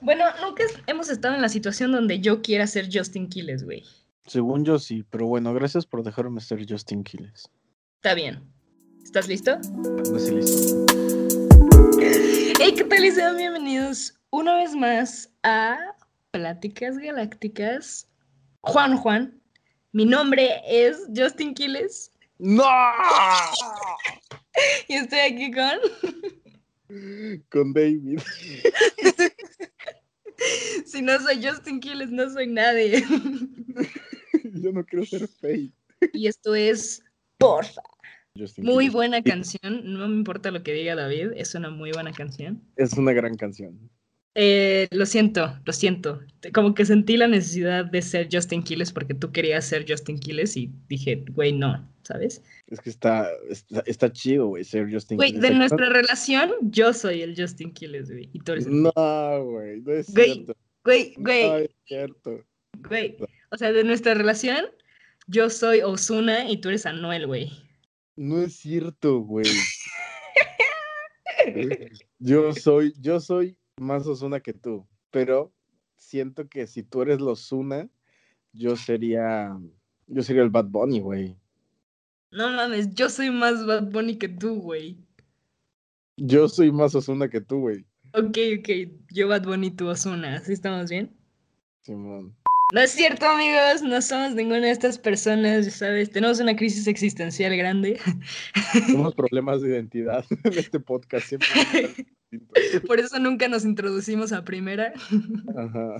Bueno, 0.00 0.24
nunca 0.40 0.62
hemos 0.86 1.08
estado 1.08 1.34
en 1.34 1.42
la 1.42 1.48
situación 1.48 1.90
donde 1.90 2.20
yo 2.20 2.40
quiera 2.40 2.66
ser 2.66 2.88
Justin 2.92 3.28
Quiles, 3.28 3.64
güey. 3.64 3.84
Según 4.26 4.64
yo 4.64 4.78
sí, 4.78 5.04
pero 5.10 5.26
bueno, 5.26 5.52
gracias 5.54 5.86
por 5.86 6.04
dejarme 6.04 6.40
ser 6.40 6.64
Justin 6.68 7.02
Quiles. 7.02 7.50
Está 7.96 8.14
bien. 8.14 8.40
¿Estás 9.02 9.26
listo? 9.26 9.58
No 9.58 10.16
estoy 10.16 10.36
listo. 10.36 10.86
Hey, 12.60 12.74
¿qué 12.76 12.84
tal? 12.84 13.04
Y 13.04 13.10
sean 13.10 13.36
bienvenidos 13.36 14.14
una 14.30 14.56
vez 14.56 14.74
más 14.74 15.32
a 15.42 15.78
Pláticas 16.30 16.96
Galácticas. 16.98 18.08
Juan 18.60 18.96
Juan, 18.98 19.40
mi 19.92 20.04
nombre 20.04 20.60
es 20.66 21.08
Justin 21.16 21.54
Quiles 21.54 22.12
¡No! 22.38 22.64
y 24.88 24.94
estoy 24.94 25.18
aquí 25.18 25.50
con... 25.50 25.78
Con 27.50 27.72
David. 27.72 28.20
Si 30.86 31.02
no 31.02 31.18
soy 31.20 31.44
Justin 31.44 31.80
Quiles, 31.80 32.10
no 32.10 32.30
soy 32.30 32.46
nadie. 32.46 33.02
Yo 34.62 34.72
no 34.72 34.84
quiero 34.84 35.04
ser 35.04 35.28
fake. 35.28 35.72
Y 36.12 36.26
esto 36.28 36.54
es 36.54 37.02
Porfa. 37.38 37.82
Justin 38.36 38.64
Muy 38.64 38.84
Quiles. 38.84 38.92
buena 38.94 39.22
canción, 39.22 39.82
no 39.84 40.08
me 40.08 40.14
importa 40.14 40.50
lo 40.50 40.62
que 40.62 40.72
diga 40.72 40.94
David, 40.94 41.32
es 41.34 41.54
una 41.54 41.70
muy 41.70 41.90
buena 41.92 42.12
canción. 42.12 42.62
Es 42.76 42.92
una 42.92 43.12
gran 43.12 43.36
canción. 43.36 43.90
Eh, 44.34 44.86
lo 44.92 45.04
siento, 45.06 45.58
lo 45.64 45.72
siento. 45.72 46.20
Como 46.54 46.74
que 46.74 46.84
sentí 46.84 47.16
la 47.16 47.26
necesidad 47.26 47.84
de 47.86 48.02
ser 48.02 48.28
Justin 48.30 48.62
Quiles 48.62 48.92
porque 48.92 49.14
tú 49.14 49.32
querías 49.32 49.64
ser 49.64 49.84
Justin 49.88 50.18
Quiles 50.18 50.56
y 50.56 50.70
dije, 50.88 51.24
güey, 51.32 51.52
no, 51.52 51.90
¿sabes? 52.02 52.42
Es 52.68 52.80
que 52.80 52.90
está, 52.90 53.28
está, 53.50 53.82
está 53.86 54.12
chido, 54.12 54.46
güey, 54.48 54.62
ser 54.64 54.92
Justin 54.92 55.16
Güey, 55.16 55.32
de 55.32 55.48
¿Te 55.48 55.54
nuestra 55.54 55.88
relación, 55.88 56.52
yo 56.62 56.92
soy 56.92 57.22
el 57.22 57.34
Justin 57.36 57.72
Quiles, 57.72 58.10
güey. 58.10 58.28
Y 58.32 58.38
tú 58.40 58.52
eres 58.52 58.66
el... 58.66 58.82
No, 58.82 58.92
güey, 59.44 59.80
no 59.80 59.92
es 59.92 60.12
Güey, 60.14 60.34
cierto. 60.34 60.56
Güey, 60.84 61.14
No 61.16 61.22
güey, 61.24 61.64
es 61.64 61.70
cierto. 61.86 62.44
güey. 62.88 63.16
O 63.50 63.56
sea, 63.56 63.72
de 63.72 63.82
nuestra 63.82 64.14
relación, 64.14 64.66
yo 65.26 65.50
soy 65.50 65.80
Osuna 65.80 66.48
y 66.48 66.58
tú 66.58 66.68
eres 66.68 66.86
Anuel, 66.86 67.26
güey. 67.26 67.50
No 68.14 68.42
es 68.42 68.54
cierto, 68.56 69.18
güey. 69.20 69.46
Yo 72.18 72.52
soy, 72.52 72.92
yo 73.00 73.20
soy 73.20 73.56
más 73.80 74.06
Osuna 74.06 74.40
que 74.40 74.52
tú, 74.52 74.86
pero 75.10 75.52
siento 75.96 76.48
que 76.48 76.66
si 76.66 76.82
tú 76.82 77.02
eres 77.02 77.20
los 77.20 77.44
Osuna, 77.44 77.88
yo 78.52 78.76
sería, 78.76 79.58
yo 80.06 80.22
sería 80.22 80.42
el 80.42 80.50
Bad 80.50 80.66
Bunny, 80.66 81.00
güey. 81.00 81.36
No 82.30 82.50
mames, 82.50 82.94
yo 82.94 83.08
soy 83.08 83.30
más 83.30 83.64
Bad 83.66 83.90
Bunny 83.90 84.16
que 84.16 84.28
tú, 84.28 84.60
güey. 84.60 84.98
Yo 86.16 86.48
soy 86.48 86.72
más 86.72 86.94
Osuna 86.94 87.28
que 87.28 87.40
tú, 87.40 87.60
güey. 87.60 87.84
Ok, 88.14 88.38
ok, 88.58 88.68
yo 89.10 89.28
Bad 89.28 89.44
Bunny, 89.44 89.70
tú 89.70 89.88
Osuna, 89.88 90.36
¿así 90.36 90.52
estamos 90.52 90.90
bien? 90.90 91.14
Simón. 91.82 92.34
No 92.74 92.80
es 92.82 92.90
cierto, 92.90 93.24
amigos, 93.24 93.82
no 93.82 94.02
somos 94.02 94.34
ninguna 94.34 94.60
de 94.60 94.72
estas 94.72 94.98
personas, 94.98 95.64
ya 95.64 95.70
sabes, 95.70 96.10
tenemos 96.10 96.38
una 96.38 96.54
crisis 96.54 96.86
existencial 96.86 97.56
grande, 97.56 97.98
Tenemos 98.72 99.14
problemas 99.14 99.62
de 99.62 99.70
identidad 99.70 100.22
en 100.44 100.58
este 100.58 100.78
podcast 100.78 101.26
siempre. 101.26 101.48
por 102.86 103.00
eso 103.00 103.18
nunca 103.18 103.48
nos 103.48 103.64
introducimos 103.64 104.32
a 104.32 104.44
primera. 104.44 104.92
Ajá. 105.56 105.96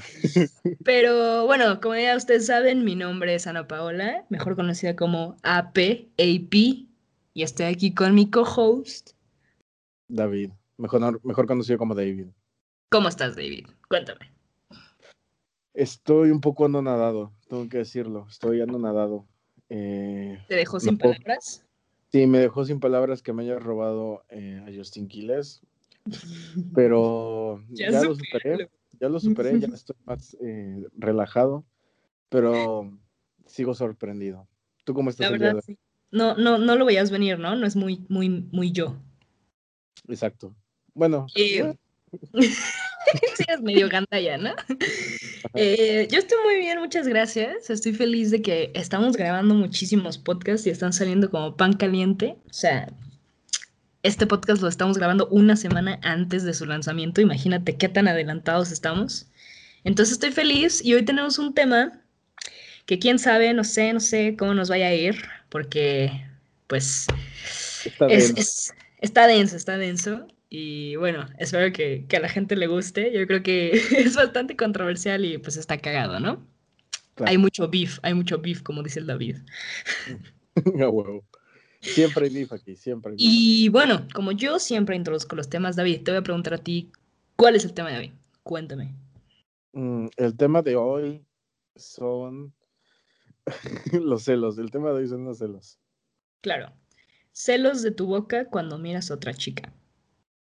Pero 0.84 1.46
bueno, 1.46 1.80
como 1.80 1.96
ya 1.96 2.16
ustedes 2.16 2.46
saben, 2.46 2.84
mi 2.84 2.94
nombre 2.94 3.34
es 3.34 3.46
Ana 3.46 3.66
Paola, 3.66 4.24
mejor 4.28 4.56
conocida 4.56 4.96
como 4.96 5.36
AP, 5.42 6.08
AP, 6.18 6.54
y 6.54 7.42
estoy 7.42 7.66
aquí 7.66 7.94
con 7.94 8.14
mi 8.14 8.30
co-host. 8.30 9.12
David, 10.08 10.50
mejor, 10.76 11.24
mejor 11.24 11.46
conocido 11.46 11.78
como 11.78 11.94
David. 11.94 12.26
¿Cómo 12.90 13.08
estás, 13.08 13.36
David? 13.36 13.66
Cuéntame. 13.88 14.32
Estoy 15.74 16.30
un 16.30 16.40
poco 16.40 16.64
anonadado, 16.64 17.32
tengo 17.48 17.68
que 17.68 17.78
decirlo. 17.78 18.26
Estoy 18.28 18.60
anonadado. 18.60 19.26
Eh, 19.68 20.42
¿Te 20.48 20.56
dejó 20.56 20.80
sin 20.80 20.98
palabras? 20.98 21.64
Sí, 22.10 22.26
me 22.26 22.38
dejó 22.38 22.64
sin 22.64 22.80
palabras 22.80 23.22
que 23.22 23.34
me 23.34 23.42
haya 23.42 23.58
robado 23.58 24.24
eh, 24.30 24.64
a 24.66 24.74
Justin 24.74 25.08
Quiles, 25.08 25.62
pero 26.74 27.62
Ya 27.70 27.90
ya, 27.90 28.02
lo 28.02 28.14
superé, 28.14 28.70
ya 29.00 29.08
lo 29.08 29.20
superé, 29.20 29.60
ya 29.60 29.68
estoy 29.68 29.96
más 30.04 30.36
eh, 30.40 30.86
relajado, 30.96 31.64
pero 32.28 32.90
sigo 33.46 33.74
sorprendido. 33.74 34.46
¿Tú 34.84 34.94
cómo 34.94 35.10
estás 35.10 35.30
La 35.30 35.36
de 35.36 35.44
verdad, 35.44 35.62
sí. 35.64 35.78
No, 36.10 36.34
no, 36.36 36.58
no 36.58 36.76
lo 36.76 36.86
veías 36.86 37.10
venir, 37.10 37.38
¿no? 37.38 37.54
No 37.54 37.66
es 37.66 37.76
muy, 37.76 38.04
muy, 38.08 38.28
muy 38.28 38.72
yo. 38.72 38.96
Exacto. 40.08 40.54
Bueno, 40.94 41.26
Eh, 41.34 41.76
sí, 42.40 43.44
es 43.46 43.60
medio 43.62 43.88
gandalla, 43.88 44.38
¿no? 44.38 44.50
Eh, 45.54 46.08
yo 46.10 46.18
estoy 46.18 46.38
muy 46.44 46.56
bien, 46.56 46.78
muchas 46.78 47.06
gracias. 47.06 47.70
Estoy 47.70 47.92
feliz 47.92 48.30
de 48.30 48.42
que 48.42 48.70
estamos 48.74 49.16
grabando 49.16 49.54
muchísimos 49.54 50.18
podcasts 50.18 50.66
y 50.66 50.70
están 50.70 50.92
saliendo 50.92 51.30
como 51.30 51.56
pan 51.56 51.74
caliente. 51.74 52.36
O 52.46 52.52
sea, 52.52 52.90
este 54.02 54.26
podcast 54.26 54.62
lo 54.62 54.68
estamos 54.68 54.96
grabando 54.98 55.26
una 55.28 55.56
semana 55.56 55.98
antes 56.02 56.44
de 56.44 56.54
su 56.54 56.66
lanzamiento. 56.66 57.20
Imagínate 57.20 57.76
qué 57.76 57.88
tan 57.88 58.08
adelantados 58.08 58.70
estamos. 58.70 59.26
Entonces 59.84 60.12
estoy 60.14 60.30
feliz 60.32 60.84
y 60.84 60.94
hoy 60.94 61.04
tenemos 61.04 61.38
un 61.38 61.54
tema 61.54 62.00
que 62.86 62.98
quién 62.98 63.18
sabe, 63.18 63.52
no 63.54 63.64
sé, 63.64 63.92
no 63.92 64.00
sé 64.00 64.36
cómo 64.38 64.54
nos 64.54 64.68
vaya 64.70 64.88
a 64.88 64.94
ir, 64.94 65.16
porque 65.48 66.10
pues 66.66 67.06
está 67.84 68.06
es, 68.06 68.34
denso. 68.34 68.40
es- 68.40 68.74
está 69.00 69.26
denso, 69.26 69.56
está 69.56 69.76
denso. 69.78 70.26
Y 70.50 70.96
bueno, 70.96 71.26
espero 71.38 71.70
que, 71.72 72.06
que 72.08 72.16
a 72.16 72.20
la 72.20 72.28
gente 72.28 72.56
le 72.56 72.66
guste. 72.66 73.12
Yo 73.12 73.26
creo 73.26 73.42
que 73.42 73.70
es 73.98 74.14
bastante 74.16 74.56
controversial 74.56 75.24
y 75.24 75.38
pues 75.38 75.56
está 75.56 75.78
cagado, 75.78 76.20
¿no? 76.20 76.46
Claro. 77.14 77.30
Hay 77.30 77.38
mucho 77.38 77.68
beef, 77.68 77.98
hay 78.02 78.14
mucho 78.14 78.38
beef, 78.38 78.62
como 78.62 78.82
dice 78.82 79.00
el 79.00 79.06
David. 79.06 79.38
A 80.56 80.88
huevo. 80.88 81.24
Siempre 81.80 82.26
hay 82.26 82.32
beef 82.34 82.52
aquí, 82.52 82.76
siempre 82.76 83.12
hay 83.12 83.16
beef. 83.16 83.26
Y 83.26 83.68
bueno, 83.68 84.06
como 84.14 84.32
yo 84.32 84.58
siempre 84.58 84.96
introduzco 84.96 85.36
los 85.36 85.48
temas, 85.48 85.76
David, 85.76 86.02
te 86.02 86.10
voy 86.10 86.18
a 86.18 86.22
preguntar 86.22 86.54
a 86.54 86.58
ti, 86.58 86.90
¿cuál 87.36 87.56
es 87.56 87.64
el 87.64 87.72
tema 87.74 87.90
de 87.90 87.98
hoy? 87.98 88.12
Cuéntame. 88.42 88.94
Mm, 89.72 90.06
el 90.16 90.36
tema 90.36 90.62
de 90.62 90.76
hoy 90.76 91.24
son 91.76 92.52
los 93.92 94.24
celos. 94.24 94.58
El 94.58 94.70
tema 94.70 94.88
de 94.90 94.94
hoy 94.96 95.08
son 95.08 95.24
los 95.24 95.38
celos. 95.38 95.78
Claro, 96.40 96.72
celos 97.32 97.82
de 97.82 97.90
tu 97.90 98.06
boca 98.06 98.46
cuando 98.46 98.78
miras 98.78 99.10
a 99.10 99.14
otra 99.14 99.34
chica. 99.34 99.72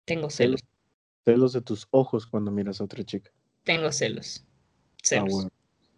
Tengo 0.04 0.30
celos, 0.30 0.60
Celos 1.24 1.52
de 1.52 1.60
tus 1.60 1.88
ojos 1.90 2.26
cuando 2.26 2.50
miras 2.52 2.80
a 2.80 2.84
otra 2.84 3.02
chica. 3.02 3.30
tengo 3.64 3.90
celos. 3.90 4.44
Ah, 4.46 5.00
Celos. 5.02 5.32
bueno. 5.32 5.50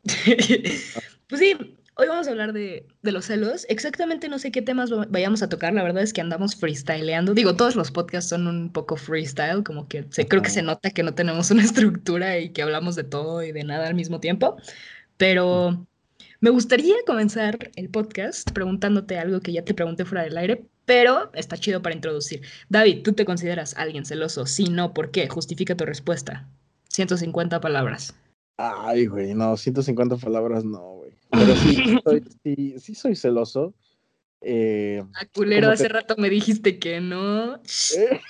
pues 1.28 1.40
sí, 1.40 1.76
hoy 1.98 2.06
vamos 2.08 2.28
a 2.28 2.30
hablar 2.30 2.52
de, 2.52 2.86
de 3.02 3.12
los 3.12 3.26
celos. 3.26 3.66
Exactamente 3.68 4.28
no 4.28 4.38
sé 4.38 4.50
qué 4.52 4.62
temas 4.62 4.92
va- 4.92 5.06
vayamos 5.10 5.42
a 5.42 5.48
tocar. 5.48 5.72
La 5.74 5.82
verdad 5.82 6.02
es 6.02 6.12
que 6.12 6.20
andamos 6.20 6.54
freestyleando. 6.56 7.34
Digo, 7.34 7.56
todos 7.56 7.76
los 7.76 7.90
podcasts 7.90 8.30
son 8.30 8.46
un 8.46 8.72
poco 8.72 8.96
freestyle, 8.96 9.62
como 9.64 9.88
que 9.88 10.04
se, 10.10 10.26
creo 10.26 10.42
que 10.42 10.50
se 10.50 10.62
nota 10.62 10.90
que 10.90 11.02
no 11.02 11.14
tenemos 11.14 11.50
una 11.50 11.62
estructura 11.64 12.38
y 12.38 12.50
que 12.50 12.62
hablamos 12.62 12.96
de 12.96 13.04
todo 13.04 13.42
y 13.42 13.52
de 13.52 13.64
nada 13.64 13.88
al 13.88 13.94
mismo 13.94 14.20
tiempo. 14.20 14.56
Pero 15.16 15.86
me 16.40 16.50
gustaría 16.50 16.94
comenzar 17.06 17.58
el 17.76 17.88
podcast 17.90 18.50
preguntándote 18.52 19.18
algo 19.18 19.40
que 19.40 19.52
ya 19.52 19.64
te 19.64 19.74
pregunté 19.74 20.04
fuera 20.04 20.22
del 20.24 20.38
aire, 20.38 20.64
pero 20.84 21.30
está 21.34 21.56
chido 21.56 21.82
para 21.82 21.94
introducir. 21.96 22.42
David, 22.68 23.02
¿tú 23.02 23.12
te 23.12 23.24
consideras 23.24 23.74
alguien 23.76 24.04
celoso? 24.04 24.46
Si 24.46 24.64
no, 24.70 24.94
¿por 24.94 25.10
qué? 25.10 25.28
Justifica 25.28 25.76
tu 25.76 25.84
respuesta. 25.84 26.48
150 26.90 27.60
palabras. 27.60 28.14
Ay, 28.56 29.06
güey, 29.06 29.34
no, 29.34 29.56
150 29.56 30.16
palabras 30.16 30.64
no. 30.64 30.97
Pero 31.30 31.54
sí, 31.56 31.74
sí 31.74 31.98
soy, 32.04 32.24
sí, 32.42 32.74
sí 32.78 32.94
soy 32.94 33.16
celoso. 33.16 33.74
Eh, 34.40 35.02
Ah, 35.14 35.26
culero, 35.34 35.62
¿Cómo 35.62 35.72
hace 35.72 35.84
te- 35.84 35.92
rato 35.92 36.14
me 36.16 36.30
dijiste 36.30 36.78
que 36.78 37.00
no. 37.00 37.56
eh, 37.56 38.20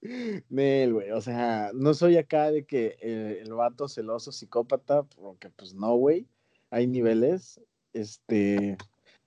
Nel, 0.50 0.92
güey, 0.92 1.10
o 1.12 1.20
sea, 1.20 1.70
no 1.74 1.94
soy 1.94 2.16
acá 2.18 2.50
de 2.50 2.64
que 2.64 2.96
eh, 3.00 3.40
el 3.42 3.52
vato 3.54 3.88
celoso, 3.88 4.32
psicópata, 4.32 5.02
porque 5.04 5.48
pues 5.50 5.74
no, 5.74 5.94
güey, 5.96 6.26
hay 6.70 6.86
niveles, 6.86 7.60
este, 7.94 8.76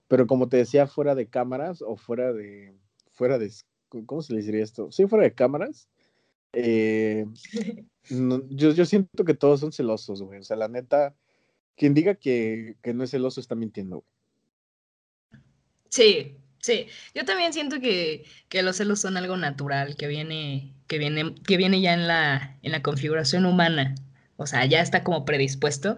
pero 0.08 0.28
como 0.28 0.50
te 0.50 0.58
decía, 0.58 0.86
fuera 0.86 1.16
de 1.16 1.28
cámaras 1.28 1.82
o 1.82 1.96
fuera 1.96 2.32
de, 2.32 2.76
fuera 3.14 3.40
de, 3.40 3.52
¿cómo 4.06 4.22
se 4.22 4.34
le 4.34 4.42
diría 4.44 4.64
esto? 4.64 4.92
Sí, 4.92 5.08
fuera 5.08 5.24
de 5.26 5.34
cámaras, 5.34 5.88
eh, 6.54 7.26
no, 8.12 8.48
yo, 8.50 8.72
yo 8.72 8.86
siento 8.86 9.26
que 9.26 9.34
todos 9.34 9.60
son 9.60 9.72
celosos, 9.72 10.22
güey, 10.22 10.40
o 10.40 10.44
sea, 10.44 10.58
la 10.58 10.68
neta, 10.68 11.16
quien 11.78 11.94
diga 11.94 12.16
que, 12.16 12.76
que 12.82 12.94
no 12.94 13.04
es 13.04 13.12
celoso 13.12 13.40
está 13.40 13.56
mintiendo. 13.56 14.04
Sí, 15.90 16.36
sí. 16.60 16.88
Yo 17.16 17.24
también 17.24 17.54
siento 17.54 17.80
que, 17.80 18.26
que 18.50 18.64
los 18.64 18.78
celos 18.78 19.00
son 19.00 19.16
algo 19.16 19.38
natural, 19.38 19.96
que 19.96 20.08
viene, 20.08 20.74
que 20.88 20.98
viene, 20.98 21.36
que 21.46 21.58
viene 21.58 21.80
ya 21.80 21.94
en 21.94 22.08
la, 22.08 22.58
en 22.64 22.72
la 22.72 22.82
configuración 22.82 23.46
humana. 23.46 23.96
O 24.36 24.48
sea, 24.48 24.66
ya 24.66 24.82
está 24.82 25.04
como 25.04 25.24
predispuesto. 25.26 25.98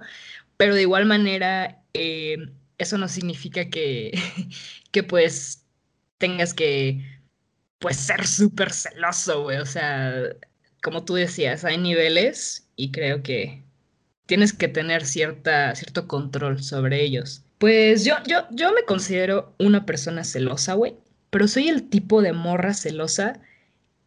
Pero 0.57 0.75
de 0.75 0.81
igual 0.83 1.05
manera, 1.05 1.81
eh, 1.93 2.37
eso 2.77 2.97
no 2.97 3.07
significa 3.07 3.69
que, 3.69 4.11
que 4.91 5.03
pues 5.03 5.65
tengas 6.17 6.53
que 6.53 7.03
pues 7.79 7.97
ser 7.97 8.27
súper 8.27 8.71
celoso, 8.73 9.43
güey. 9.43 9.57
O 9.59 9.65
sea, 9.65 10.13
como 10.83 11.05
tú 11.05 11.15
decías, 11.15 11.65
hay 11.65 11.77
niveles 11.77 12.69
y 12.75 12.91
creo 12.91 13.23
que 13.23 13.63
tienes 14.29 14.53
que 14.53 14.67
tener 14.67 15.05
cierta, 15.05 15.73
cierto 15.73 16.07
control 16.07 16.61
sobre 16.61 17.01
ellos. 17.03 17.43
Pues 17.57 18.05
yo, 18.05 18.13
yo, 18.27 18.45
yo 18.51 18.71
me 18.73 18.83
considero 18.83 19.55
una 19.57 19.87
persona 19.87 20.23
celosa, 20.23 20.75
güey, 20.75 20.93
pero 21.31 21.47
soy 21.47 21.67
el 21.67 21.89
tipo 21.89 22.21
de 22.21 22.31
morra 22.31 22.75
celosa 22.75 23.41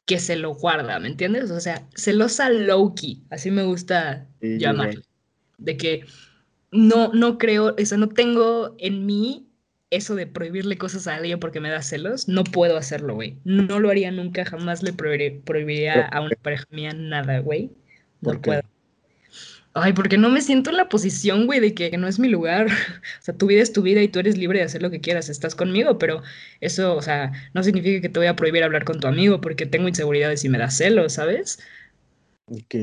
que 0.07 0.21
se 0.21 0.37
lo 0.37 0.55
guarda, 0.55 1.01
¿me 1.01 1.09
entiendes? 1.09 1.51
O 1.51 1.59
sea, 1.59 1.89
celosa 1.97 2.51
low-key, 2.51 3.25
así 3.31 3.51
me 3.51 3.65
gusta 3.65 4.29
llamarlo. 4.41 5.03
De 5.59 5.77
que 5.77 6.05
no, 6.71 7.13
no 7.13 7.37
creo, 7.37 7.77
eso 7.77 7.97
no 7.97 8.09
tengo 8.09 8.77
en 8.79 9.05
mí 9.05 9.49
eso 9.91 10.15
de 10.15 10.29
prohibirle 10.29 10.79
cosas 10.79 11.09
a 11.09 11.17
alguien 11.17 11.41
porque 11.41 11.59
me 11.59 11.69
da 11.69 11.83
celos, 11.83 12.29
no 12.29 12.45
puedo 12.45 12.77
hacerlo, 12.77 13.17
güey. 13.17 13.39
No 13.43 13.81
lo 13.81 13.91
haría 13.91 14.13
nunca, 14.13 14.45
jamás 14.45 14.85
le 14.85 14.93
prohibiría 14.93 16.07
a 16.07 16.21
una 16.21 16.37
pareja 16.41 16.65
mía 16.71 16.93
nada, 16.93 17.41
güey. 17.41 17.73
No 18.21 18.41
puedo. 18.41 18.63
Ay, 19.75 19.95
porque 19.95 20.19
no 20.19 20.29
me 20.29 20.43
siento 20.43 20.71
en 20.71 20.77
la 20.77 20.89
posición, 20.89 21.47
güey, 21.47 21.59
de 21.61 21.75
que 21.75 21.97
no 21.97 22.07
es 22.07 22.19
mi 22.19 22.29
lugar. 22.29 22.67
O 23.21 23.25
sea, 23.25 23.37
tu 23.37 23.47
vida 23.47 23.63
es 23.63 23.73
tu 23.73 23.83
vida 23.83 24.03
y 24.03 24.09
tú 24.09 24.19
eres 24.19 24.37
libre 24.37 24.59
de 24.59 24.65
hacer 24.65 24.83
lo 24.83 24.91
que 24.91 25.01
quieras, 25.01 25.29
estás 25.29 25.55
conmigo, 25.55 25.99
pero 25.99 26.23
eso, 26.61 26.97
o 26.97 27.03
sea, 27.03 27.33
no 27.55 27.63
significa 27.63 28.01
que 28.01 28.09
te 28.09 28.19
voy 28.19 28.27
a 28.27 28.37
prohibir 28.37 28.65
hablar 28.65 28.85
con 28.85 29.01
tu 29.01 29.07
amigo 29.07 29.41
porque 29.41 29.65
tengo 29.65 29.89
inseguridades 29.89 30.45
y 30.45 30.49
me 30.49 30.59
da 30.59 30.71
celos, 30.71 31.15
¿sabes? 31.15 31.61
Ok. 32.47 32.75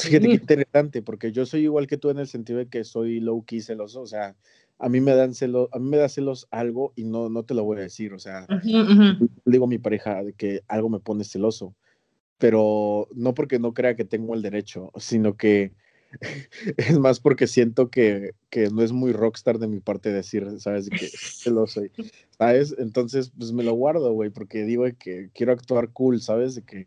Fíjate 0.00 0.26
qué 0.28 0.34
interesante, 0.34 1.02
porque 1.02 1.32
yo 1.32 1.44
soy 1.44 1.62
igual 1.62 1.86
que 1.86 1.98
tú 1.98 2.10
en 2.10 2.18
el 2.18 2.26
sentido 2.26 2.58
de 2.58 2.68
que 2.68 2.84
soy 2.84 3.20
low 3.20 3.44
key 3.44 3.60
celoso, 3.60 4.00
o 4.00 4.06
sea, 4.06 4.36
a 4.78 4.88
mí 4.88 5.00
me 5.00 5.14
dan 5.14 5.34
celos, 5.34 5.68
a 5.72 5.78
mí 5.78 5.88
me 5.88 5.96
da 5.96 6.08
celos 6.08 6.46
algo 6.50 6.92
y 6.96 7.04
no, 7.04 7.28
no 7.28 7.44
te 7.44 7.54
lo 7.54 7.64
voy 7.64 7.78
a 7.78 7.82
decir, 7.82 8.12
o 8.12 8.18
sea, 8.18 8.46
digo 9.44 9.64
a 9.64 9.68
mi 9.68 9.78
pareja 9.78 10.22
de 10.22 10.32
que 10.32 10.62
algo 10.68 10.88
me 10.88 11.00
pone 11.00 11.24
celoso, 11.24 11.74
pero 12.38 13.08
no 13.14 13.34
porque 13.34 13.58
no 13.58 13.74
crea 13.74 13.96
que 13.96 14.04
tengo 14.04 14.34
el 14.34 14.42
derecho, 14.42 14.92
sino 14.96 15.36
que 15.36 15.72
es 16.76 16.98
más 16.98 17.20
porque 17.20 17.46
siento 17.46 17.90
que, 17.90 18.32
que 18.50 18.70
no 18.70 18.82
es 18.82 18.92
muy 18.92 19.12
rockstar 19.12 19.58
de 19.58 19.68
mi 19.68 19.80
parte 19.80 20.12
decir, 20.12 20.46
¿sabes? 20.58 20.88
Que 20.88 21.08
celoso, 21.08 21.82
¿sabes? 22.38 22.74
Entonces, 22.78 23.32
pues 23.36 23.52
me 23.52 23.64
lo 23.64 23.74
guardo, 23.74 24.12
güey, 24.12 24.30
porque 24.30 24.64
digo 24.64 24.84
que 24.98 25.30
quiero 25.34 25.52
actuar 25.52 25.90
cool, 25.90 26.20
¿sabes? 26.20 26.54
De 26.54 26.62
que 26.62 26.86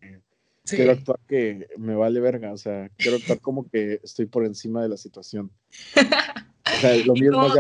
quiero 0.64 0.92
actuar 0.92 1.20
que 1.28 1.68
me 1.78 1.96
vale 1.96 2.20
verga, 2.20 2.54
o 2.54 2.58
sea, 2.58 2.90
quiero 2.98 3.18
actuar 3.18 3.40
como 3.40 3.68
que 3.70 4.00
estoy 4.04 4.26
por 4.26 4.46
encima 4.46 4.82
de 4.84 4.90
la 4.90 4.98
situación. 4.98 5.52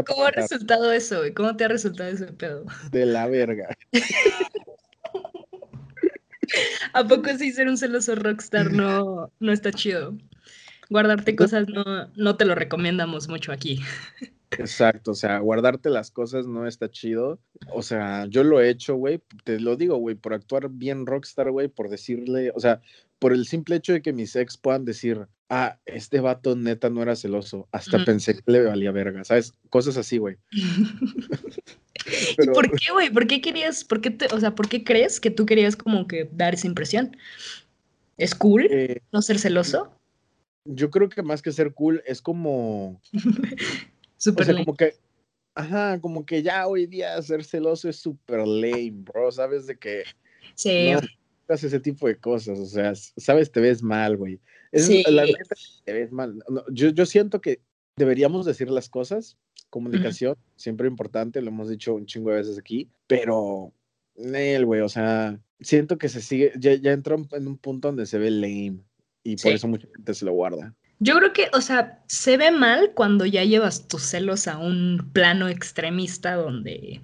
¿Cómo, 0.05 0.25
ha 0.25 0.31
resultado 0.31 0.93
eso? 0.93 1.21
¿Cómo 1.35 1.57
te 1.57 1.65
ha 1.65 1.67
resultado 1.67 2.09
ese 2.09 2.27
pedo? 2.27 2.65
De 2.91 3.05
la 3.05 3.27
verga. 3.27 3.75
¿A 6.93 7.07
poco 7.07 7.29
sí 7.37 7.51
ser 7.51 7.67
un 7.67 7.77
celoso 7.77 8.15
rockstar 8.15 8.71
no, 8.71 9.31
no 9.39 9.51
está 9.51 9.71
chido? 9.71 10.17
Guardarte 10.89 11.35
cosas 11.35 11.67
no, 11.69 11.83
no 12.15 12.35
te 12.35 12.45
lo 12.45 12.55
recomendamos 12.55 13.27
mucho 13.29 13.51
aquí. 13.51 13.79
Exacto, 14.51 15.11
o 15.11 15.15
sea, 15.15 15.37
guardarte 15.39 15.89
las 15.89 16.09
cosas 16.09 16.47
no 16.47 16.67
está 16.67 16.89
chido. 16.89 17.39
O 17.71 17.83
sea, 17.83 18.25
yo 18.25 18.43
lo 18.43 18.59
he 18.59 18.69
hecho, 18.69 18.95
güey, 18.95 19.21
te 19.43 19.59
lo 19.59 19.75
digo, 19.75 19.97
güey, 19.97 20.15
por 20.15 20.33
actuar 20.33 20.69
bien 20.69 21.05
rockstar, 21.05 21.51
güey, 21.51 21.67
por 21.67 21.89
decirle, 21.89 22.51
o 22.55 22.59
sea, 22.59 22.81
por 23.19 23.33
el 23.33 23.45
simple 23.45 23.75
hecho 23.75 23.93
de 23.93 24.01
que 24.01 24.13
mis 24.13 24.35
ex 24.35 24.57
puedan 24.57 24.85
decir, 24.85 25.27
ah, 25.49 25.79
este 25.85 26.19
vato 26.19 26.55
neta 26.55 26.89
no 26.89 27.01
era 27.01 27.15
celoso, 27.15 27.67
hasta 27.71 28.03
pensé 28.05 28.35
que 28.35 28.43
le 28.45 28.63
valía 28.63 28.91
verga, 28.91 29.23
¿sabes? 29.23 29.53
Cosas 29.69 29.97
así, 29.97 30.17
güey. 30.17 30.37
¿Y 32.37 32.47
por 32.47 32.71
qué, 32.71 32.91
güey? 32.91 33.09
¿Por 33.09 33.27
qué 33.27 33.41
querías, 33.41 33.83
por 33.83 34.01
qué 34.01 34.11
te, 34.11 34.27
o 34.33 34.39
sea, 34.39 34.55
por 34.55 34.69
qué 34.69 34.83
crees 34.83 35.19
que 35.19 35.31
tú 35.31 35.45
querías 35.45 35.75
como 35.75 36.07
que 36.07 36.29
dar 36.31 36.53
esa 36.53 36.67
impresión? 36.67 37.15
¿Es 38.17 38.35
cool 38.35 38.67
eh, 38.69 39.01
no 39.11 39.21
ser 39.21 39.39
celoso? 39.39 39.91
Yo 40.65 40.91
creo 40.91 41.09
que 41.09 41.23
más 41.23 41.41
que 41.41 41.51
ser 41.51 41.73
cool 41.73 42.03
es 42.05 42.21
como... 42.21 43.01
Súper 44.17 44.43
o 44.49 44.53
sea, 44.53 44.65
como 44.65 44.75
que, 44.75 44.95
ajá, 45.55 45.99
como 45.99 46.25
que 46.25 46.43
ya 46.43 46.67
hoy 46.67 46.85
día 46.85 47.21
ser 47.21 47.43
celoso 47.43 47.89
es 47.89 47.97
súper 47.97 48.45
lame, 48.47 48.91
bro, 48.91 49.31
¿sabes? 49.31 49.67
De 49.67 49.77
que... 49.77 50.03
Sí. 50.55 50.91
No, 50.91 50.99
ese 51.55 51.79
tipo 51.79 52.07
de 52.07 52.17
cosas, 52.17 52.59
o 52.59 52.65
sea, 52.65 52.93
sabes, 52.95 53.51
te 53.51 53.59
ves 53.59 53.81
mal, 53.81 54.17
güey. 54.17 54.39
Sí. 54.73 55.03
La 55.07 55.25
neta, 55.25 55.55
te 55.83 55.93
ves 55.93 56.11
mal. 56.11 56.41
yo, 56.71 56.89
yo 56.89 57.05
siento 57.05 57.41
que 57.41 57.61
deberíamos 57.95 58.45
decir 58.45 58.69
las 58.69 58.89
cosas, 58.89 59.37
comunicación, 59.69 60.35
siempre 60.55 60.87
importante, 60.87 61.41
lo 61.41 61.49
hemos 61.49 61.69
dicho 61.69 61.95
un 61.95 62.05
chingo 62.05 62.31
de 62.31 62.37
veces 62.37 62.57
aquí, 62.57 62.89
pero, 63.07 63.73
él, 64.15 64.65
güey, 64.65 64.81
o 64.81 64.89
sea, 64.89 65.39
siento 65.59 65.97
que 65.97 66.09
se 66.09 66.21
sigue, 66.21 66.53
ya, 66.57 66.75
ya 66.75 66.91
entró 66.91 67.21
en 67.31 67.47
un 67.47 67.57
punto 67.57 67.89
donde 67.89 68.05
se 68.05 68.17
ve 68.17 68.31
lame 68.31 68.79
y 69.23 69.35
por 69.35 69.51
eso 69.51 69.67
mucha 69.67 69.87
gente 69.95 70.13
se 70.13 70.25
lo 70.25 70.33
guarda. 70.33 70.73
Yo 70.99 71.15
creo 71.15 71.31
que, 71.31 71.47
o 71.53 71.61
sea, 71.61 72.03
se 72.07 72.35
ve 72.35 72.51
mal 72.51 72.91
cuando 72.93 73.25
ya 73.25 73.43
llevas 73.45 73.87
tus 73.87 74.03
celos 74.03 74.47
a 74.47 74.57
un 74.57 75.09
plano 75.13 75.47
extremista 75.47 76.35
donde 76.35 77.01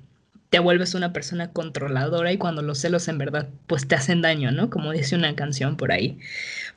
te 0.56 0.60
vuelves 0.60 0.94
una 0.94 1.12
persona 1.12 1.52
controladora 1.52 2.32
y 2.32 2.38
cuando 2.38 2.62
los 2.62 2.78
celos 2.78 3.10
en 3.10 3.18
verdad 3.18 3.50
pues 3.68 3.90
te 3.90 3.96
hacen 3.96 4.22
daño, 4.22 4.54
¿no? 4.54 4.70
Como 4.70 4.94
dice 4.94 5.18
una 5.18 5.36
canción 5.36 5.76
por 5.76 5.92
ahí. 5.92 6.18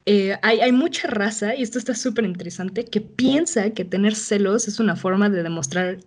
Eh, 0.05 0.37
hay, 0.43 0.59
hay, 0.59 0.73
mucha 0.73 1.07
raza, 1.07 1.55
y 1.55 1.63
esto 1.63 1.79
está 1.79 1.95
súper 1.95 2.25
interesante, 2.25 2.85
que 2.85 3.01
piensa 3.01 3.71
que 3.71 3.85
tener 3.85 4.17
celos 4.17 4.67
es 4.67 4.81
una 4.81 4.97
forma 4.97 5.31
de 5.31 5.45
demostrar 5.45 5.99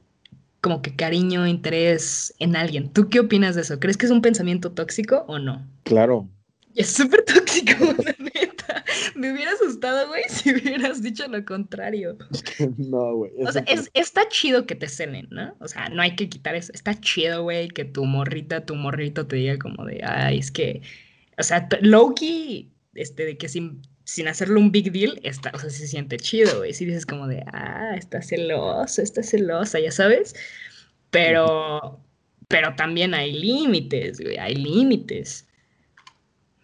como 0.60 0.82
que 0.82 0.98
cariño, 0.98 1.48
interés 1.48 2.34
en 2.40 2.58
alguien. 2.58 2.90
¿Tú 2.90 3.08
qué 3.08 3.22
opinas 3.22 3.56
de 3.56 3.62
eso? 3.62 3.80
¿Crees 3.80 3.96
que 3.96 4.06
es 4.06 4.12
un 4.12 4.22
pensamiento 4.22 4.74
tóxico 4.74 5.24
o 5.30 5.40
no? 5.40 5.66
Claro. 5.84 6.28
Es 6.76 6.90
súper 6.90 7.24
tóxico. 7.24 7.86
Me 9.16 9.32
hubiera 9.32 9.52
asustado, 9.52 10.08
güey, 10.08 10.24
si 10.30 10.52
hubieras 10.52 11.02
dicho 11.02 11.28
lo 11.28 11.44
contrario. 11.46 12.18
No, 12.78 13.16
güey. 13.16 13.32
O 13.46 13.52
sea, 13.52 13.64
es, 13.68 13.90
está 13.94 14.28
chido 14.30 14.66
que 14.66 14.76
te 14.76 14.88
cenen, 14.88 15.28
¿no? 15.32 15.56
O 15.60 15.68
sea, 15.68 15.90
no 15.90 16.02
hay 16.02 16.16
que 16.16 16.30
quitar 16.30 16.56
eso. 16.56 16.72
Está 16.74 17.00
chido, 17.00 17.44
güey, 17.44 17.70
que 17.70 17.86
tu 17.86 18.06
morrita, 18.06 18.66
tu 18.66 18.76
morrito 18.76 19.26
te 19.28 19.38
diga 19.38 19.58
como 19.58 19.86
de, 19.86 20.02
ay, 20.04 20.40
es 20.40 20.52
que, 20.52 20.82
o 21.38 21.44
sea, 21.44 21.68
Loki, 21.82 22.72
este, 22.94 23.26
de 23.26 23.38
que 23.38 23.50
sin, 23.50 23.82
sin 24.04 24.28
hacerlo 24.28 24.60
un 24.60 24.72
big 24.72 24.92
deal, 24.92 25.20
está, 25.24 25.52
o 25.54 25.60
sea, 25.60 25.70
se 25.70 25.88
siente 25.88 26.18
chido, 26.18 26.60
güey. 26.60 26.74
Si 26.74 26.86
dices 26.86 27.06
como 27.06 27.28
de, 27.28 27.44
ah, 27.52 27.96
está 27.98 28.22
celoso, 28.22 29.02
está 29.02 29.24
celosa, 29.24 29.80
ya 29.80 29.92
sabes. 29.92 30.36
Pero, 31.10 32.00
pero 32.48 32.76
también 32.76 33.14
hay 33.14 33.34
límites, 33.34 34.22
güey, 34.22 34.38
hay 34.38 34.56
límites. 34.56 35.48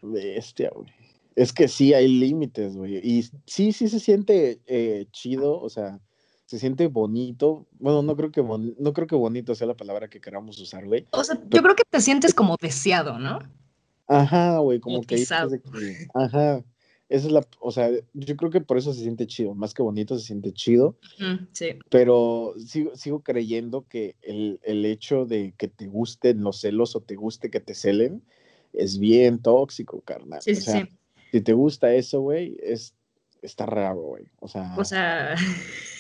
Bestia, 0.02 0.72
güey. 0.74 0.97
Es 1.38 1.54
que 1.54 1.68
sí 1.68 1.94
hay 1.94 2.07
límites, 2.07 2.75
güey. 2.75 2.98
Y 2.98 3.22
sí, 3.45 3.72
sí 3.72 3.88
se 3.88 4.00
siente 4.00 4.60
eh, 4.66 5.06
chido, 5.12 5.62
o 5.62 5.69
sea, 5.69 6.00
se 6.47 6.57
siente 6.57 6.88
bonito. 6.88 7.68
Bueno, 7.78 8.02
no 8.02 8.16
creo 8.16 8.31
que 8.31 8.42
no 8.42 8.94
creo 8.94 9.06
que 9.06 9.16
bonito 9.16 9.54
sea 9.54 9.68
la 9.68 9.78
palabra 9.78 10.07
que 10.07 10.19
queramos 10.19 10.59
usar, 10.59 10.88
güey. 10.88 11.06
O 11.12 11.23
sea, 11.23 11.40
yo 11.52 11.62
creo 11.62 11.76
que 11.76 11.83
te 11.88 12.02
sientes 12.02 12.33
como 12.33 12.56
deseado, 12.59 13.19
¿no? 13.19 13.38
Ajá, 14.07 14.57
güey, 14.57 14.80
como 14.80 15.02
que, 15.02 15.23
Ajá. 16.16 16.64
Esa 17.07 17.28
es 17.28 17.31
la, 17.31 17.47
o 17.59 17.71
sea, 17.71 17.92
yo 18.14 18.35
creo 18.35 18.50
que 18.50 18.62
por 18.62 18.80
eso 18.80 18.92
se 18.92 19.02
siente 19.02 19.28
chido, 19.28 19.54
más 19.54 19.76
que 19.76 19.83
bonito 19.83 20.18
se 20.18 20.26
siente 20.26 20.54
chido. 20.54 20.97
sí. 21.52 21.78
Pero 21.92 22.56
sigo, 22.57 22.95
sigo 22.95 23.21
creyendo 23.21 23.85
que 23.88 24.16
el, 24.23 24.59
el 24.64 24.83
hecho 24.85 25.26
de 25.26 25.54
que 25.56 25.68
te 25.68 25.85
gusten 25.85 26.42
los 26.42 26.62
celos 26.62 26.95
o 26.95 27.02
te 27.02 27.16
guste 27.16 27.52
que 27.52 27.59
te 27.59 27.76
celen, 27.76 28.23
es 28.73 28.97
bien 28.97 29.40
tóxico, 29.40 30.02
carnal. 30.02 30.42
Sí, 30.42 30.56
sí, 30.56 30.64
sí. 30.64 30.97
Si 31.31 31.42
te 31.42 31.54
gusta 31.54 31.94
eso, 31.94 32.22
güey, 32.22 32.57
es, 32.62 32.94
está 33.42 33.66
raro, 33.66 34.02
güey. 34.02 34.26
O 34.40 34.48
sea. 34.48 34.74
O 34.78 34.86
sea. 34.86 35.36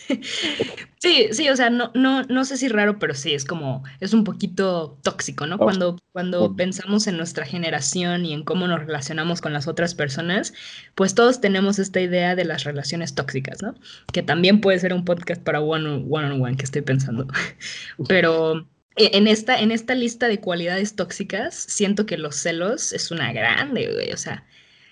sí, 0.99 1.27
sí, 1.31 1.49
o 1.49 1.55
sea, 1.55 1.69
no, 1.69 1.91
no, 1.93 2.23
no 2.23 2.45
sé 2.45 2.57
si 2.57 2.67
raro, 2.67 2.99
pero 2.99 3.13
sí, 3.13 3.33
es 3.33 3.45
como, 3.45 3.83
es 3.99 4.13
un 4.13 4.23
poquito 4.23 4.97
tóxico, 5.03 5.45
¿no? 5.47 5.57
Cuando, 5.57 5.99
cuando 6.13 6.55
pensamos 6.55 7.07
en 7.07 7.17
nuestra 7.17 7.45
generación 7.45 8.25
y 8.25 8.33
en 8.33 8.43
cómo 8.43 8.67
nos 8.67 8.79
relacionamos 8.79 9.41
con 9.41 9.53
las 9.53 9.67
otras 9.67 9.95
personas, 9.95 10.53
pues 10.95 11.13
todos 11.13 11.41
tenemos 11.41 11.79
esta 11.79 11.99
idea 11.99 12.35
de 12.35 12.45
las 12.45 12.63
relaciones 12.63 13.15
tóxicas, 13.15 13.61
¿no? 13.61 13.75
Que 14.13 14.23
también 14.23 14.61
puede 14.61 14.79
ser 14.79 14.93
un 14.93 15.05
podcast 15.05 15.41
para 15.41 15.59
one 15.59 15.87
on 15.87 16.07
one, 16.09 16.31
on 16.31 16.41
one 16.41 16.57
que 16.57 16.65
estoy 16.65 16.81
pensando. 16.81 17.27
Pero 18.07 18.67
e, 18.95 19.17
en 19.17 19.27
esta, 19.27 19.59
en 19.59 19.71
esta 19.71 19.93
lista 19.93 20.27
de 20.27 20.39
cualidades 20.39 20.95
tóxicas, 20.95 21.55
siento 21.55 22.05
que 22.05 22.17
los 22.17 22.35
celos 22.35 22.93
es 22.93 23.11
una 23.11 23.33
grande, 23.33 23.91
güey. 23.93 24.11
O 24.11 24.17
sea, 24.17 24.45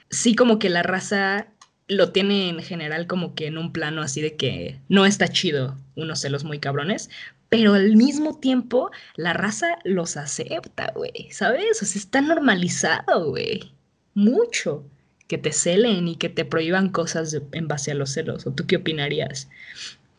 sí 0.09 0.35
como 0.35 0.59
que 0.59 0.69
la 0.69 0.83
raza 0.83 1.47
lo 1.87 2.11
tiene 2.11 2.49
en 2.49 2.61
general 2.61 3.07
como 3.07 3.35
que 3.35 3.47
en 3.47 3.57
un 3.57 3.71
plano 3.71 4.01
así 4.01 4.21
de 4.21 4.35
que 4.35 4.79
no 4.89 5.05
está 5.05 5.27
chido 5.27 5.77
unos 5.95 6.19
celos 6.21 6.43
muy 6.43 6.59
cabrones, 6.59 7.09
pero 7.49 7.73
al 7.75 7.95
mismo 7.95 8.39
tiempo 8.39 8.91
la 9.15 9.33
raza 9.33 9.77
los 9.83 10.17
acepta, 10.17 10.91
güey, 10.95 11.29
¿sabes? 11.31 11.81
O 11.81 11.85
sea, 11.85 11.99
está 11.99 12.21
normalizado, 12.21 13.29
güey. 13.29 13.71
Mucho 14.13 14.83
que 15.27 15.37
te 15.37 15.51
celen 15.51 16.07
y 16.07 16.15
que 16.15 16.29
te 16.29 16.45
prohíban 16.45 16.89
cosas 16.89 17.39
en 17.51 17.67
base 17.67 17.91
a 17.91 17.95
los 17.95 18.11
celos. 18.11 18.45
¿O 18.47 18.51
tú 18.51 18.65
qué 18.65 18.77
opinarías? 18.77 19.47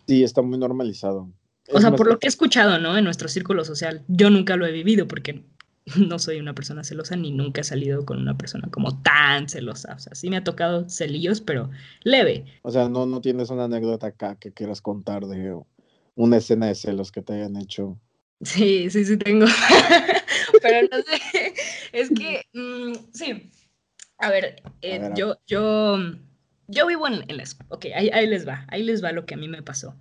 Sí, 0.07 0.23
está 0.23 0.43
muy 0.43 0.59
normalizado. 0.59 1.29
O 1.73 1.81
sea, 1.81 1.97
por 1.97 2.07
lo 2.07 2.19
que 2.19 2.27
he 2.27 2.29
escuchado, 2.29 2.79
¿no? 2.79 2.97
En 2.97 3.05
nuestro 3.05 3.29
círculo 3.29 3.65
social, 3.65 4.03
yo 4.07 4.31
nunca 4.31 4.57
lo 4.57 4.67
he 4.67 4.73
vivido 4.73 5.09
porque 5.09 5.43
no 6.09 6.19
soy 6.19 6.41
una 6.41 6.55
persona 6.55 6.83
celosa 6.85 7.17
ni 7.17 7.31
nunca 7.31 7.61
he 7.61 7.65
salido 7.65 8.05
con 8.05 8.19
una 8.19 8.37
persona 8.37 8.69
como 8.71 9.01
tan 9.03 9.49
celosa. 9.49 9.95
O 9.95 9.99
sea, 9.99 10.15
sí 10.15 10.31
me 10.31 10.37
ha 10.37 10.45
tocado 10.45 10.89
celillos, 10.89 11.41
pero 11.41 11.71
leve. 12.03 12.45
O 12.63 12.71
sea, 12.71 12.89
no, 12.89 13.07
no 13.07 13.21
tienes 13.21 13.51
una 13.51 13.65
anécdota 13.65 14.09
acá 14.09 14.37
que 14.37 14.53
quieras 14.53 14.81
contar 14.81 15.27
de 15.27 15.57
una 16.17 16.37
escena 16.39 16.67
de 16.67 16.75
celos 16.75 17.13
que 17.13 17.23
te 17.23 17.35
hayan 17.35 17.57
hecho. 17.57 17.99
Sí, 18.43 18.91
sí, 18.91 19.05
sí 19.05 19.17
tengo. 19.17 19.47
pero 20.63 20.89
no 20.91 20.99
sé, 21.03 21.55
es 21.93 22.11
que, 22.11 22.43
mm, 22.53 22.95
sí. 23.13 23.51
A 24.19 24.31
ver, 24.31 24.63
eh, 24.83 25.11
yo, 25.15 25.39
yo, 25.47 25.99
yo 26.69 26.87
vivo 26.87 27.07
en, 27.07 27.25
en 27.29 27.37
la 27.37 27.45
Ok, 27.69 27.87
ahí, 27.95 28.11
ahí 28.13 28.27
les 28.27 28.47
va, 28.47 28.65
ahí 28.69 28.83
les 28.83 29.05
va 29.05 29.13
lo 29.13 29.25
que 29.25 29.35
a 29.35 29.37
mí 29.37 29.47
me 29.47 29.63
pasó. 29.63 29.95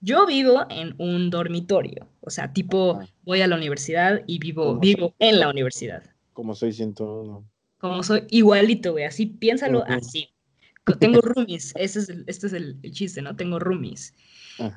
Yo 0.00 0.26
vivo 0.26 0.66
en 0.70 0.94
un 0.98 1.30
dormitorio, 1.30 2.08
o 2.20 2.30
sea, 2.30 2.52
tipo, 2.52 3.00
voy 3.22 3.42
a 3.42 3.46
la 3.46 3.56
universidad 3.56 4.22
y 4.26 4.38
vivo, 4.38 4.76
vivo 4.76 5.14
en 5.18 5.40
la 5.40 5.48
universidad. 5.48 6.02
Como 6.32 6.54
soy 6.54 6.72
101. 6.72 7.44
Como 7.78 8.02
soy 8.02 8.24
igualito, 8.30 8.92
güey, 8.92 9.04
así, 9.04 9.26
piénsalo 9.26 9.84
así. 9.86 10.28
Tengo 10.98 11.20
roomies, 11.20 11.72
ese 11.76 12.00
es 12.00 12.08
el, 12.08 12.24
este 12.26 12.46
es 12.46 12.52
el, 12.52 12.80
chiste, 12.92 13.22
¿no? 13.22 13.36
Tengo 13.36 13.58
roomies. 13.58 14.14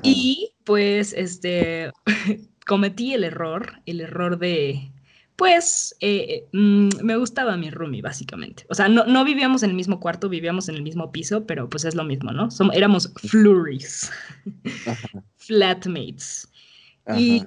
Y 0.02 0.54
pues, 0.64 1.14
este, 1.14 1.92
cometí 2.66 3.14
el 3.14 3.24
error, 3.24 3.82
el 3.86 4.02
error 4.02 4.38
de, 4.40 4.93
pues 5.36 5.96
eh, 6.00 6.46
mm, 6.52 6.90
me 7.02 7.18
gustaba 7.18 7.58
mi 7.58 7.70
roomie, 7.70 8.02
básicamente. 8.02 8.66
O 8.70 8.76
sea, 8.76 8.88
no, 8.88 9.06
no, 9.06 9.24
vivíamos 9.24 9.64
en 9.64 9.72
el 9.72 9.76
mismo 9.76 10.00
cuarto, 10.00 10.30
vivíamos 10.30 10.70
en 10.70 10.76
el 10.76 10.84
mismo 10.84 11.12
piso, 11.12 11.46
pero 11.46 11.70
pues 11.70 11.86
es 11.86 11.96
lo 11.96 12.04
mismo, 12.04 12.32
¿no? 12.32 12.52
Somos, 12.52 12.76
éramos 12.76 13.12
flurries, 13.16 14.12
flatmates. 15.38 16.50
Y, 17.18 17.44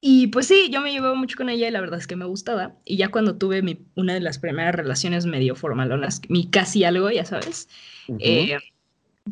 y, 0.00 0.26
pues 0.26 0.48
sí, 0.48 0.68
yo 0.70 0.80
me 0.80 0.92
llevaba 0.92 1.14
mucho 1.14 1.36
con 1.36 1.48
ella 1.48 1.68
y 1.68 1.70
la 1.70 1.80
verdad 1.80 2.00
es 2.00 2.06
que 2.06 2.16
me 2.16 2.26
gustaba. 2.26 2.74
Y 2.84 2.96
ya 2.96 3.08
cuando 3.08 3.36
tuve 3.36 3.62
mi, 3.62 3.78
una 3.94 4.14
de 4.14 4.20
las 4.20 4.38
primeras 4.38 4.74
relaciones 4.74 5.24
medio 5.24 5.54
formalonas, 5.54 6.20
mi 6.28 6.50
casi 6.50 6.84
algo, 6.84 7.10
ya 7.10 7.24
sabes, 7.24 7.68
eh, 8.18 8.58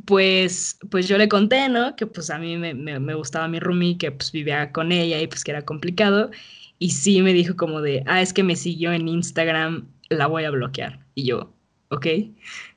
pues, 0.04 0.78
pues 0.90 1.08
yo 1.08 1.18
le 1.18 1.28
conté, 1.28 1.68
¿no? 1.68 1.96
Que 1.96 2.06
pues 2.06 2.30
a 2.30 2.38
mí 2.38 2.56
me, 2.56 2.74
me, 2.74 3.00
me 3.00 3.14
gustaba 3.14 3.48
mi 3.48 3.58
roomie, 3.58 3.98
que 3.98 4.12
pues 4.12 4.30
vivía 4.30 4.72
con 4.72 4.92
ella 4.92 5.20
y 5.20 5.26
pues 5.26 5.42
que 5.42 5.50
era 5.50 5.64
complicado. 5.64 6.30
Y 6.78 6.90
sí 6.90 7.22
me 7.22 7.32
dijo 7.32 7.56
como 7.56 7.80
de, 7.80 8.02
ah, 8.06 8.20
es 8.20 8.32
que 8.32 8.42
me 8.42 8.56
siguió 8.56 8.92
en 8.92 9.08
Instagram, 9.08 9.88
la 10.08 10.26
voy 10.26 10.44
a 10.44 10.50
bloquear. 10.50 11.06
Y 11.14 11.24
yo, 11.24 11.54
ok. 11.88 12.06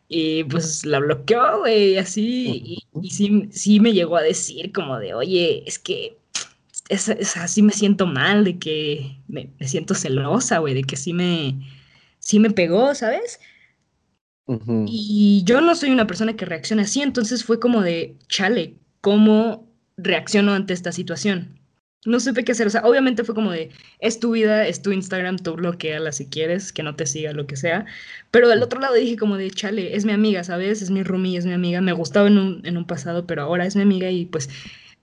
Y 0.08 0.44
pues 0.46 0.86
la 0.86 1.00
bloqueó, 1.00 1.60
güey, 1.60 1.98
así. 1.98 2.88
Y, 3.02 3.10
sí, 3.10 3.50
sí 3.52 3.80
me 3.80 3.94
llegó 3.94 4.18
a 4.18 4.24
decir 4.24 4.72
como 4.72 4.98
de, 4.98 5.14
oye, 5.14 5.64
es 5.68 5.78
que 5.78 6.18
es, 6.90 7.10
así 7.38 7.62
me 7.62 7.72
siento 7.72 8.08
mal, 8.08 8.44
de 8.44 8.58
que 8.58 9.22
me, 9.28 9.52
siento 9.62 9.94
celosa, 9.94 10.58
güey, 10.58 10.74
de 10.74 10.84
que 10.84 10.96
sí 10.96 11.14
me, 11.14 11.60
sí 12.18 12.40
me 12.40 12.50
pegó, 12.50 12.96
¿sabes? 12.96 13.40
Y 14.88 15.44
yo 15.46 15.62
no 15.62 15.76
soy 15.76 15.92
una 15.92 16.08
persona 16.08 16.36
que 16.36 16.46
reacciona 16.46 16.82
así, 16.82 17.04
entonces 17.04 17.44
fue 17.44 17.60
como 17.60 17.82
de, 17.82 18.18
chale, 18.28 18.80
¿cómo 19.00 19.72
reacciono 19.96 20.54
ante 20.54 20.74
esta 20.74 20.92
situación? 20.92 21.59
No 22.06 22.20
supe 22.20 22.44
qué 22.44 22.54
hacer. 22.54 22.68
O 22.68 22.70
sea, 22.70 22.82
obviamente 22.82 23.24
fue 23.24 23.36
como 23.36 23.52
de, 23.52 23.70
es 24.00 24.20
tu 24.20 24.32
vida, 24.32 24.68
es 24.68 24.82
tu 24.82 24.92
Instagram, 24.92 25.38
tú 25.38 25.56
bloqueala 25.56 26.12
si 26.12 26.28
quieres, 26.28 26.72
que 26.72 26.84
no 26.84 26.96
te 26.96 27.06
siga, 27.06 27.34
lo 27.34 27.48
que 27.48 27.56
sea. 27.56 27.86
Pero 28.32 28.48
del 28.48 28.64
otro 28.64 28.80
lado 28.80 28.96
dije 28.96 29.18
como 29.18 29.38
de, 29.38 29.52
chale, 29.52 29.96
es 29.96 30.06
mi 30.06 30.12
amiga, 30.12 30.44
¿sabes? 30.44 30.82
Es 30.82 30.92
mi 30.92 31.04
roomie, 31.04 31.38
es 31.38 31.46
mi 31.46 31.54
amiga. 31.54 31.82
Me 31.82 31.94
gustaba 31.94 32.28
en 32.28 32.38
un, 32.38 32.66
en 32.66 32.78
un 32.78 32.86
pasado, 32.86 33.26
pero 33.26 33.44
ahora 33.44 33.66
es 33.66 33.76
mi 33.76 33.82
amiga 33.82 34.10
y 34.10 34.26
pues 34.26 34.50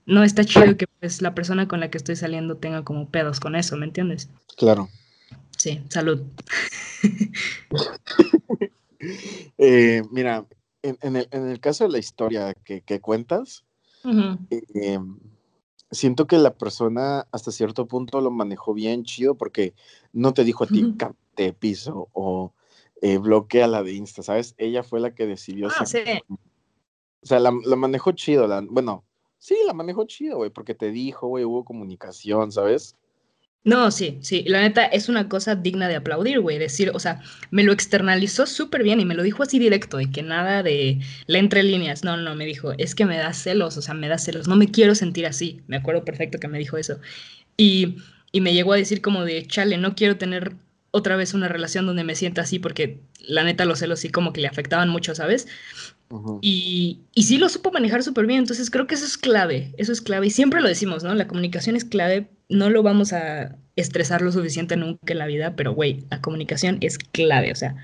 no 0.06 0.22
está 0.22 0.44
chido 0.44 0.76
que 0.76 0.86
pues 1.00 1.20
la 1.20 1.34
persona 1.34 1.68
con 1.68 1.80
la 1.80 1.90
que 1.90 1.98
estoy 1.98 2.16
saliendo 2.16 2.56
tenga 2.56 2.84
como 2.84 3.10
pedos 3.10 3.40
con 3.40 3.56
eso, 3.56 3.76
¿me 3.76 3.86
entiendes? 3.86 4.30
Claro. 4.56 4.88
Sí, 5.56 5.82
salud. 5.88 6.22
Eh, 9.58 10.02
mira, 10.10 10.46
en, 10.82 11.16
el, 11.16 11.60
caso 11.60 11.84
de 11.84 11.90
la 11.90 11.98
historia 11.98 12.54
que, 12.54 13.00
cuentas, 13.00 13.64
siento 15.90 16.26
que 16.26 16.38
la 16.38 16.54
persona 16.54 17.26
hasta 17.32 17.52
cierto 17.52 17.86
punto 17.86 18.20
lo 18.20 18.30
manejó 18.30 18.74
bien 18.74 19.04
chido 19.04 19.36
porque 19.36 19.74
no 20.12 20.32
te 20.32 20.44
dijo 20.44 20.64
a 20.64 20.66
ti 20.66 20.94
de 21.36 21.52
piso 21.52 22.08
o 22.12 22.52
eh, 23.02 23.18
bloquea 23.18 23.66
la 23.66 23.82
de 23.82 23.92
Insta, 23.92 24.22
¿sabes? 24.22 24.54
Ella 24.58 24.82
fue 24.82 25.00
la 25.00 25.14
que 25.14 25.26
decidió. 25.26 25.68
Ah, 25.68 25.86
sí. 25.86 25.98
O 27.22 27.26
sea, 27.26 27.40
la, 27.40 27.50
manejó 27.50 28.12
chido. 28.12 28.46
La, 28.46 28.64
bueno, 28.68 29.04
sí, 29.38 29.56
la 29.66 29.74
manejó 29.74 30.04
chido, 30.04 30.38
güey, 30.38 30.50
porque 30.50 30.74
te 30.74 30.90
dijo, 30.90 31.26
güey, 31.26 31.44
hubo 31.44 31.64
comunicación, 31.64 32.52
¿sabes? 32.52 32.96
No, 33.66 33.90
sí, 33.90 34.18
sí, 34.22 34.44
la 34.46 34.60
neta 34.60 34.84
es 34.84 35.08
una 35.08 35.28
cosa 35.28 35.56
digna 35.56 35.88
de 35.88 35.96
aplaudir, 35.96 36.38
güey, 36.38 36.56
decir, 36.56 36.92
o 36.94 37.00
sea, 37.00 37.20
me 37.50 37.64
lo 37.64 37.72
externalizó 37.72 38.46
súper 38.46 38.84
bien 38.84 39.00
y 39.00 39.04
me 39.04 39.16
lo 39.16 39.24
dijo 39.24 39.42
así 39.42 39.58
directo, 39.58 40.00
y 40.00 40.08
que 40.08 40.22
nada 40.22 40.62
de 40.62 41.00
le 41.26 41.38
entre 41.40 41.64
líneas, 41.64 42.04
no, 42.04 42.16
no, 42.16 42.36
me 42.36 42.46
dijo, 42.46 42.74
es 42.78 42.94
que 42.94 43.06
me 43.06 43.16
da 43.16 43.32
celos, 43.34 43.76
o 43.76 43.82
sea, 43.82 43.92
me 43.94 44.06
da 44.06 44.18
celos, 44.18 44.46
no 44.46 44.54
me 44.54 44.70
quiero 44.70 44.94
sentir 44.94 45.26
así, 45.26 45.62
me 45.66 45.76
acuerdo 45.76 46.04
perfecto 46.04 46.38
que 46.38 46.46
me 46.46 46.60
dijo 46.60 46.76
eso, 46.76 47.00
y, 47.56 47.96
y 48.30 48.40
me 48.40 48.54
llegó 48.54 48.72
a 48.72 48.76
decir 48.76 49.02
como 49.02 49.24
de, 49.24 49.44
chale, 49.48 49.78
no 49.78 49.96
quiero 49.96 50.16
tener 50.16 50.54
otra 50.92 51.16
vez 51.16 51.34
una 51.34 51.48
relación 51.48 51.86
donde 51.86 52.04
me 52.04 52.14
sienta 52.14 52.42
así, 52.42 52.60
porque 52.60 53.00
la 53.26 53.44
neta 53.44 53.64
los 53.64 53.78
celos 53.78 54.00
sí 54.00 54.08
como 54.08 54.32
que 54.32 54.40
le 54.40 54.48
afectaban 54.48 54.88
mucho, 54.88 55.14
¿sabes? 55.14 55.46
y, 56.40 57.00
y, 57.14 57.22
sí 57.24 57.36
lo 57.38 57.48
supo 57.48 57.72
manejar 57.72 58.02
súper 58.02 58.26
bien, 58.26 58.38
entonces 58.40 58.70
creo 58.70 58.86
que 58.86 58.94
eso 58.94 59.04
es 59.04 59.18
clave, 59.18 59.74
eso 59.76 59.90
es 59.90 60.00
clave, 60.00 60.28
y 60.28 60.30
siempre 60.30 60.60
lo 60.60 60.68
decimos, 60.68 61.02
¿no? 61.02 61.12
La 61.14 61.26
comunicación 61.26 61.74
es 61.74 61.84
clave, 61.84 62.28
no 62.48 62.70
lo 62.70 62.84
vamos 62.84 63.12
a 63.12 63.56
estresar 63.74 64.22
lo 64.22 64.30
suficiente 64.30 64.76
nunca 64.76 65.12
en 65.12 65.18
la 65.18 65.26
vida, 65.26 65.56
pero 65.56 65.74
güey, 65.74 66.04
la 66.10 66.20
comunicación 66.20 66.78
es 66.80 66.98
clave, 66.98 67.50
o 67.50 67.56
sea, 67.56 67.74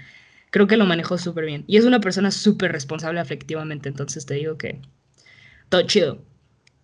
creo 0.50 0.68
que 0.68 0.76
lo 0.76 0.86
manejó 0.86 1.18
súper 1.18 1.46
bien, 1.46 1.64
y 1.66 1.78
es 1.78 1.84
una 1.84 2.00
persona 2.00 2.30
súper 2.30 2.70
responsable 2.70 3.18
afectivamente, 3.18 3.88
entonces 3.88 4.24
te 4.24 4.34
digo 4.34 4.56
que 4.56 4.80
todo 5.68 5.82
chido, 5.82 6.22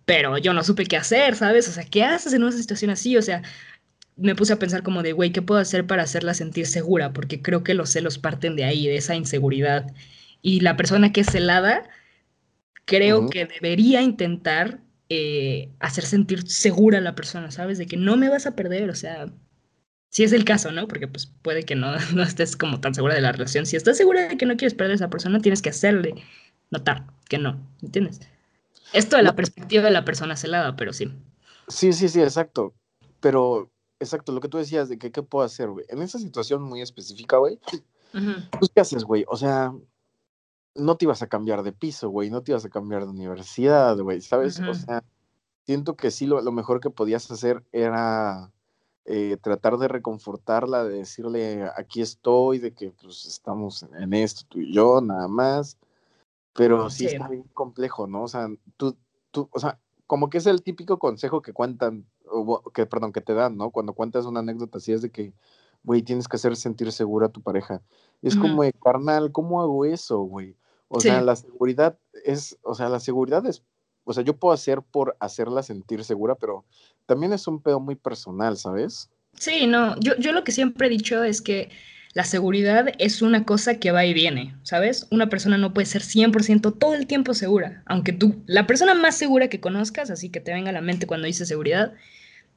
pero 0.09 0.37
yo 0.39 0.53
no 0.53 0.63
supe 0.63 0.85
qué 0.85 0.97
hacer, 0.97 1.35
¿sabes? 1.35 1.67
O 1.67 1.71
sea, 1.71 1.85
¿qué 1.85 2.03
haces 2.03 2.33
en 2.33 2.41
una 2.41 2.51
situación 2.51 2.89
así? 2.91 3.15
O 3.15 3.21
sea, 3.21 3.43
me 4.19 4.35
puse 4.35 4.53
a 4.53 4.59
pensar 4.59 4.83
como 4.83 5.03
de, 5.03 5.13
güey, 5.13 5.31
¿qué 5.31 5.41
puedo 5.41 5.59
hacer 5.59 5.87
para 5.87 6.03
hacerla 6.03 6.33
sentir 6.33 6.67
segura? 6.67 7.13
Porque 7.13 7.41
creo 7.41 7.63
que 7.63 7.73
los 7.73 7.89
celos 7.89 8.17
parten 8.17 8.55
de 8.55 8.63
ahí, 8.63 8.87
de 8.87 8.97
esa 8.97 9.15
inseguridad 9.15 9.93
y 10.41 10.61
la 10.61 10.77
persona 10.77 11.11
que 11.11 11.21
es 11.21 11.27
celada, 11.27 11.89
creo 12.85 13.29
que 13.29 13.45
debería 13.45 14.01
intentar 14.01 14.79
eh, 15.09 15.69
hacer 15.79 16.05
sentir 16.05 16.47
segura 16.49 16.99
a 16.99 17.01
la 17.01 17.15
persona, 17.15 17.51
¿sabes? 17.51 17.77
De 17.77 17.85
que 17.85 17.97
no 17.97 18.17
me 18.17 18.29
vas 18.29 18.45
a 18.45 18.55
perder, 18.55 18.89
o 18.89 18.95
sea, 18.95 19.31
si 20.09 20.23
es 20.23 20.33
el 20.33 20.45
caso, 20.45 20.71
¿no? 20.71 20.87
Porque 20.87 21.07
pues 21.07 21.27
puede 21.41 21.63
que 21.63 21.75
no, 21.75 21.93
no 22.15 22.23
estés 22.23 22.55
como 22.55 22.79
tan 22.79 22.93
segura 22.93 23.15
de 23.15 23.21
la 23.21 23.31
relación. 23.31 23.65
Si 23.65 23.75
estás 23.75 23.97
segura 23.97 24.27
de 24.27 24.37
que 24.37 24.45
no 24.45 24.57
quieres 24.57 24.73
perder 24.73 24.93
a 24.93 24.95
esa 24.95 25.09
persona, 25.09 25.39
tienes 25.39 25.61
que 25.61 25.69
hacerle 25.69 26.15
notar 26.71 27.05
que 27.27 27.37
no, 27.37 27.59
¿entiendes? 27.81 28.21
Esto 28.93 29.17
de 29.17 29.23
la 29.23 29.35
perspectiva 29.35 29.83
de 29.83 29.91
la 29.91 30.05
persona 30.05 30.35
celada, 30.35 30.75
pero 30.75 30.93
sí. 30.93 31.11
Sí, 31.67 31.93
sí, 31.93 32.09
sí, 32.09 32.21
exacto. 32.21 32.73
Pero, 33.19 33.71
exacto, 33.99 34.31
lo 34.31 34.41
que 34.41 34.49
tú 34.49 34.57
decías 34.57 34.89
de 34.89 34.97
que 34.97 35.11
qué 35.11 35.23
puedo 35.23 35.45
hacer, 35.45 35.69
güey. 35.69 35.85
En 35.89 36.01
esa 36.01 36.19
situación 36.19 36.63
muy 36.63 36.81
específica, 36.81 37.37
güey, 37.37 37.59
pues, 38.59 38.71
¿qué 38.73 38.81
haces, 38.81 39.03
güey? 39.03 39.25
O 39.27 39.37
sea, 39.37 39.73
no 40.75 40.97
te 40.97 41.05
ibas 41.05 41.21
a 41.21 41.27
cambiar 41.27 41.63
de 41.63 41.71
piso, 41.71 42.09
güey, 42.09 42.29
no 42.29 42.41
te 42.41 42.51
ibas 42.51 42.65
a 42.65 42.69
cambiar 42.69 43.03
de 43.03 43.11
universidad, 43.11 43.97
güey, 43.97 44.21
¿sabes? 44.21 44.59
O 44.59 44.73
sea, 44.73 45.03
siento 45.65 45.95
que 45.95 46.11
sí, 46.11 46.25
lo, 46.25 46.41
mejor 46.51 46.79
que 46.79 46.89
podías 46.89 47.29
hacer 47.31 47.63
era 47.71 48.51
eh, 49.05 49.37
tratar 49.41 49.77
de 49.77 49.87
reconfortarla, 49.87 50.83
de 50.83 50.99
decirle, 50.99 51.69
aquí 51.75 52.01
estoy, 52.01 52.59
de 52.59 52.73
que 52.73 52.91
pues 52.91 53.25
estamos 53.25 53.83
en 53.83 54.13
esto, 54.13 54.45
tú 54.47 54.59
y 54.59 54.73
yo, 54.73 55.01
nada 55.01 55.27
más. 55.27 55.77
Pero 56.53 56.89
sí, 56.89 57.05
está 57.05 57.27
bien 57.27 57.43
complejo, 57.53 58.07
¿no? 58.07 58.23
O 58.23 58.27
sea, 58.27 58.47
tú, 58.75 58.97
tú, 59.31 59.47
o 59.51 59.59
sea, 59.59 59.79
como 60.07 60.29
que 60.29 60.39
es 60.39 60.47
el 60.47 60.63
típico 60.63 60.97
consejo 60.97 61.41
que 61.41 61.53
cuentan, 61.53 62.05
o, 62.31 62.61
que, 62.71 62.85
perdón, 62.85 63.11
que 63.11 63.21
te 63.21 63.33
dan, 63.33 63.57
¿no? 63.57 63.71
Cuando 63.71 63.93
cuentas 63.93 64.25
una 64.25 64.39
anécdota 64.39 64.77
así 64.77 64.91
es 64.91 65.01
de 65.01 65.09
que, 65.09 65.33
güey, 65.83 66.01
tienes 66.01 66.27
que 66.27 66.35
hacer 66.35 66.55
sentir 66.55 66.91
segura 66.91 67.27
a 67.27 67.31
tu 67.31 67.41
pareja. 67.41 67.81
Es 68.21 68.35
como 68.35 68.63
carnal, 68.83 69.31
¿cómo 69.31 69.61
hago 69.61 69.85
eso, 69.85 70.19
güey? 70.19 70.55
O 70.87 70.99
sea, 70.99 71.21
la 71.21 71.35
seguridad 71.35 71.97
es, 72.25 72.57
o 72.63 72.73
sea, 72.73 72.89
la 72.89 72.99
seguridad 72.99 73.45
es, 73.45 73.63
o 74.03 74.13
sea, 74.13 74.23
yo 74.23 74.35
puedo 74.35 74.53
hacer 74.53 74.81
por 74.81 75.15
hacerla 75.19 75.61
sentir 75.61 76.03
segura, 76.03 76.35
pero 76.35 76.65
también 77.05 77.31
es 77.31 77.47
un 77.47 77.61
pedo 77.61 77.79
muy 77.79 77.95
personal, 77.95 78.57
¿sabes? 78.57 79.09
Sí, 79.33 79.67
no, 79.67 79.97
yo, 79.99 80.15
yo 80.17 80.31
lo 80.31 80.43
que 80.43 80.51
siempre 80.51 80.87
he 80.87 80.89
dicho 80.89 81.23
es 81.23 81.41
que 81.41 81.69
la 82.13 82.23
seguridad 82.23 82.87
es 82.97 83.21
una 83.21 83.45
cosa 83.45 83.75
que 83.75 83.91
va 83.91 84.03
y 84.05 84.13
viene, 84.13 84.55
¿sabes? 84.63 85.07
Una 85.11 85.29
persona 85.29 85.57
no 85.57 85.73
puede 85.73 85.85
ser 85.85 86.01
100% 86.01 86.77
todo 86.77 86.95
el 86.95 87.05
tiempo 87.05 87.35
segura, 87.35 87.83
aunque 87.85 88.11
tú, 88.11 88.41
la 88.47 88.65
persona 88.65 88.95
más 88.95 89.15
segura 89.15 89.47
que 89.47 89.59
conozcas, 89.59 90.09
así 90.09 90.29
que 90.29 90.39
te 90.39 90.51
venga 90.51 90.71
a 90.71 90.73
la 90.73 90.81
mente 90.81 91.05
cuando 91.05 91.27
dices 91.27 91.47
seguridad, 91.47 91.93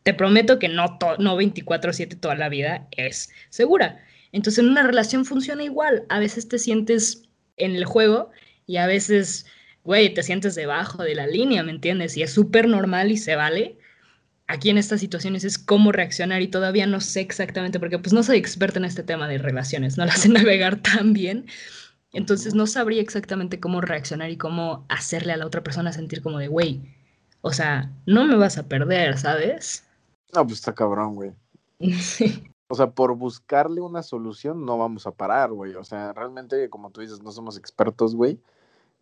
te 0.02 0.14
prometo 0.14 0.59
que 0.59 0.68
no, 0.68 0.99
no 1.18 1.37
24/7 1.37 2.16
toda 2.16 2.35
la 2.35 2.49
vida 2.49 2.88
es 2.92 3.30
segura. 3.50 4.04
Entonces 4.32 4.64
en 4.64 4.71
una 4.71 4.82
relación 4.82 5.25
funciona 5.25 5.62
igual, 5.62 6.04
a 6.09 6.18
veces 6.18 6.49
te 6.49 6.59
sientes 6.59 7.23
en 7.56 7.76
el 7.76 7.85
juego 7.85 8.30
y 8.66 8.76
a 8.78 8.87
veces, 8.87 9.47
güey, 9.85 10.14
te 10.14 10.23
sientes 10.23 10.54
debajo 10.54 11.02
de 11.02 11.14
la 11.14 11.26
línea, 11.26 11.62
¿me 11.62 11.73
entiendes? 11.73 12.16
Y 12.16 12.23
es 12.23 12.32
súper 12.32 12.68
normal 12.68 13.11
y 13.12 13.16
se 13.16 13.37
vale. 13.37 13.78
aquí 14.49 14.71
en 14.71 14.78
estas 14.78 15.00
situaciones 15.00 15.44
es 15.44 15.59
cómo 15.59 15.92
reaccionar 15.92 16.42
y 16.42 16.49
todavía 16.49 16.87
no 16.87 17.00
sé 17.00 17.21
exactamente, 17.21 17.80
porque 17.80 17.99
pues 17.99 18.12
no 18.12 18.23
soy 18.23 18.38
experta 18.38 18.78
en 18.78 18.85
este 18.87 19.02
tema 19.02 19.28
de 19.28 19.38
relaciones, 19.38 19.99
no 19.99 20.04
las 20.06 20.21
sé 20.23 20.28
navegar 20.30 20.82
tan 20.82 21.12
bien. 21.14 21.47
Entonces 22.12 22.54
no 22.54 22.66
sabría 22.66 23.02
exactamente 23.02 23.61
cómo 23.61 23.80
reaccionar 23.80 24.30
y 24.30 24.37
cómo 24.38 24.87
hacerle 24.88 25.32
a 25.32 25.37
la 25.38 25.47
otra 25.47 25.62
persona 25.64 25.92
sentir 25.92 26.23
como 26.23 26.38
de, 26.38 26.49
güey, 26.49 26.82
o 27.42 27.52
sea, 27.52 27.90
no 28.06 28.25
me 28.26 28.37
vas 28.37 28.59
a 28.59 28.68
perder, 28.68 29.18
¿sabes? 29.18 29.85
No, 30.33 30.45
pues 30.45 30.59
está 30.59 30.75
cabrón, 30.75 31.15
güey. 31.15 31.33
O 32.69 32.75
sea, 32.75 32.91
por 32.91 33.15
buscarle 33.19 33.83
una 33.83 34.03
solución 34.03 34.65
no 34.65 34.79
vamos 34.79 35.07
a 35.07 35.11
parar, 35.11 35.53
güey. 35.53 35.75
O 35.75 35.85
sea, 35.85 36.15
realmente, 36.15 36.71
como 36.71 36.91
tú 36.91 37.03
dices, 37.03 37.23
no 37.23 37.31
somos 37.31 37.59
expertos, 37.59 38.17
güey. 38.17 38.41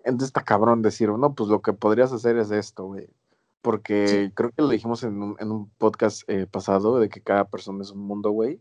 Entonces 0.00 0.30
está 0.30 0.42
cabrón 0.42 0.82
decir, 0.82 1.08
no, 1.08 1.34
pues 1.36 1.48
lo 1.48 1.62
que 1.62 1.72
podrías 1.72 2.12
hacer 2.12 2.36
es 2.36 2.50
esto, 2.50 2.86
güey. 2.86 3.06
Porque 3.62 4.32
creo 4.34 4.50
que 4.50 4.62
lo 4.62 4.68
dijimos 4.68 5.04
en 5.04 5.22
un, 5.22 5.36
en 5.38 5.52
un 5.52 5.70
podcast 5.78 6.28
eh, 6.28 6.48
pasado 6.50 6.98
de 6.98 7.08
que 7.08 7.20
cada 7.20 7.44
persona 7.44 7.82
es 7.82 7.92
un 7.92 8.00
mundo, 8.00 8.32
güey. 8.32 8.60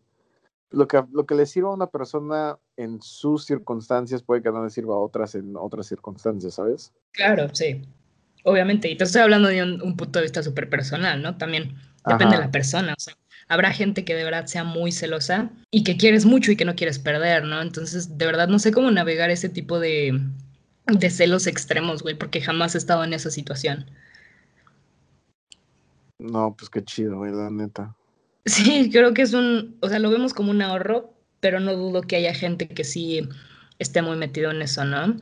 Lo 0.69 0.87
que, 0.87 1.03
lo 1.11 1.25
que 1.25 1.33
le 1.33 1.47
sirva 1.47 1.69
a 1.69 1.73
una 1.73 1.87
persona 1.87 2.59
en 2.77 3.01
sus 3.01 3.45
circunstancias 3.45 4.21
puede 4.21 4.43
que 4.43 4.51
no 4.51 4.63
le 4.63 4.69
sirva 4.69 4.93
a 4.93 4.99
otras 4.99 5.33
en 5.33 5.55
otras 5.55 5.87
circunstancias, 5.87 6.53
¿sabes? 6.53 6.93
Claro, 7.13 7.47
sí. 7.51 7.81
Obviamente. 8.43 8.89
Y 8.89 8.95
te 8.95 9.05
estoy 9.05 9.21
hablando 9.21 9.47
de 9.47 9.63
un, 9.63 9.97
punto 9.97 10.19
de 10.19 10.23
vista 10.23 10.43
súper 10.43 10.69
personal, 10.69 11.21
¿no? 11.21 11.37
También 11.37 11.75
depende 12.09 12.35
de 12.35 12.43
la 12.43 12.51
persona. 12.51 12.93
O 12.97 12.99
sea, 12.99 13.15
habrá 13.47 13.71
gente 13.71 14.05
que 14.05 14.15
de 14.15 14.23
verdad 14.23 14.45
sea 14.45 14.63
muy 14.63 14.91
celosa 14.91 15.49
y 15.71 15.83
que 15.83 15.97
quieres 15.97 16.25
mucho 16.25 16.51
y 16.51 16.55
que 16.55 16.65
no 16.65 16.75
quieres 16.75 16.99
perder, 16.99 17.43
¿no? 17.43 17.61
Entonces, 17.61 18.17
de 18.17 18.25
verdad, 18.25 18.47
no 18.47 18.59
sé 18.59 18.71
cómo 18.71 18.91
navegar 18.91 19.29
ese 19.29 19.49
tipo 19.49 19.79
de, 19.79 20.21
de 20.87 21.09
celos 21.09 21.47
extremos, 21.47 22.03
güey, 22.03 22.15
porque 22.15 22.41
jamás 22.41 22.75
he 22.75 22.77
estado 22.77 23.03
en 23.03 23.13
esa 23.13 23.31
situación. 23.31 23.89
No, 26.19 26.55
pues 26.57 26.69
qué 26.69 26.83
chido, 26.83 27.17
güey, 27.17 27.31
la 27.31 27.49
neta. 27.49 27.95
Sí, 28.45 28.89
creo 28.91 29.13
que 29.13 29.21
es 29.21 29.33
un, 29.33 29.77
o 29.81 29.89
sea, 29.89 29.99
lo 29.99 30.09
vemos 30.09 30.33
como 30.33 30.51
un 30.51 30.61
ahorro, 30.61 31.13
pero 31.39 31.59
no 31.59 31.75
dudo 31.75 32.01
que 32.01 32.17
haya 32.17 32.33
gente 32.33 32.67
que 32.67 32.83
sí 32.83 33.27
esté 33.79 34.01
muy 34.01 34.17
metido 34.17 34.51
en 34.51 34.61
eso, 34.61 34.83
¿no? 34.85 35.17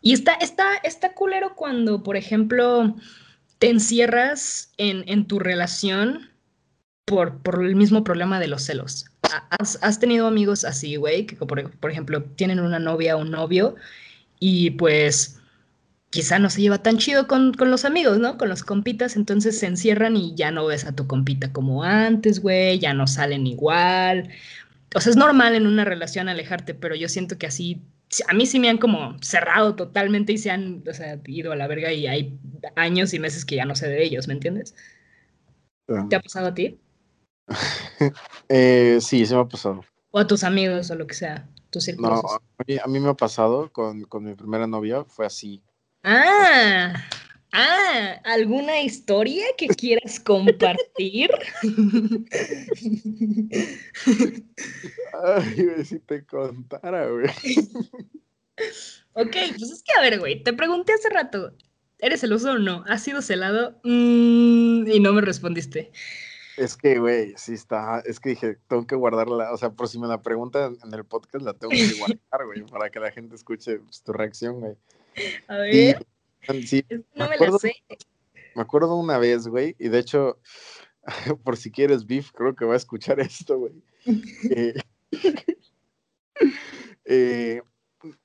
Y 0.00 0.12
está, 0.12 0.34
está, 0.34 0.76
está 0.82 1.12
culero 1.12 1.54
cuando, 1.54 2.02
por 2.02 2.16
ejemplo, 2.16 2.96
te 3.58 3.70
encierras 3.70 4.72
en, 4.76 5.04
en 5.06 5.26
tu 5.26 5.38
relación 5.38 6.30
por, 7.04 7.38
por, 7.38 7.64
el 7.64 7.74
mismo 7.74 8.04
problema 8.04 8.38
de 8.38 8.48
los 8.48 8.62
celos. 8.62 9.06
¿Has, 9.50 10.00
tenido 10.00 10.26
amigos 10.26 10.64
así, 10.64 10.96
güey? 10.96 11.26
Que, 11.26 11.36
por, 11.36 11.70
por, 11.78 11.90
ejemplo, 11.90 12.22
tienen 12.22 12.60
una 12.60 12.78
novia 12.78 13.16
o 13.16 13.20
un 13.20 13.30
novio 13.30 13.76
y 14.38 14.70
pues 14.70 15.38
quizá 16.10 16.38
no 16.38 16.48
se 16.50 16.62
lleva 16.62 16.82
tan 16.82 16.98
chido 16.98 17.26
con, 17.26 17.52
con, 17.52 17.70
los 17.70 17.84
amigos, 17.84 18.18
¿no? 18.18 18.38
Con 18.38 18.48
los 18.48 18.62
compitas, 18.62 19.16
entonces 19.16 19.58
se 19.58 19.66
encierran 19.66 20.16
y 20.16 20.34
ya 20.34 20.50
no 20.50 20.66
ves 20.66 20.84
a 20.84 20.94
tu 20.94 21.06
compita 21.06 21.52
como 21.52 21.82
antes, 21.82 22.40
güey, 22.40 22.78
ya 22.78 22.94
no 22.94 23.06
salen 23.06 23.46
igual. 23.46 24.30
O 24.94 25.00
sea, 25.00 25.10
es 25.10 25.16
normal 25.16 25.54
en 25.54 25.66
una 25.66 25.84
relación 25.84 26.28
alejarte, 26.28 26.74
pero 26.74 26.94
yo 26.94 27.08
siento 27.08 27.36
que 27.38 27.46
así, 27.46 27.82
a 28.26 28.34
mí 28.34 28.46
sí 28.46 28.58
me 28.58 28.68
han 28.68 28.78
como 28.78 29.16
cerrado 29.22 29.74
totalmente 29.74 30.32
y 30.32 30.38
se 30.38 30.50
han, 30.50 30.82
o 30.88 30.94
sea, 30.94 31.20
ido 31.26 31.52
a 31.52 31.56
la 31.56 31.66
verga 31.66 31.92
y 31.92 32.06
hay 32.06 32.38
años 32.76 33.12
y 33.14 33.18
meses 33.18 33.44
que 33.44 33.56
ya 33.56 33.64
no 33.64 33.74
sé 33.74 33.88
de 33.88 34.02
ellos, 34.02 34.28
¿me 34.28 34.34
entiendes? 34.34 34.74
¿Te 36.08 36.16
ha 36.16 36.20
pasado 36.20 36.48
a 36.48 36.54
ti? 36.54 36.78
eh, 38.48 38.98
sí, 39.00 39.24
se 39.24 39.34
me 39.34 39.40
ha 39.40 39.48
pasado. 39.48 39.84
O 40.10 40.18
a 40.18 40.26
tus 40.26 40.44
amigos 40.44 40.90
o 40.90 40.94
lo 40.94 41.06
que 41.06 41.14
sea, 41.14 41.48
tus 41.70 41.84
círculos. 41.84 42.22
No, 42.22 42.28
a 42.30 42.64
mí, 42.66 42.76
a 42.82 42.86
mí 42.86 43.00
me 43.00 43.10
ha 43.10 43.14
pasado 43.14 43.70
con, 43.72 44.02
con 44.04 44.24
mi 44.24 44.34
primera 44.34 44.66
novia, 44.66 45.04
fue 45.04 45.26
así 45.26 45.62
Ah, 46.04 46.94
ah, 47.58 48.20
¿alguna 48.24 48.80
historia 48.80 49.44
que 49.56 49.66
quieras 49.68 50.20
compartir? 50.20 51.30
Ay, 55.24 55.84
si 55.84 55.98
te 56.00 56.24
contara, 56.24 57.08
güey. 57.08 57.26
Ok, 59.12 59.36
pues 59.58 59.70
es 59.70 59.82
que 59.82 59.92
a 59.98 60.00
ver, 60.00 60.18
güey, 60.20 60.42
te 60.42 60.52
pregunté 60.52 60.92
hace 60.92 61.08
rato, 61.10 61.52
¿eres 61.98 62.20
celoso 62.20 62.52
o 62.52 62.58
no? 62.58 62.84
¿Has 62.86 63.02
sido 63.02 63.22
celado? 63.22 63.80
Mm, 63.82 64.86
y 64.88 65.00
no 65.00 65.12
me 65.12 65.20
respondiste. 65.20 65.90
Es 66.56 66.76
que, 66.76 66.98
güey, 66.98 67.34
sí 67.36 67.54
está. 67.54 68.00
Es 68.04 68.18
que 68.18 68.30
dije, 68.30 68.58
tengo 68.68 68.84
que 68.86 68.96
guardarla. 68.96 69.52
O 69.52 69.56
sea, 69.56 69.70
por 69.70 69.88
si 69.88 69.98
me 69.98 70.08
la 70.08 70.22
preguntan 70.22 70.76
en 70.84 70.92
el 70.92 71.04
podcast, 71.04 71.44
la 71.44 71.54
tengo 71.54 71.70
que 71.70 71.94
guardar, 71.98 72.46
güey, 72.46 72.62
para 72.66 72.90
que 72.90 72.98
la 72.98 73.12
gente 73.12 73.36
escuche 73.36 73.78
pues, 73.78 74.02
tu 74.02 74.12
reacción, 74.12 74.58
güey. 74.60 74.76
A 75.46 75.56
ver. 75.58 76.04
Sí, 76.66 76.84
no 77.14 77.28
me, 77.28 77.34
acuerdo, 77.34 77.54
la 77.54 77.58
sé. 77.58 77.76
Me 78.54 78.62
acuerdo 78.62 78.96
una 78.96 79.18
vez, 79.18 79.46
güey, 79.46 79.76
y 79.78 79.88
de 79.88 79.98
hecho, 79.98 80.38
por 81.44 81.56
si 81.56 81.70
quieres 81.70 82.06
beef, 82.06 82.32
creo 82.32 82.54
que 82.54 82.64
va 82.64 82.74
a 82.74 82.78
escuchar 82.78 83.20
esto, 83.20 83.58
güey. 83.58 83.72
eh, 84.50 84.74
eh, 87.04 87.62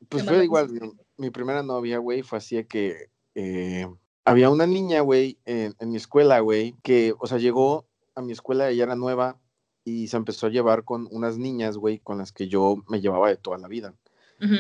pues 0.10 0.26
fue 0.26 0.44
igual, 0.44 0.70
mi, 1.18 1.30
primera 1.30 1.64
novia, 1.64 1.98
güey, 1.98 2.22
fue 2.22 2.38
así 2.38 2.64
que 2.66 3.10
eh, 3.36 3.88
había 4.26 4.50
una 4.50 4.68
niña, 4.68 5.02
güey, 5.02 5.38
en, 5.46 5.76
mi 5.82 5.98
escuela, 5.98 6.40
güey, 6.40 6.76
que, 6.84 7.14
o 7.20 7.28
sea, 7.28 7.38
llegó 7.38 7.88
a 8.16 8.22
mi 8.22 8.32
escuela, 8.32 8.70
ella 8.70 8.84
era 8.84 8.96
nueva, 8.96 9.40
y 9.84 10.08
se 10.08 10.18
empezó 10.18 10.48
a 10.48 10.52
llevar 10.52 10.84
con 10.84 11.08
unas 11.12 11.38
niñas, 11.38 11.78
güey, 11.78 12.00
con 12.00 12.18
las 12.18 12.32
que 12.32 12.48
yo 12.48 12.84
me 12.88 13.02
llevaba 13.02 13.30
de 13.30 13.38
toda 13.38 13.58
la 13.58 13.68
vida. 13.68 13.96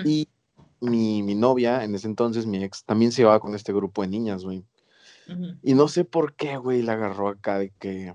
Y 0.06 0.30
mi, 0.84 1.24
mi, 1.24 1.36
novia, 1.36 1.84
en 1.84 1.96
ese 1.96 2.08
entonces, 2.08 2.46
mi 2.46 2.64
ex, 2.64 2.84
también 2.84 3.12
se 3.12 3.22
llevaba 3.22 3.40
con 3.40 3.56
este 3.56 3.74
grupo 3.74 4.02
de 4.02 4.10
niñas, 4.10 4.44
güey. 4.44 4.66
Y 5.62 5.74
no 5.74 5.88
sé 5.88 6.04
por 6.04 6.36
qué, 6.36 6.58
güey, 6.58 6.82
la 6.82 6.94
agarró 6.94 7.30
acá 7.30 7.58
de 7.58 7.70
que, 7.80 8.14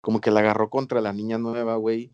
como 0.00 0.20
que 0.20 0.30
la 0.30 0.40
agarró 0.40 0.70
contra 0.70 1.00
la 1.00 1.12
niña 1.12 1.38
nueva, 1.38 1.74
güey. 1.76 2.12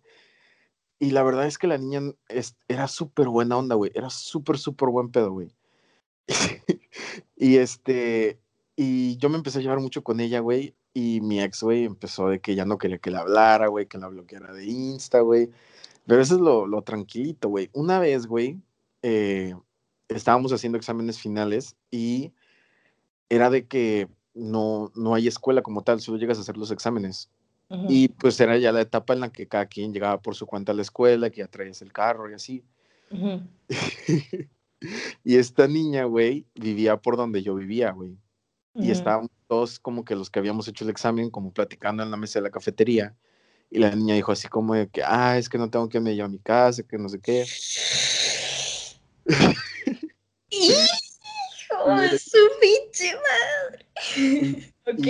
Y 0.99 1.11
la 1.11 1.23
verdad 1.23 1.47
es 1.47 1.59
que 1.59 1.67
la 1.67 1.77
niña 1.77 2.01
es, 2.29 2.57
era 2.67 2.89
súper 2.89 3.29
buena 3.29 3.59
onda, 3.59 3.75
güey. 3.75 3.91
Era 3.95 4.09
súper, 4.09 4.57
súper 4.57 4.89
buen 4.89 5.11
pedo, 5.11 5.33
güey. 5.33 5.55
y 7.37 7.57
este, 7.57 8.41
y 8.77 9.19
yo 9.19 9.29
me 9.29 9.37
empecé 9.37 9.59
a 9.59 9.63
llevar 9.63 9.81
mucho 9.81 10.03
con 10.03 10.21
ella, 10.21 10.41
güey. 10.41 10.75
Y 10.95 11.21
mi 11.21 11.43
ex, 11.43 11.63
güey, 11.63 11.85
empezó 11.85 12.29
de 12.29 12.41
que 12.41 12.55
ya 12.55 12.65
no 12.65 12.79
quería 12.79 12.99
que 12.99 13.11
la 13.11 13.21
hablara, 13.21 13.67
güey, 13.67 13.87
que 13.87 13.99
la 13.99 14.09
bloqueara 14.09 14.55
de 14.55 14.65
Insta, 14.65 15.21
güey. 15.21 15.51
Pero 16.07 16.23
eso 16.23 16.37
es 16.37 16.41
lo, 16.41 16.67
lo 16.67 16.83
tranquilito, 16.83 17.49
güey. 17.51 17.69
Una 17.75 17.99
vez, 17.99 18.27
güey, 18.27 18.59
eh, 19.07 19.55
estábamos 20.09 20.51
haciendo 20.55 20.79
exámenes 20.79 21.19
finales 21.19 21.77
y 21.91 22.33
era 23.29 23.51
de 23.51 23.67
que 23.67 24.09
no, 24.33 24.91
no 24.95 25.15
hay 25.15 25.29
escuela 25.29 25.61
como 25.61 25.83
tal, 25.83 26.01
solo 26.01 26.17
llegas 26.17 26.39
a 26.39 26.41
hacer 26.41 26.57
los 26.57 26.71
exámenes. 26.71 27.29
Y 27.89 28.09
pues 28.09 28.39
era 28.39 28.57
ya 28.57 28.71
la 28.71 28.83
etapa 28.83 29.15
en 29.15 29.21
la 29.21 29.33
que 29.33 29.49
cada 29.49 29.67
quien 29.67 29.93
llegaba 29.93 30.23
por 30.23 30.37
su 30.37 30.47
cuenta 30.47 30.71
a 30.71 30.75
la 30.77 30.83
escuela, 30.83 31.29
que 31.29 31.39
ya 31.39 31.49
traías 31.49 31.83
el 31.83 31.93
carro 31.93 32.31
y 32.31 32.35
así. 32.35 32.63
y 35.25 35.37
esta 35.37 35.67
niña, 35.67 36.05
güey, 36.05 36.47
vivía 36.55 36.97
por 36.97 37.17
donde 37.17 37.43
yo 37.43 37.57
vivía, 37.57 37.91
güey. 37.91 38.17
Y 38.77 38.91
estábamos 38.91 39.31
todos 39.49 39.81
como 39.81 40.05
que 40.05 40.15
los 40.15 40.31
que 40.31 40.39
habíamos 40.39 40.69
hecho 40.69 40.85
el 40.85 40.91
examen, 40.91 41.31
como 41.31 41.53
platicando 41.53 42.03
en 42.03 42.11
la 42.11 42.17
mesa 42.17 42.39
de 42.39 42.45
la 42.45 42.51
cafetería. 42.51 43.15
Y 43.71 43.81
la 43.81 43.95
niña 43.95 44.15
dijo 44.15 44.31
así 44.31 44.47
como 44.47 44.75
de 44.75 44.89
que, 44.89 45.03
ah, 45.05 45.37
es 45.37 45.49
que 45.49 45.59
no 45.59 45.69
tengo 45.69 45.89
que 45.89 46.01
me 46.01 46.15
llevar 46.15 46.29
a 46.29 46.33
mi 46.33 46.39
casa, 46.39 46.83
que 46.85 46.97
no 46.97 47.09
sé 47.09 47.21
qué. 47.21 47.45
¡Hijo 50.51 52.01
de 52.01 52.19
su 52.19 52.39
pinche 52.61 53.15
madre! 53.17 54.73
ok. 54.87 55.07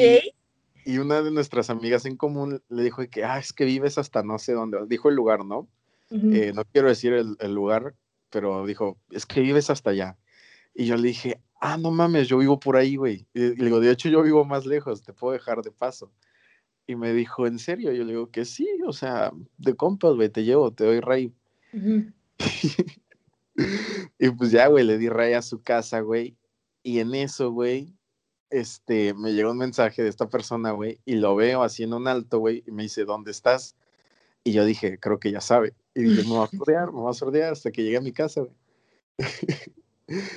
Y, 0.86 0.98
una 0.98 1.22
de 1.22 1.30
nuestras 1.30 1.70
amigas 1.70 2.04
en 2.04 2.16
común 2.16 2.62
le 2.68 2.82
dijo 2.82 3.02
que, 3.10 3.24
ah, 3.24 3.38
es 3.38 3.52
que 3.52 3.64
vives 3.64 3.96
hasta 3.98 4.22
no 4.22 4.38
sé 4.38 4.52
dónde. 4.52 4.78
Dijo 4.86 5.08
el 5.08 5.14
lugar, 5.14 5.44
¿no? 5.44 5.68
Eh, 6.10 6.52
no 6.54 6.64
quiero 6.66 6.88
decir 6.88 7.12
el, 7.12 7.36
el, 7.40 7.54
lugar, 7.54 7.94
pero 8.30 8.64
dijo, 8.66 8.98
es 9.10 9.26
que 9.26 9.40
vives 9.40 9.68
hasta 9.70 9.90
allá. 9.90 10.16
Y 10.74 10.86
yo 10.86 10.96
le 10.96 11.08
dije, 11.08 11.40
ah, 11.60 11.78
no 11.78 11.90
mames, 11.90 12.28
yo 12.28 12.38
vivo 12.38 12.60
por 12.60 12.76
ahí, 12.76 12.96
güey. 12.96 13.26
Y 13.32 13.40
le 13.40 13.64
digo, 13.64 13.80
de 13.80 13.90
hecho, 13.90 14.10
yo 14.10 14.22
vivo 14.22 14.44
más 14.44 14.66
lejos, 14.66 15.02
te 15.02 15.14
puedo 15.14 15.32
dejar 15.32 15.62
de 15.62 15.70
paso. 15.70 16.12
Y 16.86 16.94
me 16.94 17.14
dijo, 17.14 17.46
¿en 17.46 17.58
serio? 17.58 17.90
Yo 17.92 18.04
le 18.04 18.12
digo 18.12 18.30
que 18.30 18.44
sí, 18.44 18.68
o 18.86 18.92
sea, 18.92 19.32
de 19.56 19.74
compas, 19.74 20.14
güey, 20.14 20.28
te 20.28 20.44
llevo, 20.44 20.72
te 20.72 20.84
doy 20.84 21.00
rey. 21.00 21.32
y 24.18 24.30
pues 24.30 24.50
ya, 24.50 24.66
güey, 24.68 24.84
le 24.84 24.98
di 24.98 25.08
raya 25.08 25.38
a 25.38 25.42
su 25.42 25.62
casa, 25.62 26.00
güey. 26.00 26.36
Y 26.82 26.98
en 26.98 27.14
eso, 27.14 27.50
güey, 27.50 27.94
este, 28.50 29.14
me 29.14 29.32
llegó 29.32 29.50
un 29.50 29.58
mensaje 29.58 30.02
de 30.02 30.08
esta 30.08 30.28
persona, 30.28 30.72
güey, 30.72 31.00
y 31.04 31.16
lo 31.16 31.34
veo 31.34 31.62
haciendo 31.62 31.96
un 31.96 32.08
alto, 32.08 32.38
güey, 32.38 32.62
y 32.66 32.70
me 32.70 32.84
dice, 32.84 33.04
¿dónde 33.04 33.30
estás? 33.30 33.76
Y 34.44 34.52
yo 34.52 34.64
dije, 34.64 34.98
creo 35.00 35.18
que 35.18 35.32
ya 35.32 35.40
sabe. 35.40 35.74
Y 35.94 36.02
dije, 36.02 36.28
me 36.28 36.36
va 36.36 36.44
a 36.44 36.48
sordear, 36.48 36.92
me 36.92 37.00
va 37.00 37.10
a 37.10 37.14
sordear 37.14 37.52
hasta 37.52 37.70
que 37.72 37.82
llegue 37.82 37.96
a 37.96 38.02
mi 38.02 38.12
casa, 38.12 38.42
güey. 38.42 38.54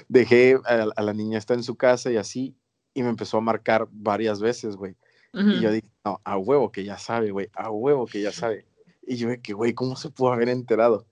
Dejé 0.08 0.58
a, 0.65 1.01
la 1.01 1.13
niña 1.13 1.38
está 1.38 1.53
en 1.53 1.63
su 1.63 1.75
casa 1.75 2.10
y 2.12 2.17
así, 2.17 2.56
y 2.93 3.03
me 3.03 3.10
empezó 3.10 3.38
a 3.38 3.41
marcar 3.41 3.88
varias 3.91 4.39
veces, 4.39 4.75
güey. 4.75 4.95
Y 5.34 5.60
yo 5.60 5.71
dije, 5.71 5.88
no, 6.03 6.19
a 6.23 6.38
huevo 6.38 6.71
que 6.71 6.84
ya 6.84 6.97
sabe, 6.97 7.30
güey, 7.30 7.49
a 7.53 7.69
huevo 7.69 8.08
que 8.08 8.21
ya 8.21 8.32
sabe. 8.32 8.65
Y 9.06 9.17
yo 9.17 9.30
dije, 9.30 9.53
güey, 9.53 9.73
¿cómo 9.73 9.95
se 9.95 10.10
pudo 10.10 10.34
haber 10.34 10.49
enterado? 10.49 11.06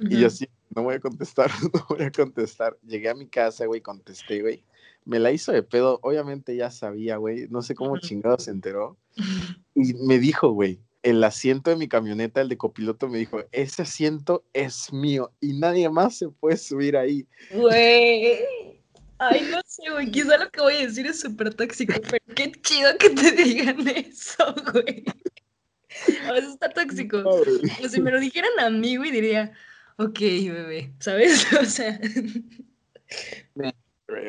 Y 0.00 0.18
yo 0.18 0.28
así 0.28 0.48
no 0.76 0.82
voy 0.82 0.94
a 0.94 1.00
contestar, 1.00 1.50
no 1.72 1.86
voy 1.88 2.02
a 2.02 2.12
contestar. 2.12 2.76
Llegué 2.86 3.08
a 3.08 3.14
mi 3.14 3.26
casa, 3.26 3.64
güey, 3.64 3.80
contesté, 3.80 4.42
güey. 4.42 4.62
Me 5.06 5.18
la 5.18 5.32
hizo 5.32 5.52
de 5.52 5.62
pedo, 5.62 5.98
obviamente 6.02 6.54
ya 6.54 6.70
sabía, 6.70 7.16
güey, 7.16 7.46
no 7.48 7.62
sé 7.62 7.74
cómo 7.74 7.98
chingado 7.98 8.38
se 8.38 8.50
enteró. 8.52 8.96
Y 9.78 9.92
me 9.92 10.18
dijo, 10.18 10.52
güey, 10.52 10.80
el 11.02 11.22
asiento 11.22 11.68
de 11.68 11.76
mi 11.76 11.86
camioneta, 11.86 12.40
el 12.40 12.48
de 12.48 12.56
copiloto, 12.56 13.08
me 13.08 13.18
dijo, 13.18 13.40
ese 13.52 13.82
asiento 13.82 14.42
es 14.54 14.90
mío 14.90 15.32
y 15.38 15.52
nadie 15.52 15.90
más 15.90 16.16
se 16.16 16.30
puede 16.30 16.56
subir 16.56 16.96
ahí. 16.96 17.26
Güey. 17.52 18.38
Ay, 19.18 19.46
no 19.50 19.60
sé, 19.66 19.90
güey, 19.90 20.10
quizá 20.10 20.38
lo 20.38 20.50
que 20.50 20.62
voy 20.62 20.76
a 20.76 20.86
decir 20.86 21.06
es 21.06 21.20
súper 21.20 21.52
tóxico, 21.52 21.92
pero 22.10 22.24
qué 22.34 22.52
chido 22.62 22.96
que 22.98 23.10
te 23.10 23.32
digan 23.44 23.86
eso, 23.86 24.54
güey. 24.72 25.04
A 26.26 26.32
veces 26.32 26.54
está 26.54 26.70
tóxico. 26.70 27.22
Pero 27.44 27.88
si 27.90 28.00
me 28.00 28.10
lo 28.10 28.18
dijeran 28.18 28.58
a 28.58 28.70
mí, 28.70 28.96
güey, 28.96 29.10
diría, 29.10 29.52
ok, 29.98 30.18
bebé, 30.18 30.92
¿sabes? 30.98 31.46
O 31.60 31.64
sea. 31.64 32.00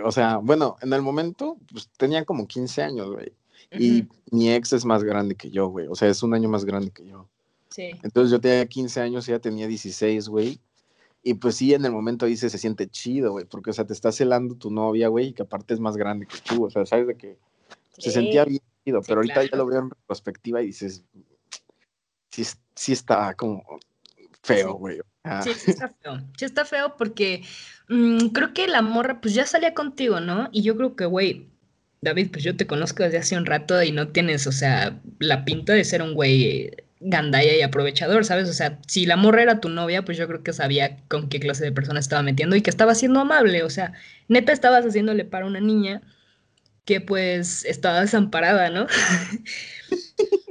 O 0.04 0.12
sea, 0.12 0.38
bueno, 0.38 0.76
en 0.82 0.94
el 0.94 1.02
momento, 1.02 1.58
pues 1.72 1.90
tenía 1.98 2.26
como 2.26 2.48
15 2.48 2.84
años, 2.84 3.12
güey. 3.12 3.34
Y 3.72 4.08
mi 4.32 4.52
ex 4.54 4.74
es 4.74 4.86
más 4.86 5.04
grande 5.04 5.36
que 5.36 5.50
yo, 5.50 5.68
güey. 5.68 5.88
O 5.88 5.96
sea, 5.96 6.08
es 6.08 6.24
un 6.24 6.34
año 6.34 6.50
más 6.50 6.66
grande 6.66 6.92
que 6.92 7.06
yo. 7.06 7.28
Sí. 7.70 7.92
Entonces 8.02 8.32
yo 8.32 8.40
tenía 8.40 8.66
15 8.66 9.02
años, 9.02 9.28
ella 9.28 9.40
tenía 9.40 9.68
16, 9.68 10.30
güey. 10.30 10.60
Y 11.24 11.34
pues 11.34 11.56
sí, 11.56 11.74
en 11.74 11.84
el 11.84 11.92
momento 11.92 12.26
dice, 12.26 12.50
se 12.50 12.58
siente 12.58 12.88
chido, 12.88 13.34
güey, 13.34 13.46
porque, 13.46 13.72
o 13.72 13.74
sea, 13.74 13.86
te 13.86 13.94
está 13.94 14.12
celando 14.12 14.56
tu 14.56 14.72
novia, 14.72 15.10
güey, 15.10 15.28
y 15.28 15.34
que 15.34 15.42
aparte 15.42 15.74
es 15.74 15.80
más 15.80 15.98
grande 15.98 16.26
que 16.26 16.38
tú, 16.38 16.66
o 16.66 16.70
sea, 16.70 16.86
sabes 16.86 17.08
de 17.08 17.16
que 17.18 17.38
se 17.98 18.12
sentía 18.12 18.46
bien 18.46 18.62
chido, 18.86 19.02
pero 19.02 19.20
ahorita 19.20 19.44
ya 19.44 19.58
lo 19.58 19.66
veo 19.66 19.80
en 19.80 19.90
retrospectiva 19.90 20.62
y 20.62 20.68
dices, 20.68 21.04
sí, 22.30 22.44
sí 22.76 22.94
está 22.94 23.34
como 23.34 23.62
feo, 24.42 24.76
güey. 24.76 25.02
Sí, 25.44 25.54
sí 25.54 25.72
está 25.72 25.90
feo. 26.02 26.22
Sí 26.38 26.46
está 26.46 26.66
feo 26.66 26.96
porque 26.98 27.44
mm, 27.90 28.28
creo 28.28 28.54
que 28.54 28.68
la 28.68 28.82
morra, 28.82 29.22
pues 29.22 29.34
ya 29.34 29.46
salía 29.46 29.74
contigo, 29.74 30.20
¿no? 30.20 30.50
Y 30.52 30.62
yo 30.64 30.76
creo 30.76 30.96
que, 30.96 31.06
güey, 31.06 31.48
David, 32.02 32.30
pues 32.32 32.44
yo 32.44 32.56
te 32.56 32.68
conozco 32.68 33.04
desde 33.04 33.18
hace 33.18 33.38
un 33.38 33.46
rato 33.46 33.82
y 33.82 33.92
no 33.92 34.10
tienes, 34.10 34.48
o 34.48 34.52
sea, 34.52 35.00
la 35.20 35.46
pinta 35.46 35.74
de 35.74 35.84
ser 35.84 36.02
un 36.02 36.14
güey 36.14 36.72
gandaya 37.00 37.56
y 37.56 37.62
aprovechador, 37.62 38.26
¿sabes? 38.26 38.50
O 38.50 38.54
sea, 38.54 38.80
si 38.88 39.06
la 39.06 39.18
morra 39.18 39.44
era 39.44 39.60
tu 39.60 39.70
novia, 39.70 40.04
pues 40.04 40.18
yo 40.18 40.28
creo 40.28 40.44
que 40.44 40.54
sabía 40.54 40.98
con 41.08 41.30
qué 41.30 41.40
clase 41.40 41.64
de 41.64 41.72
persona 41.72 42.00
estaba 42.00 42.24
metiendo 42.24 42.56
y 42.56 42.62
que 42.62 42.70
estaba 42.70 42.96
siendo 42.96 43.20
amable, 43.20 43.64
o 43.64 43.70
sea, 43.70 43.94
neta 44.28 44.52
estabas 44.52 44.86
haciéndole 44.86 45.26
para 45.26 45.46
una 45.46 45.60
niña 45.60 46.02
que 46.86 47.02
pues 47.02 47.66
estaba 47.66 48.02
desamparada, 48.02 48.70
¿no? 48.70 48.88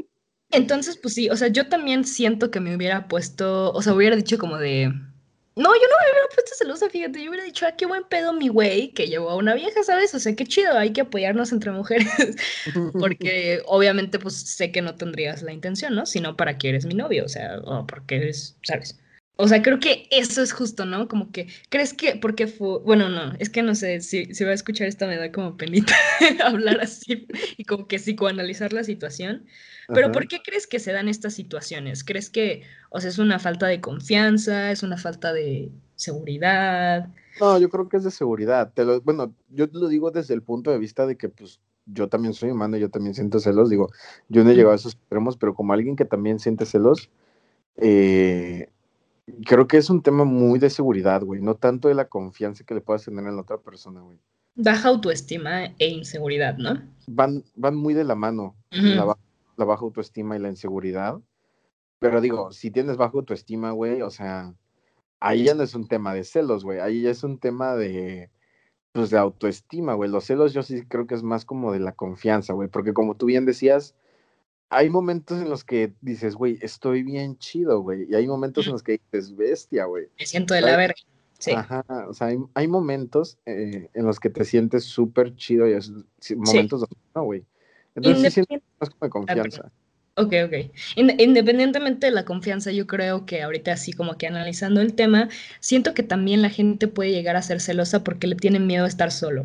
Entonces, 0.57 0.97
pues 0.97 1.14
sí, 1.14 1.29
o 1.31 1.37
sea, 1.37 1.49
yo 1.49 1.69
también 1.69 2.05
siento 2.05 2.51
que 2.51 2.61
me 2.61 2.75
hubiera 2.75 3.09
puesto, 3.09 3.73
o 3.73 3.83
sea, 3.83 3.95
hubiera 3.95 4.16
dicho 4.16 4.38
como 4.38 4.59
de, 4.59 4.87
no, 4.87 5.75
yo 5.75 5.81
no 5.88 5.97
me 6.05 6.11
hubiera 6.11 6.29
puesto 6.35 6.53
celosa, 6.55 6.90
fíjate, 6.90 7.23
yo 7.23 7.31
hubiera 7.31 7.45
dicho, 7.45 7.66
ah, 7.66 7.73
qué 7.77 7.87
buen 7.87 8.05
pedo 8.05 8.35
mi 8.35 8.49
güey 8.49 8.92
que 8.92 9.07
llevó 9.07 9.31
a 9.31 9.37
una 9.37 9.55
vieja, 9.55 9.83
¿sabes? 9.83 10.14
O 10.14 10.21
sea, 10.21 10.37
qué 10.37 10.45
chido, 10.45 10.77
hay 10.77 10.92
que 10.92 11.01
apoyarnos 11.01 11.51
entre 11.51 11.71
mujeres, 11.71 12.37
porque 12.99 13.62
obviamente 13.66 14.19
pues 14.19 14.35
sé 14.35 14.71
que 14.71 14.83
no 14.83 14.97
tendrías 14.97 15.42
la 15.42 15.53
intención, 15.53 15.95
¿no? 15.95 16.05
Sino 16.05 16.37
para 16.37 16.59
que 16.59 16.69
eres 16.69 16.85
mi 16.85 16.95
novio, 16.95 17.25
o 17.25 17.29
sea, 17.29 17.59
o 17.64 17.87
porque 17.87 18.16
eres, 18.16 18.59
¿sabes? 18.62 18.99
O 19.38 19.49
sea, 19.49 19.62
creo 19.62 19.79
que 19.81 20.09
eso 20.11 20.42
es 20.42 20.53
justo, 20.53 20.87
¿no? 20.87 21.09
Como 21.09 21.31
que, 21.31 21.49
¿crees 21.68 21.92
que, 21.92 22.16
porque 22.16 22.46
fue, 22.46 22.79
bueno, 22.79 23.11
no, 23.11 23.35
es 23.38 23.51
que 23.51 23.62
no 23.62 23.75
sé, 23.75 24.01
si, 24.01 24.35
si 24.35 24.44
va 24.44 24.51
a 24.51 24.55
escuchar 24.55 24.88
esta 24.88 25.07
me 25.07 25.18
da 25.18 25.31
como 25.31 25.59
penita 25.59 25.94
hablar 26.44 26.81
así 26.81 27.27
y 27.59 27.64
como 27.64 27.87
que 27.87 27.99
psicoanalizar 27.99 28.72
la 28.72 28.83
situación, 28.83 29.44
pero 29.88 30.11
¿por 30.11 30.27
qué 30.27 30.40
crees 30.42 30.66
que 30.66 30.81
se 30.81 30.92
dan 30.92 31.09
estas 31.09 31.35
situaciones? 31.35 32.03
¿Crees 32.03 32.31
que, 32.31 32.62
o 32.90 33.01
sea, 33.01 33.11
es 33.11 33.18
una 33.18 33.38
falta 33.38 33.66
de 33.66 33.81
confianza, 33.81 34.72
es 34.72 34.83
una 34.83 34.96
falta 34.96 35.33
de 35.33 35.70
seguridad? 35.94 37.09
No, 37.40 37.59
yo 37.59 37.68
creo 37.68 37.88
que 37.88 37.99
es 37.99 38.05
de 38.05 38.11
seguridad. 38.11 38.72
Te 38.72 38.85
lo, 38.85 39.01
bueno, 39.03 39.35
yo 39.51 39.68
te 39.68 39.79
lo 39.79 39.88
digo 39.88 40.11
desde 40.11 40.35
el 40.35 40.42
punto 40.42 40.70
de 40.70 40.79
vista 40.79 41.07
de 41.07 41.16
que, 41.16 41.29
pues, 41.29 41.61
yo 41.85 42.09
también 42.09 42.35
soy 42.35 42.51
humano, 42.51 42.77
yo 42.79 42.90
también 42.90 43.14
siento 43.14 43.38
celos. 43.38 43.70
Digo, 43.70 43.90
yo 44.29 44.42
no 44.42 44.51
he 44.51 44.55
llegado 44.55 44.72
a 44.72 44.77
esos 44.77 44.94
extremos, 44.94 45.37
pero 45.37 45.55
como 45.55 45.72
alguien 45.72 45.94
que 45.94 46.05
también 46.05 46.38
siente 46.38 46.66
celos, 46.66 47.11
eh, 47.77 48.70
creo 49.44 49.66
que 49.66 49.76
es 49.76 49.90
un 49.90 50.02
tema 50.02 50.24
muy 50.24 50.58
de 50.58 50.70
seguridad, 50.70 51.22
güey. 51.22 51.40
No 51.40 51.54
tanto 51.54 51.88
de 51.88 51.94
la 51.94 52.06
confianza 52.06 52.64
que 52.64 52.74
le 52.74 52.80
puedas 52.80 53.04
tener 53.04 53.24
en 53.26 53.36
la 53.36 53.42
otra 53.42 53.58
persona, 53.58 54.00
güey. 54.00 54.18
Baja 54.54 54.88
autoestima 54.88 55.66
e 55.78 55.88
inseguridad, 55.88 56.56
¿no? 56.56 56.82
Van, 57.06 57.44
van 57.54 57.76
muy 57.76 57.94
de 57.94 58.04
la 58.04 58.14
mano. 58.14 58.56
la, 58.70 59.16
la 59.56 59.64
baja 59.64 59.82
autoestima 59.82 60.36
y 60.36 60.40
la 60.40 60.48
inseguridad. 60.48 61.20
Pero 61.98 62.20
digo, 62.20 62.52
si 62.52 62.70
tienes 62.70 62.96
baja 62.96 63.12
autoestima, 63.14 63.70
güey, 63.72 64.02
o 64.02 64.10
sea, 64.10 64.54
ahí 65.20 65.44
ya 65.44 65.54
no 65.54 65.62
es 65.62 65.74
un 65.74 65.88
tema 65.88 66.14
de 66.14 66.24
celos, 66.24 66.64
güey, 66.64 66.78
ahí 66.78 67.02
ya 67.02 67.10
es 67.10 67.24
un 67.24 67.38
tema 67.38 67.74
de, 67.74 68.30
pues, 68.92 69.10
de 69.10 69.18
autoestima, 69.18 69.94
güey. 69.94 70.10
Los 70.10 70.24
celos 70.24 70.52
yo 70.52 70.62
sí 70.62 70.82
creo 70.86 71.06
que 71.06 71.14
es 71.14 71.22
más 71.22 71.44
como 71.44 71.72
de 71.72 71.80
la 71.80 71.92
confianza, 71.92 72.52
güey, 72.52 72.68
porque 72.68 72.92
como 72.92 73.16
tú 73.16 73.26
bien 73.26 73.46
decías, 73.46 73.94
hay 74.68 74.90
momentos 74.90 75.40
en 75.40 75.48
los 75.48 75.64
que 75.64 75.92
dices, 76.00 76.35
güey, 76.35 76.59
estoy 76.61 77.02
bien 77.02 77.38
chido, 77.38 77.81
güey, 77.81 78.07
y 78.11 78.14
hay 78.14 78.26
momentos 78.26 78.66
en 78.66 78.72
los 78.72 78.83
que 78.83 79.00
dices, 79.12 79.35
bestia, 79.37 79.85
güey. 79.85 80.07
Me 80.18 80.26
siento 80.26 80.55
de 80.55 80.61
la 80.61 80.76
verga. 80.76 80.96
Sí. 81.38 81.52
Ajá, 81.52 81.85
o 82.09 82.14
sea, 82.14 82.29
hay, 82.55 82.68
momentos 82.68 83.38
eh, 83.44 83.90
en 83.92 84.07
los 84.07 84.18
que 84.18 84.31
te 84.31 84.44
sientes 84.44 84.85
súper 84.85 85.37
chido 85.37 85.68
y 85.68 85.72
es, 85.72 85.90
momentos 86.35 86.81
donde 86.81 86.96
no, 87.14 87.24
güey. 87.24 87.44
Entonces 87.94 88.33
sí 88.33 88.42
siento 88.44 88.64
más 88.81 88.90
como 88.90 89.05
de 89.05 89.11
confianza. 89.11 89.72
Ok, 90.18 90.33
ok. 90.46 90.72
Independientemente 90.96 92.07
de 92.07 92.12
la 92.12 92.24
confianza, 92.24 92.72
yo 92.72 92.87
creo 92.87 93.26
que 93.26 93.42
ahorita 93.42 93.72
así 93.72 93.92
como 93.92 94.16
que 94.16 94.26
analizando 94.26 94.81
el 94.81 94.94
tema, 94.94 95.29
siento 95.61 95.92
que 95.92 96.02
también 96.02 96.40
la 96.40 96.48
gente 96.48 96.88
puede 96.88 97.11
llegar 97.12 97.37
a 97.37 97.42
ser 97.42 97.61
celosa 97.61 98.02
porque 98.02 98.26
le 98.26 98.37
tienen 98.37 98.66
miedo 98.66 98.87
a 98.87 98.88
estar 98.88 99.12
solo. 99.12 99.44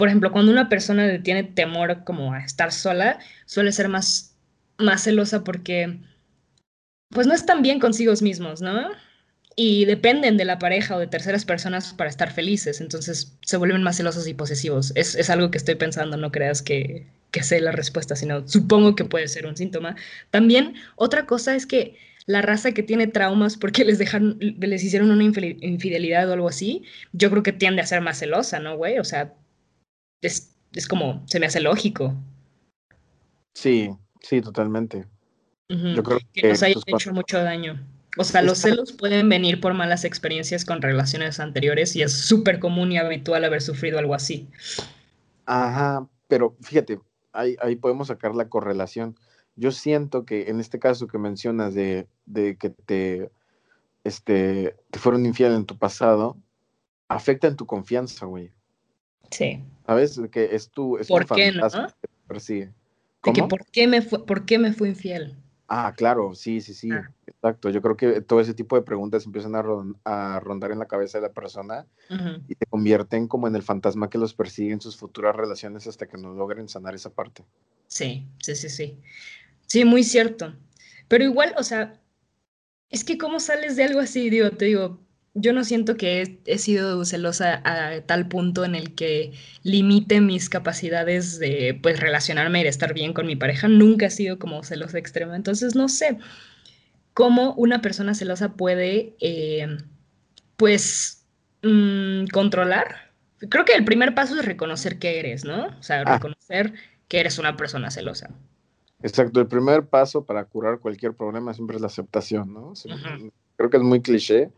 Por 0.00 0.08
ejemplo, 0.08 0.32
cuando 0.32 0.50
una 0.50 0.70
persona 0.70 1.22
tiene 1.22 1.44
temor 1.44 2.04
como 2.04 2.32
a 2.32 2.42
estar 2.42 2.72
sola, 2.72 3.18
suele 3.44 3.70
ser 3.70 3.90
más, 3.90 4.34
más 4.78 5.02
celosa 5.02 5.44
porque 5.44 6.00
pues 7.10 7.26
no 7.26 7.34
están 7.34 7.60
bien 7.60 7.80
consigo 7.80 8.14
mismos, 8.22 8.62
¿no? 8.62 8.88
y 9.56 9.84
dependen 9.84 10.38
de 10.38 10.46
la 10.46 10.58
pareja 10.58 10.96
o 10.96 10.98
de 10.98 11.06
terceras 11.06 11.44
personas 11.44 11.92
para 11.92 12.08
estar 12.08 12.32
felices, 12.32 12.80
entonces 12.80 13.36
se 13.42 13.56
vuelven 13.58 13.82
más 13.82 13.98
celosos 13.98 14.26
y 14.26 14.32
posesivos. 14.32 14.92
Es, 14.94 15.14
es 15.14 15.28
algo 15.28 15.50
que 15.50 15.58
estoy 15.58 15.74
pensando, 15.74 16.16
no 16.16 16.32
creas 16.32 16.62
que, 16.62 17.08
que 17.30 17.42
sé 17.42 17.60
la 17.60 17.70
respuesta, 17.70 18.16
sino 18.16 18.48
supongo 18.48 18.94
que 18.94 19.04
puede 19.04 19.28
ser 19.28 19.44
un 19.44 19.58
síntoma. 19.58 19.96
También 20.30 20.76
otra 20.96 21.26
cosa 21.26 21.54
es 21.54 21.66
que 21.66 21.98
la 22.24 22.40
raza 22.40 22.72
que 22.72 22.82
tiene 22.82 23.06
traumas 23.06 23.58
porque 23.58 23.84
les 23.84 23.98
dejaron, 23.98 24.38
les 24.40 24.82
hicieron 24.82 25.10
una 25.10 25.24
infidelidad 25.24 26.30
o 26.30 26.32
algo 26.32 26.48
así, 26.48 26.84
yo 27.12 27.30
creo 27.30 27.42
que 27.42 27.52
tiende 27.52 27.82
a 27.82 27.86
ser 27.86 28.00
más 28.00 28.18
celosa, 28.18 28.60
¿no, 28.60 28.78
güey? 28.78 28.98
O 28.98 29.04
sea, 29.04 29.34
es, 30.22 30.56
es 30.72 30.88
como, 30.88 31.22
se 31.26 31.40
me 31.40 31.46
hace 31.46 31.60
lógico. 31.60 32.14
Sí, 33.54 33.90
sí, 34.20 34.40
totalmente. 34.40 35.06
Yo 35.68 36.02
creo 36.02 36.18
que, 36.18 36.42
que 36.42 36.48
nos 36.48 36.62
haya 36.62 36.74
hecho 36.86 37.12
mucho 37.12 37.42
daño. 37.42 37.80
O 38.16 38.24
sea, 38.24 38.42
los 38.42 38.58
celos 38.58 38.92
pueden 38.92 39.28
venir 39.28 39.60
por 39.60 39.72
malas 39.72 40.04
experiencias 40.04 40.64
con 40.64 40.82
relaciones 40.82 41.38
anteriores 41.38 41.94
y 41.94 42.02
es 42.02 42.12
súper 42.12 42.58
común 42.58 42.90
y 42.90 42.98
habitual 42.98 43.44
haber 43.44 43.62
sufrido 43.62 43.98
algo 43.98 44.14
así. 44.14 44.48
Ajá, 45.46 46.08
pero 46.26 46.56
fíjate, 46.60 47.00
ahí, 47.32 47.56
ahí 47.62 47.76
podemos 47.76 48.08
sacar 48.08 48.34
la 48.34 48.48
correlación. 48.48 49.16
Yo 49.54 49.70
siento 49.70 50.24
que 50.24 50.50
en 50.50 50.58
este 50.58 50.80
caso 50.80 51.06
que 51.06 51.18
mencionas 51.18 51.74
de, 51.74 52.08
de 52.26 52.56
que 52.56 52.70
te, 52.70 53.30
este, 54.02 54.76
te 54.90 54.98
fueron 54.98 55.26
infiel 55.26 55.52
en 55.52 55.66
tu 55.66 55.78
pasado, 55.78 56.36
afecta 57.08 57.46
en 57.46 57.56
tu 57.56 57.66
confianza, 57.66 58.26
güey. 58.26 58.52
Sí. 59.30 59.62
¿Sabes? 59.86 60.20
Que 60.30 60.54
es 60.54 60.70
tu, 60.70 60.98
es 60.98 61.08
¿Por 61.08 61.26
qué, 61.26 61.52
no? 61.52 61.68
que 63.22 63.42
¿por 63.42 63.66
qué, 63.66 63.86
me 63.86 64.02
fue, 64.02 64.24
¿por 64.24 64.44
qué 64.44 64.58
me 64.58 64.72
fue 64.72 64.88
infiel? 64.88 65.36
Ah, 65.72 65.94
claro, 65.96 66.34
sí, 66.34 66.60
sí, 66.60 66.74
sí, 66.74 66.90
ah. 66.90 67.08
exacto. 67.26 67.70
Yo 67.70 67.80
creo 67.80 67.96
que 67.96 68.20
todo 68.22 68.40
ese 68.40 68.54
tipo 68.54 68.74
de 68.74 68.82
preguntas 68.82 69.24
empiezan 69.24 69.54
a, 69.54 70.40
rondar 70.40 70.72
en 70.72 70.80
la 70.80 70.86
cabeza 70.86 71.18
de 71.18 71.28
la 71.28 71.32
persona 71.32 71.86
y 72.48 72.56
te 72.56 72.66
convierten 72.66 73.28
como 73.28 73.46
en 73.46 73.54
el 73.54 73.62
fantasma 73.62 74.10
que 74.10 74.18
los 74.18 74.34
persigue 74.34 74.72
en 74.72 74.80
sus 74.80 74.96
futuras 74.96 75.36
relaciones 75.36 75.86
hasta 75.86 76.08
que 76.08 76.18
no 76.18 76.34
logren 76.34 76.68
sanar 76.68 76.96
esa 76.96 77.10
parte. 77.10 77.44
Sí, 77.86 78.26
sí, 78.38 78.56
sí, 78.56 78.68
sí. 78.68 78.98
Sí, 79.66 79.84
muy 79.84 80.02
cierto. 80.02 80.54
Pero 81.06 81.22
igual, 81.22 81.54
o 81.56 81.62
sea, 81.62 82.00
es 82.88 83.04
que 83.04 83.16
cómo 83.16 83.38
sales 83.38 83.76
de 83.76 83.84
algo 83.84 84.00
así, 84.00 84.28
digo, 84.28 84.50
te 84.50 84.64
digo, 84.64 84.98
yo 85.34 85.52
no 85.52 85.64
siento 85.64 85.96
que 85.96 86.40
he, 86.44 86.58
sido 86.58 87.04
celosa 87.04 87.62
a 87.64 88.00
tal 88.02 88.28
punto 88.28 88.64
en 88.64 88.74
el 88.74 88.94
que 88.94 89.32
limite 89.62 90.20
mis 90.20 90.48
capacidades 90.48 91.38
de 91.38 91.78
pues 91.80 92.00
relacionarme 92.00 92.60
y 92.60 92.64
de 92.64 92.68
estar 92.68 92.94
bien 92.94 93.12
con 93.12 93.26
mi 93.26 93.36
pareja. 93.36 93.68
Nunca 93.68 94.06
he 94.06 94.10
sido 94.10 94.38
como 94.38 94.62
celosa 94.64 94.98
extrema. 94.98 95.36
Entonces 95.36 95.76
no 95.76 95.88
sé 95.88 96.18
cómo 97.14 97.54
una 97.54 97.80
persona 97.80 98.14
celosa 98.14 98.54
puede 98.54 99.14
eh, 99.20 99.78
pues 100.56 101.24
mm, 101.62 102.26
controlar. 102.32 103.12
Creo 103.48 103.64
que 103.64 103.74
el 103.74 103.84
primer 103.84 104.14
paso 104.14 104.38
es 104.38 104.44
reconocer 104.44 104.98
que 104.98 105.20
eres, 105.20 105.44
¿no? 105.44 105.66
O 105.66 105.82
sea, 105.82 106.02
ah. 106.02 106.14
reconocer 106.14 106.74
que 107.08 107.20
eres 107.20 107.38
una 107.38 107.56
persona 107.56 107.90
celosa. 107.90 108.30
Exacto, 109.02 109.40
el 109.40 109.46
primer 109.46 109.86
paso 109.86 110.24
para 110.24 110.44
curar 110.44 110.78
cualquier 110.80 111.14
problema 111.14 111.54
siempre 111.54 111.76
es 111.76 111.80
la 111.80 111.86
aceptación, 111.86 112.52
¿no? 112.52 112.74
Creo 113.56 113.70
que 113.70 113.76
es 113.78 113.82
muy 113.82 114.02
cliché, 114.02 114.50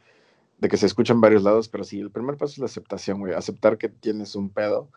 de 0.59 0.69
que 0.69 0.77
se 0.77 0.87
escucha 0.87 1.13
en 1.13 1.21
varios 1.21 1.43
lados, 1.43 1.69
pero 1.69 1.85
sí, 1.85 2.01
el 2.01 2.11
primer 2.11 2.37
paso 2.37 2.53
es 2.53 2.59
la 2.59 2.67
aceptación, 2.67 3.21
güey, 3.21 3.35
aceptar 3.35 3.79
que 3.79 3.89
tienes 3.89 4.35
un 4.35 4.51
pedo 4.51 4.91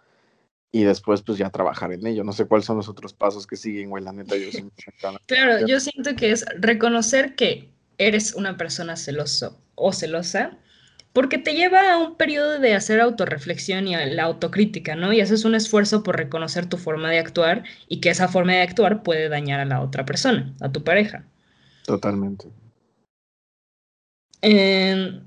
y 0.71 0.83
después 0.83 1.21
pues 1.21 1.37
ya 1.37 1.49
trabajar 1.49 1.91
en 1.93 2.05
ello. 2.05 2.23
No 2.23 2.33
sé 2.33 2.45
cuáles 2.45 2.65
son 2.65 2.77
los 2.77 2.89
otros 2.89 3.13
pasos 3.13 3.47
que 3.47 3.55
siguen, 3.55 3.89
güey, 3.89 4.03
la 4.03 4.13
neta 4.13 4.35
yo 4.35 4.49
Claro, 5.27 5.65
yo 5.65 5.79
siento 5.79 6.15
que 6.15 6.31
es 6.31 6.45
reconocer 6.59 7.35
que 7.35 7.69
eres 7.97 8.35
una 8.35 8.57
persona 8.57 8.95
celoso 8.95 9.57
o 9.75 9.93
celosa 9.93 10.57
porque 11.15 11.37
te 11.37 11.53
lleva 11.53 11.93
a 11.93 11.97
un 11.97 12.17
periodo 12.17 12.59
de 12.59 12.75
hacer 12.75 12.99
autorreflexión 12.99 13.87
y 13.87 13.95
la 13.95 14.23
autocrítica, 14.23 14.95
¿no? 14.95 15.13
Y 15.13 15.21
haces 15.21 15.45
un 15.45 15.55
esfuerzo 15.55 16.03
por 16.03 16.17
reconocer 16.17 16.65
tu 16.65 16.75
forma 16.75 17.09
de 17.09 17.19
actuar 17.19 17.63
y 17.87 18.01
que 18.01 18.09
esa 18.09 18.27
forma 18.27 18.51
de 18.51 18.61
actuar 18.61 19.01
puede 19.01 19.29
dañar 19.29 19.61
a 19.61 19.65
la 19.65 19.79
otra 19.79 20.05
persona, 20.05 20.53
a 20.59 20.73
tu 20.73 20.83
pareja. 20.83 21.25
Totalmente. 21.85 22.49
Em, 24.41 25.23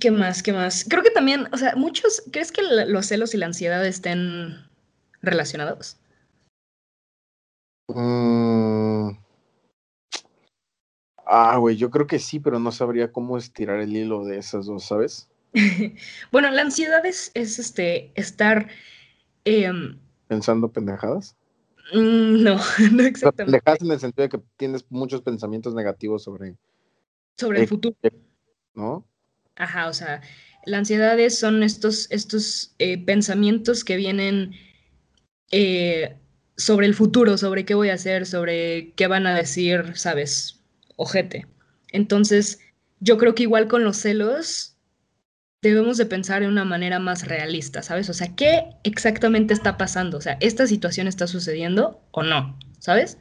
¿Qué 0.00 0.10
más? 0.10 0.42
¿Qué 0.42 0.52
más? 0.52 0.84
Creo 0.88 1.02
que 1.02 1.10
también, 1.10 1.48
o 1.52 1.56
sea, 1.56 1.74
muchos, 1.76 2.22
¿crees 2.32 2.52
que 2.52 2.62
los 2.62 3.06
celos 3.06 3.34
y 3.34 3.38
la 3.38 3.46
ansiedad 3.46 3.84
estén 3.86 4.66
relacionados? 5.22 5.98
Mm. 7.88 9.10
Ah, 11.26 11.56
güey, 11.58 11.76
yo 11.76 11.90
creo 11.90 12.06
que 12.06 12.18
sí, 12.18 12.40
pero 12.40 12.58
no 12.58 12.70
sabría 12.70 13.10
cómo 13.10 13.38
estirar 13.38 13.80
el 13.80 13.96
hilo 13.96 14.24
de 14.24 14.38
esas 14.38 14.66
dos, 14.66 14.84
¿sabes? 14.84 15.28
bueno, 16.32 16.50
la 16.50 16.62
ansiedad 16.62 17.04
es, 17.06 17.30
este, 17.34 18.12
estar... 18.14 18.68
Em, 19.44 19.98
¿Pensando 20.28 20.70
pendejadas? 20.70 21.36
Mm, 21.92 22.42
no, 22.42 22.56
no 22.92 23.02
exactamente. 23.02 23.44
Pendejadas 23.44 23.82
en 23.82 23.90
el 23.90 24.00
sentido 24.00 24.22
de 24.24 24.28
que 24.28 24.44
tienes 24.56 24.84
muchos 24.90 25.22
pensamientos 25.22 25.74
negativos 25.74 26.22
sobre... 26.22 26.56
Sobre 27.36 27.62
el 27.62 27.68
futuro. 27.68 27.96
¿No? 28.74 29.04
Ajá, 29.56 29.88
o 29.88 29.92
sea, 29.92 30.20
la 30.66 30.78
ansiedad 30.78 31.16
son 31.28 31.62
estos, 31.62 32.10
estos 32.10 32.74
eh, 32.78 32.98
pensamientos 33.04 33.84
que 33.84 33.96
vienen 33.96 34.52
eh, 35.50 36.16
sobre 36.56 36.86
el 36.86 36.94
futuro, 36.94 37.36
sobre 37.38 37.64
qué 37.64 37.74
voy 37.74 37.90
a 37.90 37.94
hacer, 37.94 38.26
sobre 38.26 38.92
qué 38.94 39.06
van 39.06 39.26
a 39.26 39.34
decir, 39.34 39.96
¿sabes? 39.96 40.60
Ojete. 40.96 41.46
Entonces, 41.92 42.60
yo 43.00 43.18
creo 43.18 43.34
que 43.34 43.44
igual 43.44 43.68
con 43.68 43.84
los 43.84 43.98
celos 43.98 44.76
debemos 45.62 45.96
de 45.96 46.06
pensar 46.06 46.42
de 46.42 46.48
una 46.48 46.64
manera 46.64 46.98
más 46.98 47.26
realista, 47.26 47.82
¿sabes? 47.82 48.08
O 48.10 48.12
sea, 48.12 48.34
¿qué 48.36 48.70
exactamente 48.82 49.54
está 49.54 49.76
pasando? 49.78 50.18
O 50.18 50.20
sea, 50.20 50.36
¿esta 50.40 50.66
situación 50.66 51.08
está 51.08 51.26
sucediendo 51.26 52.02
o 52.10 52.22
no? 52.22 52.58
¿Sabes? 52.80 53.18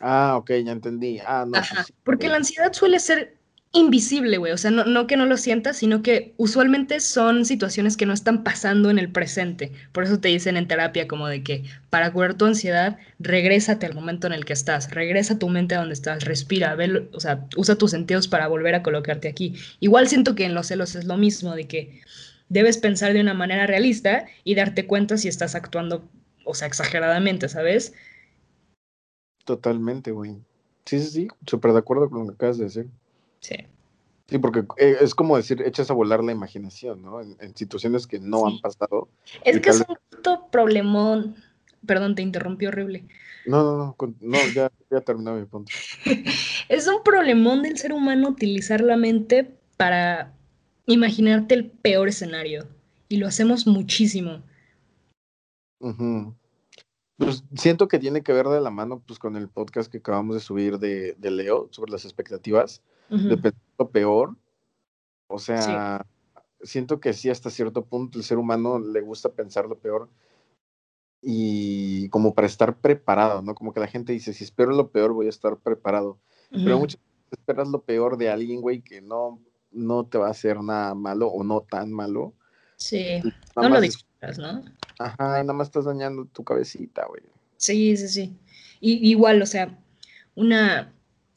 Ah, 0.00 0.36
ok, 0.36 0.50
ya 0.64 0.72
entendí. 0.72 1.18
Ah, 1.26 1.44
no. 1.46 1.52
Pues 1.52 1.92
porque 2.04 2.28
la 2.28 2.36
ansiedad 2.36 2.72
suele 2.72 3.00
ser 3.00 3.38
invisible, 3.74 4.38
güey. 4.38 4.52
O 4.52 4.56
sea, 4.56 4.70
no, 4.70 5.06
que 5.06 5.16
no 5.16 5.26
lo 5.26 5.36
sientas, 5.36 5.76
sino 5.76 6.00
que 6.00 6.32
usualmente 6.36 7.00
son 7.00 7.44
situaciones 7.44 7.96
que 7.96 8.06
no 8.06 8.12
están 8.12 8.44
pasando 8.44 8.88
en 8.88 8.98
el 8.98 9.10
presente. 9.10 9.72
Por 9.92 10.04
eso 10.04 10.20
te 10.20 10.28
dicen 10.28 10.56
en 10.56 10.68
terapia 10.68 11.08
como 11.08 11.26
de 11.26 11.42
que 11.42 11.64
para 11.90 12.12
curar 12.12 12.34
tu 12.34 12.46
ansiedad, 12.46 12.98
regrésate 13.18 13.84
al 13.84 13.94
momento 13.94 14.28
en 14.28 14.32
el 14.32 14.44
que 14.44 14.52
estás, 14.52 14.90
regresa 14.92 15.38
tu 15.38 15.48
mente 15.48 15.74
a 15.74 15.80
donde 15.80 15.94
estás, 15.94 16.24
respira, 16.24 16.74
ve, 16.76 17.08
o 17.12 17.20
sea, 17.20 17.46
usa 17.56 17.74
tus 17.74 17.90
sentidos 17.90 18.28
para 18.28 18.46
volver 18.46 18.76
a 18.76 18.82
colocarte 18.82 19.28
aquí. 19.28 19.56
Igual 19.80 20.08
siento 20.08 20.36
que 20.36 20.44
en 20.44 20.54
los 20.54 20.68
celos 20.68 20.94
es 20.94 21.04
lo 21.04 21.16
mismo, 21.16 21.54
de 21.56 21.66
que 21.66 22.00
debes 22.48 22.78
pensar 22.78 23.12
de 23.12 23.20
una 23.20 23.34
manera 23.34 23.66
realista 23.66 24.26
y 24.44 24.54
darte 24.54 24.86
cuenta 24.86 25.18
si 25.18 25.26
estás 25.26 25.56
actuando, 25.56 26.08
o 26.44 26.54
sea, 26.54 26.68
exageradamente, 26.68 27.48
¿sabes? 27.48 27.92
Totalmente, 29.44 30.12
güey. 30.12 30.36
Sí, 30.84 31.00
sí, 31.00 31.10
sí, 31.10 31.28
súper 31.44 31.72
de 31.72 31.78
acuerdo 31.80 32.08
con 32.08 32.20
lo 32.20 32.26
que 32.28 32.34
acabas 32.34 32.58
de 32.58 32.64
decir. 32.64 32.88
Sí. 33.44 33.56
Sí, 34.26 34.38
porque 34.38 34.60
eh, 34.78 34.96
es 35.02 35.14
como 35.14 35.36
decir, 35.36 35.62
echas 35.66 35.90
a 35.90 35.94
volar 35.94 36.24
la 36.24 36.32
imaginación, 36.32 37.02
¿no? 37.02 37.20
En, 37.20 37.54
situaciones 37.54 38.06
que 38.06 38.18
no 38.18 38.46
han 38.46 38.58
pasado. 38.58 39.08
Es 39.44 39.60
que 39.60 39.68
es 39.68 39.80
un 39.80 40.50
problemón. 40.50 41.36
Perdón, 41.86 42.14
te 42.14 42.22
interrumpí 42.22 42.66
horrible. 42.66 43.04
No, 43.44 43.62
no, 43.62 43.76
no, 43.76 44.14
no 44.20 44.38
ya, 44.54 44.72
ya 44.90 45.00
terminado 45.02 45.38
mi 45.38 45.44
punto. 45.44 45.70
es 46.70 46.88
un 46.88 47.02
problemón 47.02 47.62
del 47.62 47.76
ser 47.76 47.92
humano 47.92 48.30
utilizar 48.30 48.80
la 48.80 48.96
mente 48.96 49.54
para 49.76 50.32
imaginarte 50.86 51.54
el 51.54 51.66
peor 51.66 52.08
escenario. 52.08 52.66
Y 53.10 53.18
lo 53.18 53.26
hacemos 53.26 53.66
muchísimo. 53.66 54.42
Pues 57.18 57.44
siento 57.54 57.88
que 57.88 57.98
tiene 57.98 58.22
que 58.22 58.32
ver 58.32 58.46
de 58.46 58.62
la 58.62 58.70
mano 58.70 59.02
pues, 59.06 59.18
con 59.18 59.36
el 59.36 59.50
podcast 59.50 59.92
que 59.92 59.98
acabamos 59.98 60.34
de 60.34 60.40
subir 60.40 60.78
de, 60.78 61.14
de 61.18 61.30
Leo 61.30 61.68
sobre 61.72 61.92
las 61.92 62.06
expectativas 62.06 62.80
de 63.08 63.52
lo 63.78 63.90
peor. 63.90 64.36
O 65.26 65.38
sea, 65.38 66.06
siento 66.62 67.00
que 67.00 67.12
sí, 67.12 67.30
hasta 67.30 67.50
cierto 67.50 67.84
punto 67.84 68.18
el 68.18 68.24
ser 68.24 68.38
humano 68.38 68.78
le 68.78 69.00
gusta 69.00 69.30
pensar 69.30 69.66
lo 69.66 69.78
peor 69.78 70.08
y 71.26 72.08
como 72.10 72.34
para 72.34 72.46
estar 72.46 72.76
preparado, 72.76 73.40
¿no? 73.40 73.54
Como 73.54 73.72
que 73.72 73.80
la 73.80 73.86
gente 73.86 74.12
dice, 74.12 74.34
si 74.34 74.44
espero 74.44 74.72
lo 74.72 74.90
peor, 74.90 75.14
voy 75.14 75.26
a 75.26 75.30
estar 75.30 75.56
preparado. 75.56 76.18
Pero 76.50 76.78
muchas 76.78 77.00
veces 77.00 77.38
esperas 77.38 77.68
lo 77.68 77.82
peor 77.82 78.16
de 78.18 78.30
alguien, 78.30 78.60
güey, 78.60 78.82
que 78.82 79.00
no, 79.00 79.40
no 79.72 80.06
te 80.06 80.18
va 80.18 80.28
a 80.28 80.32
hacer 80.32 80.62
nada 80.62 80.94
malo 80.94 81.28
o 81.28 81.42
no 81.42 81.62
tan 81.62 81.90
malo. 81.90 82.34
Sí, 82.76 83.22
no 83.56 83.68
lo 83.68 83.80
disfrutas, 83.80 84.38
¿no? 84.38 84.64
Ajá, 84.98 85.42
nada 85.42 85.52
más 85.52 85.68
estás 85.68 85.86
dañando 85.86 86.26
tu 86.26 86.44
cabecita, 86.44 87.06
güey. 87.06 87.22
Sí, 87.56 87.96
sí, 87.96 88.08
sí. 88.08 88.38
Y, 88.80 89.10
igual, 89.10 89.40
o 89.42 89.46
sea, 89.46 89.82
una, 90.34 90.93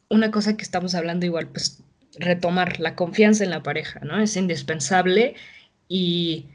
una 0.10 0.32
cosa 0.32 0.58
que 0.58 0.64
estamos 0.64 0.96
hablando 0.96 1.26
igual, 1.26 1.48
pues 1.48 1.84
retomar 2.20 2.80
la 2.80 2.96
confianza 2.96 3.44
en 3.44 3.50
la 3.52 3.64
pareja, 3.64 4.00
¿no? 4.02 4.20
Es 4.20 4.36
indispensable 4.36 5.36
y 5.88 6.46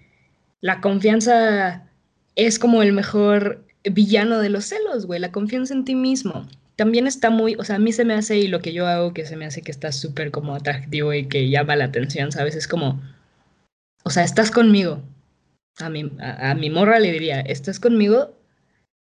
la 0.61 0.81
confianza 0.81 1.89
es 2.37 2.59
como 2.59 2.83
el 2.83 2.93
mejor 2.93 3.65
villano 3.85 4.39
de 4.39 4.49
los 4.49 4.67
celos, 4.67 5.07
güey, 5.07 5.21
la 5.21 5.33
confianza 5.33 5.75
en 5.75 5.85
ti 5.85 5.95
mismo. 5.95 6.47
También 6.77 7.07
está 7.07 7.31
muy, 7.31 7.55
o 7.57 7.65
sea, 7.65 7.77
a 7.77 7.79
mí 7.79 7.93
se 7.93 8.05
me 8.05 8.15
hace 8.15 8.39
y 8.39 8.49
lo 8.49 8.61
que 8.61 8.73
yo 8.73 8.87
hago 8.87 9.13
que 9.13 9.27
se 9.27 9.37
me 9.37 9.45
hace 9.45 9.63
que 9.63 9.71
está 9.71 9.93
súper 9.93 10.31
como 10.31 10.55
atractivo 10.55 11.13
y 11.13 11.27
que 11.27 11.49
llama 11.49 11.77
la 11.77 11.85
atención, 11.85 12.33
¿sabes? 12.33 12.57
Es 12.57 12.67
como, 12.67 13.01
o 14.05 14.11
sea, 14.11 14.25
estás 14.25 14.51
conmigo. 14.51 15.03
A 15.79 15.89
mi, 15.91 16.11
a, 16.21 16.55
mi 16.55 16.71
morra 16.71 16.99
le 16.99 17.13
diría, 17.13 17.41
estás 17.41 17.81
conmigo, 17.81 18.35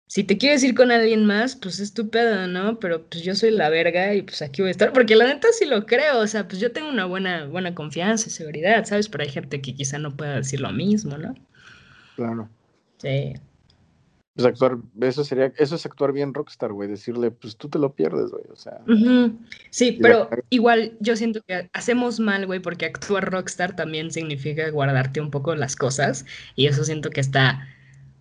si 0.10 0.24
te 0.24 0.40
quieres 0.40 0.64
ir 0.64 0.74
con 0.74 0.90
alguien 0.90 1.24
más, 1.24 1.56
pues 1.56 1.80
es 1.80 1.94
tu 1.94 2.10
¿no? 2.50 2.80
Pero 2.80 3.04
pues 3.06 3.24
yo 3.24 3.36
soy 3.36 3.52
la 3.52 3.70
verga 3.70 4.16
y 4.16 4.24
pues 4.24 4.42
aquí 4.42 4.64
voy 4.64 4.70
a 4.70 4.72
estar, 4.72 4.92
porque 4.92 5.16
la 5.16 5.28
neta 5.28 5.50
sí 5.52 5.66
lo 5.66 5.86
creo, 5.86 6.22
o 6.22 6.26
sea, 6.26 6.48
pues 6.48 6.60
yo 6.60 6.72
tengo 6.72 6.90
una 6.90 7.06
buena, 7.06 7.46
buena 7.46 7.76
confianza 7.76 8.28
y 8.28 8.32
seguridad, 8.32 8.84
¿sabes? 8.86 9.08
Pero 9.08 9.24
hay 9.24 9.30
gente 9.30 9.62
que 9.62 9.76
quizá 9.76 10.00
no 10.00 10.18
pueda 10.18 10.38
decir 10.38 10.62
lo 10.62 10.72
mismo, 10.72 11.16
¿no? 11.20 11.36
Claro. 12.16 12.50
Sí. 12.98 13.36
Pues 14.34 14.48
actuar, 14.48 14.78
eso 15.00 15.24
sería, 15.24 15.54
eso 15.58 15.76
es 15.76 15.86
actuar 15.86 16.12
bien 16.12 16.34
rockstar, 16.34 16.74
güey, 16.74 16.90
decirle, 16.90 17.30
pues 17.30 17.56
tú 17.56 17.70
te 17.70 17.78
lo 17.78 17.94
pierdes, 17.94 18.32
güey, 18.32 18.46
o 18.52 18.56
sea. 18.56 18.82
Sí, 19.70 20.00
pero 20.02 20.28
igual 20.50 20.94
yo 21.02 21.16
siento 21.18 21.44
que 21.44 21.70
hacemos 21.72 22.20
mal, 22.20 22.48
güey, 22.48 22.62
porque 22.62 22.88
actuar 22.88 23.30
rockstar 23.30 23.76
también 23.76 24.10
significa 24.10 24.72
guardarte 24.72 25.22
un 25.22 25.30
poco 25.30 25.54
las 25.54 25.76
cosas 25.76 26.26
y 26.56 26.66
eso 26.66 26.84
siento 26.84 27.12
que 27.12 27.22
está 27.22 27.68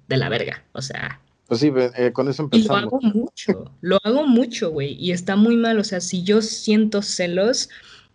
de 0.07 0.19
la 0.19 0.29
verga, 0.29 0.63
o 0.73 0.83
sea, 0.83 1.19
pues 1.49 1.61
sí, 1.61 1.73
eh, 1.75 2.13
con 2.13 2.29
eso 2.29 2.43
empezamos. 2.43 2.83
lo 2.83 2.89
hago 2.89 3.01
mucho, 3.01 3.73
lo 3.81 3.99
hago 4.05 4.27
mucho, 4.27 4.71
güey, 4.71 4.93
y 5.01 5.13
está 5.13 5.35
muy 5.35 5.57
mal. 5.57 5.79
O 5.79 5.85
sea, 5.85 6.03
si 6.03 6.23
yo 6.23 6.43
siento 6.43 7.01
celos, 7.01 7.71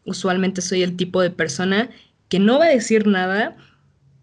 usualmente 0.06 0.62
soy 0.62 0.84
el 0.84 0.96
tipo 0.96 1.20
de 1.20 1.32
persona 1.32 1.90
que 2.30 2.38
no 2.38 2.60
va 2.60 2.66
a 2.66 2.70
decir 2.70 3.08
nada, 3.08 3.58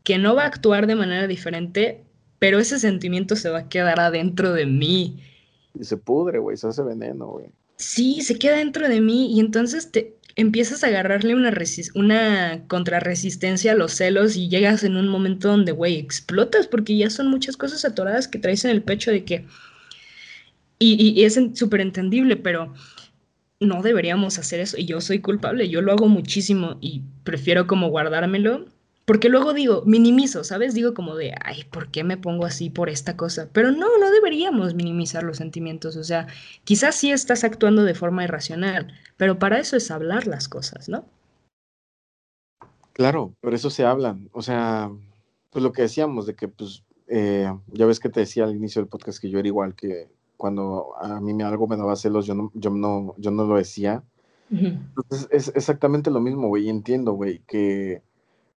que 0.04 0.16
no 0.16 0.36
va 0.36 0.44
a 0.44 0.46
actuar 0.46 0.86
de 0.86 0.94
manera 0.94 1.26
diferente, 1.26 2.04
pero 2.38 2.60
ese 2.60 2.78
sentimiento 2.78 3.34
se 3.34 3.50
va 3.50 3.58
a 3.58 3.68
quedar 3.68 3.98
adentro 3.98 4.52
de 4.52 4.66
mí. 4.66 5.20
Y 5.74 5.82
se 5.82 5.96
pudre, 5.96 6.38
güey, 6.38 6.56
se 6.56 6.68
hace 6.68 6.82
veneno, 6.84 7.26
güey. 7.26 7.46
Sí, 7.78 8.20
se 8.22 8.38
queda 8.38 8.58
dentro 8.58 8.88
de 8.88 9.00
mí 9.00 9.34
y 9.34 9.40
entonces 9.40 9.90
te, 9.90 10.19
empiezas 10.36 10.84
a 10.84 10.88
agarrarle 10.88 11.34
una, 11.34 11.52
una 11.94 12.62
contrarresistencia 12.68 13.72
a 13.72 13.74
los 13.74 13.92
celos 13.92 14.36
y 14.36 14.48
llegas 14.48 14.84
en 14.84 14.96
un 14.96 15.08
momento 15.08 15.48
donde, 15.48 15.72
güey, 15.72 15.96
explotas 15.96 16.66
porque 16.66 16.96
ya 16.96 17.10
son 17.10 17.28
muchas 17.28 17.56
cosas 17.56 17.84
atoradas 17.84 18.28
que 18.28 18.38
traes 18.38 18.64
en 18.64 18.70
el 18.70 18.82
pecho 18.82 19.10
de 19.10 19.24
que... 19.24 19.46
Y, 20.82 21.24
es 21.24 21.38
súper 21.54 21.82
entendible, 21.82 22.36
pero 22.36 22.72
no 23.60 23.82
deberíamos 23.82 24.38
hacer 24.38 24.60
eso 24.60 24.78
y 24.78 24.86
yo 24.86 25.02
soy 25.02 25.20
culpable, 25.20 25.68
yo 25.68 25.82
lo 25.82 25.92
hago 25.92 26.08
muchísimo 26.08 26.78
y 26.80 27.02
prefiero 27.22 27.66
como 27.66 27.90
guardármelo 27.90 28.64
porque 29.10 29.28
luego 29.28 29.54
digo, 29.54 29.82
minimizo, 29.86 30.44
¿sabes? 30.44 30.72
Digo 30.72 30.94
como 30.94 31.16
de, 31.16 31.34
ay, 31.42 31.64
¿por 31.64 31.90
qué 31.90 32.04
me 32.04 32.16
pongo 32.16 32.46
así 32.46 32.70
por 32.70 32.88
esta 32.88 33.16
cosa? 33.16 33.48
Pero 33.52 33.72
no, 33.72 33.98
no 33.98 34.08
deberíamos 34.12 34.74
minimizar 34.74 35.24
los 35.24 35.38
sentimientos. 35.38 35.96
O 35.96 36.04
sea, 36.04 36.28
quizás 36.62 36.94
sí 36.94 37.10
estás 37.10 37.42
actuando 37.42 37.82
de 37.82 37.96
forma 37.96 38.22
irracional, 38.22 38.94
pero 39.16 39.36
para 39.40 39.58
eso 39.58 39.76
es 39.76 39.90
hablar 39.90 40.28
las 40.28 40.48
cosas, 40.48 40.88
¿no? 40.88 41.06
Claro, 42.92 43.34
por 43.40 43.52
eso 43.52 43.68
se 43.68 43.84
hablan. 43.84 44.30
O 44.30 44.42
sea, 44.42 44.92
pues 45.50 45.64
lo 45.64 45.72
que 45.72 45.82
decíamos 45.82 46.24
de 46.26 46.36
que, 46.36 46.46
pues, 46.46 46.84
eh, 47.08 47.52
ya 47.72 47.86
ves 47.86 47.98
que 47.98 48.10
te 48.10 48.20
decía 48.20 48.44
al 48.44 48.54
inicio 48.54 48.80
del 48.80 48.88
podcast 48.88 49.20
que 49.20 49.28
yo 49.28 49.40
era 49.40 49.48
igual, 49.48 49.74
que 49.74 50.06
cuando 50.36 50.94
a 51.00 51.20
mí 51.20 51.34
me, 51.34 51.42
algo 51.42 51.66
me 51.66 51.76
daba 51.76 51.96
celos, 51.96 52.26
yo 52.26 52.36
no, 52.36 52.52
yo 52.54 52.70
no, 52.70 53.16
yo 53.18 53.32
no 53.32 53.44
lo 53.44 53.56
decía 53.56 54.04
Entonces, 54.52 55.26
es 55.32 55.48
exactamente 55.56 56.12
lo 56.12 56.20
mismo, 56.20 56.46
güey. 56.46 56.68
Entiendo, 56.68 57.14
güey, 57.14 57.40
que 57.48 58.04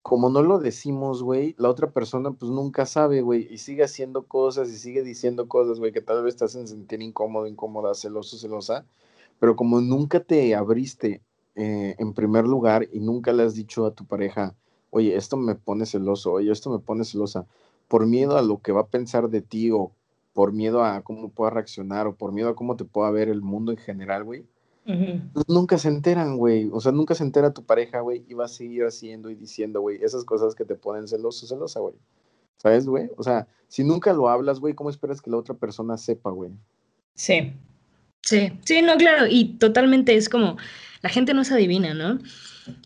como 0.04 0.30
no 0.30 0.44
lo 0.44 0.60
decimos, 0.60 1.24
güey, 1.24 1.56
la 1.58 1.70
otra 1.70 1.92
persona 1.92 2.32
pues 2.32 2.52
nunca 2.52 2.86
sabe, 2.86 3.22
güey, 3.22 3.48
y 3.50 3.58
sigue 3.58 3.84
haciendo 3.84 4.28
cosas 4.28 4.70
y 4.70 4.78
sigue 4.78 5.02
diciendo 5.02 5.48
cosas, 5.48 5.80
güey, 5.80 5.94
que 5.94 6.02
tal 6.02 6.24
vez 6.24 6.36
te 6.36 6.44
hacen 6.46 6.68
sentir 6.68 7.02
incómodo, 7.02 7.48
incómoda, 7.48 7.96
celoso, 7.96 8.38
celosa, 8.38 8.86
pero 9.40 9.56
como 9.56 9.80
nunca 9.82 10.20
te 10.20 10.56
abriste 10.56 11.22
eh, 11.56 11.96
en 11.98 12.14
primer 12.14 12.46
lugar 12.46 12.88
y 12.92 13.00
nunca 13.00 13.32
le 13.32 13.44
has 13.44 13.56
dicho 13.56 13.86
a 13.86 13.92
tu 13.96 14.06
pareja, 14.06 14.56
oye, 14.92 15.16
esto 15.16 15.38
me 15.38 15.56
pone 15.56 15.86
celoso, 15.86 16.34
oye, 16.34 16.52
esto 16.52 16.70
me 16.70 16.80
pone 16.80 17.06
celosa, 17.06 17.48
por 17.88 18.06
miedo 18.06 18.38
a 18.38 18.42
lo 18.42 18.62
que 18.62 18.74
va 18.74 18.82
a 18.82 18.88
pensar 18.88 19.30
de 19.30 19.42
ti 19.42 19.72
o 19.72 19.92
por 20.34 20.52
miedo 20.52 20.84
a 20.84 21.02
cómo 21.02 21.30
pueda 21.30 21.52
reaccionar 21.52 22.08
o 22.08 22.16
por 22.16 22.34
miedo 22.34 22.50
a 22.50 22.56
cómo 22.56 22.76
te 22.76 22.86
pueda 22.86 23.10
ver 23.12 23.30
el 23.30 23.42
mundo 23.42 23.72
en 23.72 23.78
general, 23.78 24.26
güey. 24.26 24.46
Nunca 25.48 25.78
se 25.78 25.88
enteran, 25.88 26.38
güey. 26.38 26.70
O 26.72 26.82
sea, 26.82 26.92
nunca 26.92 27.16
se 27.16 27.24
entera 27.24 27.54
tu 27.54 27.64
pareja, 27.64 28.02
güey, 28.02 28.24
y 28.28 28.34
va 28.34 28.46
a 28.46 28.50
seguir 28.50 28.84
haciendo 28.84 29.30
y 29.30 29.36
diciendo, 29.36 29.82
güey, 29.82 30.04
esas 30.04 30.26
cosas 30.26 30.56
que 30.56 30.66
te 30.66 30.76
ponen 30.76 31.08
celoso, 31.08 31.48
celosa, 31.48 31.80
güey. 31.80 31.96
¿Sabes, 32.58 32.86
güey? 32.86 33.10
O 33.18 33.24
sea, 33.24 33.48
si 33.68 33.84
nunca 33.84 34.14
lo 34.14 34.30
hablas, 34.30 34.60
güey, 34.60 34.74
¿cómo 34.74 34.90
esperas 34.90 35.22
que 35.22 35.30
la 35.30 35.38
otra 35.38 35.56
persona 35.56 35.98
sepa, 35.98 36.32
güey? 36.32 36.52
Sí. 37.16 37.54
Sí, 38.22 38.54
sí, 38.64 38.82
no, 38.82 38.96
claro. 38.96 39.26
Y 39.30 39.58
totalmente 39.58 40.16
es 40.16 40.30
como, 40.30 40.58
la 41.02 41.10
gente 41.10 41.34
no 41.34 41.44
se 41.44 41.54
adivina, 41.54 41.94
¿no? 41.94 42.20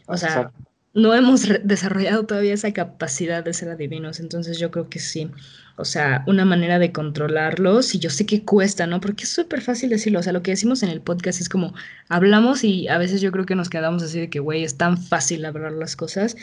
O 0.08 0.18
sea, 0.18 0.52
no 0.98 1.14
hemos 1.14 1.48
desarrollado 1.64 2.26
todavía 2.26 2.56
esa 2.56 2.74
capacidad 2.74 3.44
de 3.44 3.54
ser 3.54 3.70
adivinos, 3.70 4.20
entonces 4.20 4.58
yo 4.58 4.72
creo 4.72 4.90
que 4.90 4.98
sí. 4.98 5.30
O 5.76 5.86
sea, 5.86 6.24
una 6.26 6.44
manera 6.44 6.80
de 6.80 6.92
controlarlos, 6.92 7.94
y 7.94 8.00
yo 8.00 8.10
sé 8.10 8.26
que 8.26 8.44
cuesta, 8.44 8.88
¿no? 8.88 9.00
Porque 9.00 9.26
es 9.26 9.30
súper 9.30 9.62
fácil 9.62 9.92
decirlo. 9.92 10.18
O 10.20 10.24
sea, 10.24 10.34
lo 10.34 10.42
que 10.42 10.50
decimos 10.50 10.82
en 10.82 10.90
el 10.90 11.02
podcast 11.02 11.40
es 11.40 11.50
como 11.50 11.76
hablamos 12.10 12.64
y 12.64 12.88
a 12.88 12.98
veces 12.98 13.22
yo 13.22 13.32
creo 13.32 13.46
que 13.46 13.54
nos 13.54 13.70
quedamos 13.70 14.02
así 14.02 14.20
de 14.20 14.32
que, 14.32 14.40
güey, 14.40 14.64
es 14.64 14.78
tan 14.78 14.98
fácil 14.98 15.46
hablar 15.46 15.74
las 15.74 15.96
cosas 15.96 16.36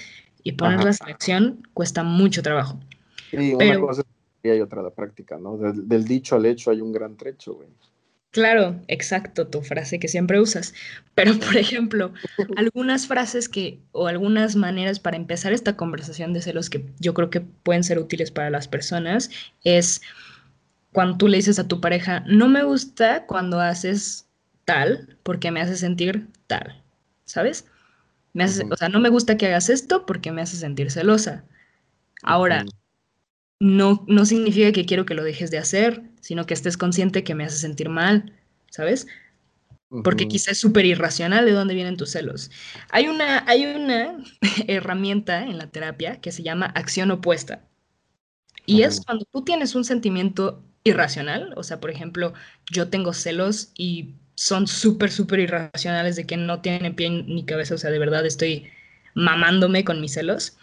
y 0.44 0.52
ponerlas 0.52 1.00
en 1.00 1.08
acción 1.08 1.66
cuesta 1.74 2.04
mucho 2.04 2.40
trabajo. 2.40 2.78
Sí, 3.32 3.54
una 3.54 3.80
cosa 3.80 4.02
y 4.44 4.50
hay 4.50 4.60
otra 4.60 4.82
la 4.82 4.90
práctica, 4.90 5.36
¿no? 5.36 5.56
Del, 5.56 5.88
del 5.88 6.04
dicho 6.04 6.36
al 6.36 6.46
hecho 6.46 6.70
hay 6.70 6.80
un 6.80 6.92
gran 6.92 7.16
trecho, 7.16 7.54
güey. 7.54 7.70
Claro, 8.34 8.82
exacto, 8.88 9.46
tu 9.46 9.62
frase 9.62 10.00
que 10.00 10.08
siempre 10.08 10.40
usas. 10.40 10.74
Pero, 11.14 11.38
por 11.38 11.56
ejemplo, 11.56 12.12
algunas 12.56 13.06
frases 13.06 13.48
que, 13.48 13.78
o 13.92 14.08
algunas 14.08 14.56
maneras 14.56 14.98
para 14.98 15.16
empezar 15.16 15.52
esta 15.52 15.76
conversación 15.76 16.32
de 16.32 16.42
celos 16.42 16.68
que 16.68 16.84
yo 16.98 17.14
creo 17.14 17.30
que 17.30 17.42
pueden 17.42 17.84
ser 17.84 18.00
útiles 18.00 18.32
para 18.32 18.50
las 18.50 18.66
personas 18.66 19.30
es 19.62 20.02
cuando 20.92 21.16
tú 21.16 21.28
le 21.28 21.36
dices 21.36 21.60
a 21.60 21.68
tu 21.68 21.80
pareja, 21.80 22.24
no 22.26 22.48
me 22.48 22.64
gusta 22.64 23.24
cuando 23.26 23.60
haces 23.60 24.26
tal 24.64 25.16
porque 25.22 25.52
me 25.52 25.60
hace 25.60 25.76
sentir 25.76 26.26
tal, 26.48 26.82
¿sabes? 27.24 27.66
Me 28.32 28.44
hace, 28.44 28.64
O 28.70 28.76
sea, 28.76 28.88
no 28.88 28.98
me 29.00 29.10
gusta 29.10 29.36
que 29.36 29.46
hagas 29.46 29.70
esto 29.70 30.06
porque 30.06 30.32
me 30.32 30.42
hace 30.42 30.56
sentir 30.56 30.90
celosa. 30.90 31.44
Ahora, 32.22 32.64
no, 33.64 34.04
no 34.08 34.26
significa 34.26 34.72
que 34.72 34.84
quiero 34.84 35.06
que 35.06 35.14
lo 35.14 35.24
dejes 35.24 35.50
de 35.50 35.56
hacer, 35.56 36.02
sino 36.20 36.44
que 36.44 36.52
estés 36.52 36.76
consciente 36.76 37.24
que 37.24 37.34
me 37.34 37.44
hace 37.44 37.56
sentir 37.56 37.88
mal, 37.88 38.34
¿sabes? 38.70 39.06
Porque 40.02 40.28
quizás 40.28 40.48
es 40.48 40.58
súper 40.58 40.84
irracional 40.84 41.46
de 41.46 41.52
dónde 41.52 41.74
vienen 41.74 41.96
tus 41.96 42.10
celos. 42.10 42.50
Hay 42.90 43.08
una, 43.08 43.42
hay 43.48 43.64
una 43.64 44.22
herramienta 44.68 45.44
en 45.44 45.56
la 45.56 45.70
terapia 45.70 46.20
que 46.20 46.30
se 46.30 46.42
llama 46.42 46.66
acción 46.66 47.10
opuesta. 47.10 47.64
Y 48.66 48.82
es 48.82 49.00
cuando 49.00 49.24
tú 49.32 49.44
tienes 49.44 49.74
un 49.74 49.84
sentimiento 49.84 50.62
irracional, 50.82 51.54
o 51.56 51.62
sea, 51.62 51.80
por 51.80 51.90
ejemplo, 51.90 52.34
yo 52.70 52.90
tengo 52.90 53.14
celos 53.14 53.70
y 53.78 54.16
son 54.34 54.66
súper, 54.66 55.10
súper 55.10 55.40
irracionales 55.40 56.16
de 56.16 56.26
que 56.26 56.36
no 56.36 56.60
tienen 56.60 56.94
pie 56.94 57.08
ni 57.08 57.46
cabeza, 57.46 57.76
o 57.76 57.78
sea, 57.78 57.90
de 57.90 57.98
verdad 57.98 58.26
estoy 58.26 58.68
mamándome 59.14 59.84
con 59.84 60.02
mis 60.02 60.12
celos. 60.12 60.58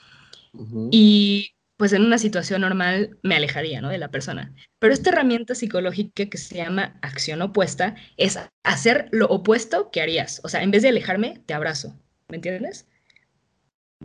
Y 0.92 1.54
pues 1.82 1.94
en 1.94 2.04
una 2.04 2.20
situación 2.20 2.62
normal 2.62 3.17
me 3.24 3.34
alejaría, 3.34 3.82
¿no? 3.82 3.89
De 3.89 3.98
la 3.98 4.12
persona. 4.12 4.54
Pero 4.78 4.94
esta 4.94 5.10
herramienta 5.10 5.56
psicológica 5.56 6.28
que 6.28 6.38
se 6.38 6.58
llama 6.58 6.96
acción 7.02 7.41
opuesta 7.41 7.96
es 8.17 8.38
hacer 8.62 9.10
lo 9.12 9.26
opuesto 9.30 9.89
que 9.89 10.00
harías. 10.00 10.41
O 10.44 10.48
sea, 10.48 10.62
en 10.62 10.70
vez 10.70 10.84
de 10.84 10.89
alejarme, 10.89 11.41
te 11.48 11.56
abrazo. 11.56 12.00
¿Me 12.28 12.36
entiendes? 12.36 12.86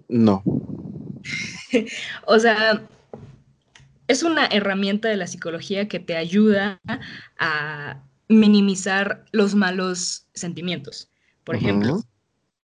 No. 0.08 0.42
o 2.26 2.38
sea, 2.38 2.82
es 4.08 4.22
una 4.22 4.46
herramienta 4.46 5.10
de 5.10 5.18
la 5.18 5.26
psicología 5.26 5.86
que 5.86 6.00
te 6.00 6.16
ayuda 6.16 6.80
a 7.38 8.02
minimizar 8.26 9.26
los 9.32 9.54
malos 9.54 10.28
sentimientos. 10.32 11.10
Por 11.44 11.56
ejemplo, 11.56 12.02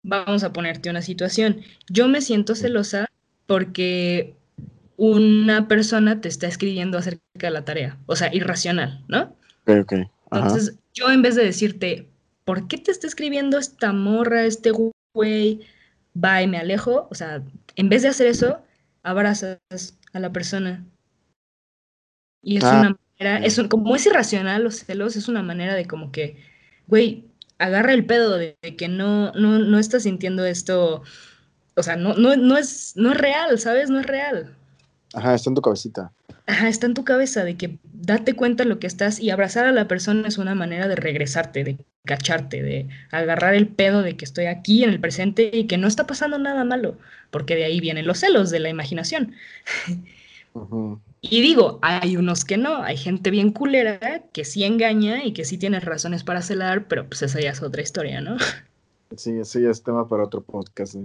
vamos 0.04 0.46
a 0.46 0.54
ponerte 0.54 0.90
una 0.90 1.02
situación. 1.02 1.64
Yo 1.90 2.08
me 2.08 2.22
siento 2.22 2.56
celosa 2.56 3.10
porque 3.46 4.38
una 5.02 5.68
persona 5.68 6.22
te 6.22 6.28
está 6.28 6.46
escribiendo 6.46 7.00
acerca 7.00 7.22
de 7.34 7.50
la 7.50 7.66
tarea, 7.66 7.98
o 8.06 8.16
sea, 8.16 8.32
irracional, 8.32 9.04
¿no? 9.08 9.36
Ok, 9.64 9.80
ok. 9.82 9.94
Entonces, 10.32 10.78
yo 10.94 11.10
en 11.10 11.24
vez 11.24 11.34
de 11.34 11.44
decirte, 11.44 12.08
¿por 12.46 12.68
qué 12.68 12.78
te 12.78 12.92
está 12.92 13.08
escribiendo 13.08 13.58
esta 13.58 13.94
morra, 13.94 14.46
este 14.46 14.70
güey? 14.70 15.62
Va 16.16 16.44
y 16.44 16.48
me 16.48 16.60
alejo, 16.60 17.08
o 17.10 17.16
sea, 17.16 17.42
en 17.78 17.90
vez 17.90 18.04
de 18.04 18.10
hacer 18.10 18.28
eso, 18.28 18.62
abrazas 19.02 19.58
a 20.14 20.20
la 20.20 20.32
persona. 20.32 20.86
Y 22.44 22.58
es 22.58 22.64
ah, 22.64 22.80
una 22.80 22.98
manera, 23.18 23.44
es 23.44 23.60
como 23.70 23.96
es 23.96 24.06
irracional 24.06 24.64
los 24.64 24.84
celos, 24.84 25.16
es 25.16 25.28
una 25.28 25.42
manera 25.42 25.74
de 25.74 25.88
como 25.88 26.12
que, 26.12 26.38
güey, 26.86 27.26
agarra 27.58 27.94
el 27.94 28.06
pedo 28.06 28.38
de, 28.38 28.56
que 28.78 28.88
no, 28.88 29.32
no, 29.32 29.58
no 29.58 29.80
estás 29.80 30.04
sintiendo 30.04 30.46
esto, 30.46 31.02
o 31.76 31.82
sea, 31.82 31.96
no, 31.96 32.14
no, 32.14 32.36
no, 32.36 32.56
es, 32.56 32.94
no 32.98 33.14
es 33.14 33.18
real, 33.18 33.58
¿sabes? 33.58 33.90
No 33.90 34.00
es 34.00 34.06
real. 34.06 34.58
Ajá, 35.14 35.36
está 35.36 35.50
en 35.50 35.56
tu 35.56 35.62
cabecita. 35.62 36.12
Ajá, 36.48 36.68
está 36.68 36.86
en 36.86 36.94
tu 36.94 37.04
cabeza 37.04 37.44
de 37.44 37.56
que 37.56 37.78
date 37.94 38.34
cuenta 38.34 38.64
de 38.64 38.70
lo 38.70 38.80
que 38.80 38.88
estás 38.88 39.20
y 39.20 39.30
abrazar 39.30 39.66
a 39.66 39.72
la 39.72 39.88
persona 39.88 40.28
es 40.28 40.38
una 40.38 40.56
manera 40.56 40.88
de 40.88 40.96
regresarte, 40.96 41.64
de 41.64 41.78
cacharte, 42.06 42.64
de 42.64 42.88
agarrar 43.12 43.54
el 43.54 43.68
pedo 43.68 44.02
de 44.02 44.18
que 44.18 44.26
estoy 44.26 44.46
aquí 44.46 44.84
en 44.84 44.90
el 44.90 45.00
presente 45.00 45.52
y 45.54 45.68
que 45.68 45.78
no 45.78 45.88
está 45.88 46.08
pasando 46.08 46.40
nada 46.40 46.64
malo, 46.64 46.98
porque 47.30 47.56
de 47.56 47.66
ahí 47.66 47.80
vienen 47.80 48.08
los 48.08 48.20
celos 48.20 48.50
de 48.50 48.60
la 48.60 48.70
imaginación. 48.70 49.34
Y 51.22 51.42
digo, 51.42 51.80
hay 51.82 52.18
unos 52.18 52.44
que 52.44 52.58
no, 52.58 52.82
hay 52.84 52.98
gente 52.98 53.30
bien 53.30 53.52
culera 53.52 54.24
que 54.34 54.44
sí 54.44 54.64
engaña 54.64 55.24
y 55.24 55.34
que 55.34 55.46
sí 55.46 55.58
tiene 55.58 55.80
razones 55.80 56.24
para 56.24 56.42
celar, 56.42 56.88
pero 56.88 57.08
pues 57.08 57.22
esa 57.22 57.40
ya 57.40 57.52
es 57.52 57.62
otra 57.62 57.82
historia, 57.82 58.22
¿no? 58.22 58.38
Sí, 59.16 59.32
ese 59.40 59.62
ya 59.62 59.70
es 59.70 59.84
tema 59.84 60.08
para 60.08 60.24
otro 60.24 60.42
podcast. 60.42 60.96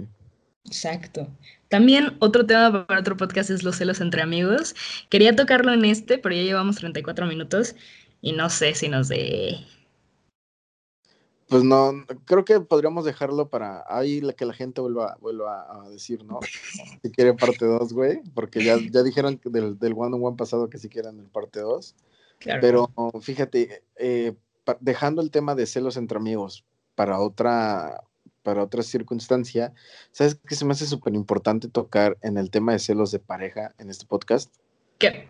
Exacto. 0.66 1.28
También 1.68 2.16
otro 2.20 2.46
tema 2.46 2.86
para 2.86 3.00
otro 3.00 3.16
podcast 3.16 3.50
es 3.50 3.62
los 3.62 3.76
celos 3.76 4.00
entre 4.00 4.22
amigos. 4.22 4.74
Quería 5.08 5.34
tocarlo 5.34 5.72
en 5.72 5.84
este, 5.84 6.18
pero 6.18 6.34
ya 6.34 6.42
llevamos 6.42 6.76
34 6.76 7.26
minutos 7.26 7.74
y 8.20 8.32
no 8.32 8.50
sé 8.50 8.74
si 8.74 8.88
nos 8.88 9.08
dé... 9.08 9.56
Pues 11.48 11.62
no, 11.62 11.92
creo 12.24 12.44
que 12.44 12.58
podríamos 12.58 13.04
dejarlo 13.04 13.48
para 13.48 13.84
ahí 13.88 14.20
que 14.36 14.44
la 14.44 14.52
gente 14.52 14.80
vuelva, 14.80 15.16
vuelva 15.20 15.66
a 15.70 15.88
decir, 15.88 16.24
¿no? 16.24 16.40
Si 17.02 17.10
quiere 17.12 17.34
parte 17.34 17.64
2, 17.64 17.92
güey, 17.92 18.20
porque 18.34 18.64
ya, 18.64 18.76
ya 18.90 19.04
dijeron 19.04 19.40
del, 19.44 19.78
del 19.78 19.92
One 19.92 20.16
on 20.16 20.24
One 20.24 20.36
pasado 20.36 20.68
que 20.68 20.78
si 20.78 20.88
quieren 20.88 21.20
el 21.20 21.26
parte 21.26 21.60
2. 21.60 21.94
Pero 22.60 22.90
fíjate, 23.20 23.84
eh, 23.96 24.34
dejando 24.80 25.22
el 25.22 25.30
tema 25.30 25.54
de 25.54 25.66
celos 25.66 25.96
entre 25.96 26.18
amigos 26.18 26.64
para 26.94 27.20
otra, 27.20 28.02
para 28.46 28.62
otra 28.62 28.84
circunstancia. 28.84 29.74
¿Sabes 30.12 30.36
qué 30.46 30.54
se 30.54 30.64
me 30.64 30.70
hace 30.70 30.86
súper 30.86 31.16
importante 31.16 31.66
tocar 31.66 32.16
en 32.22 32.38
el 32.38 32.48
tema 32.52 32.70
de 32.70 32.78
celos 32.78 33.10
de 33.10 33.18
pareja 33.18 33.74
en 33.78 33.90
este 33.90 34.06
podcast? 34.06 34.54
¿Qué? 34.98 35.26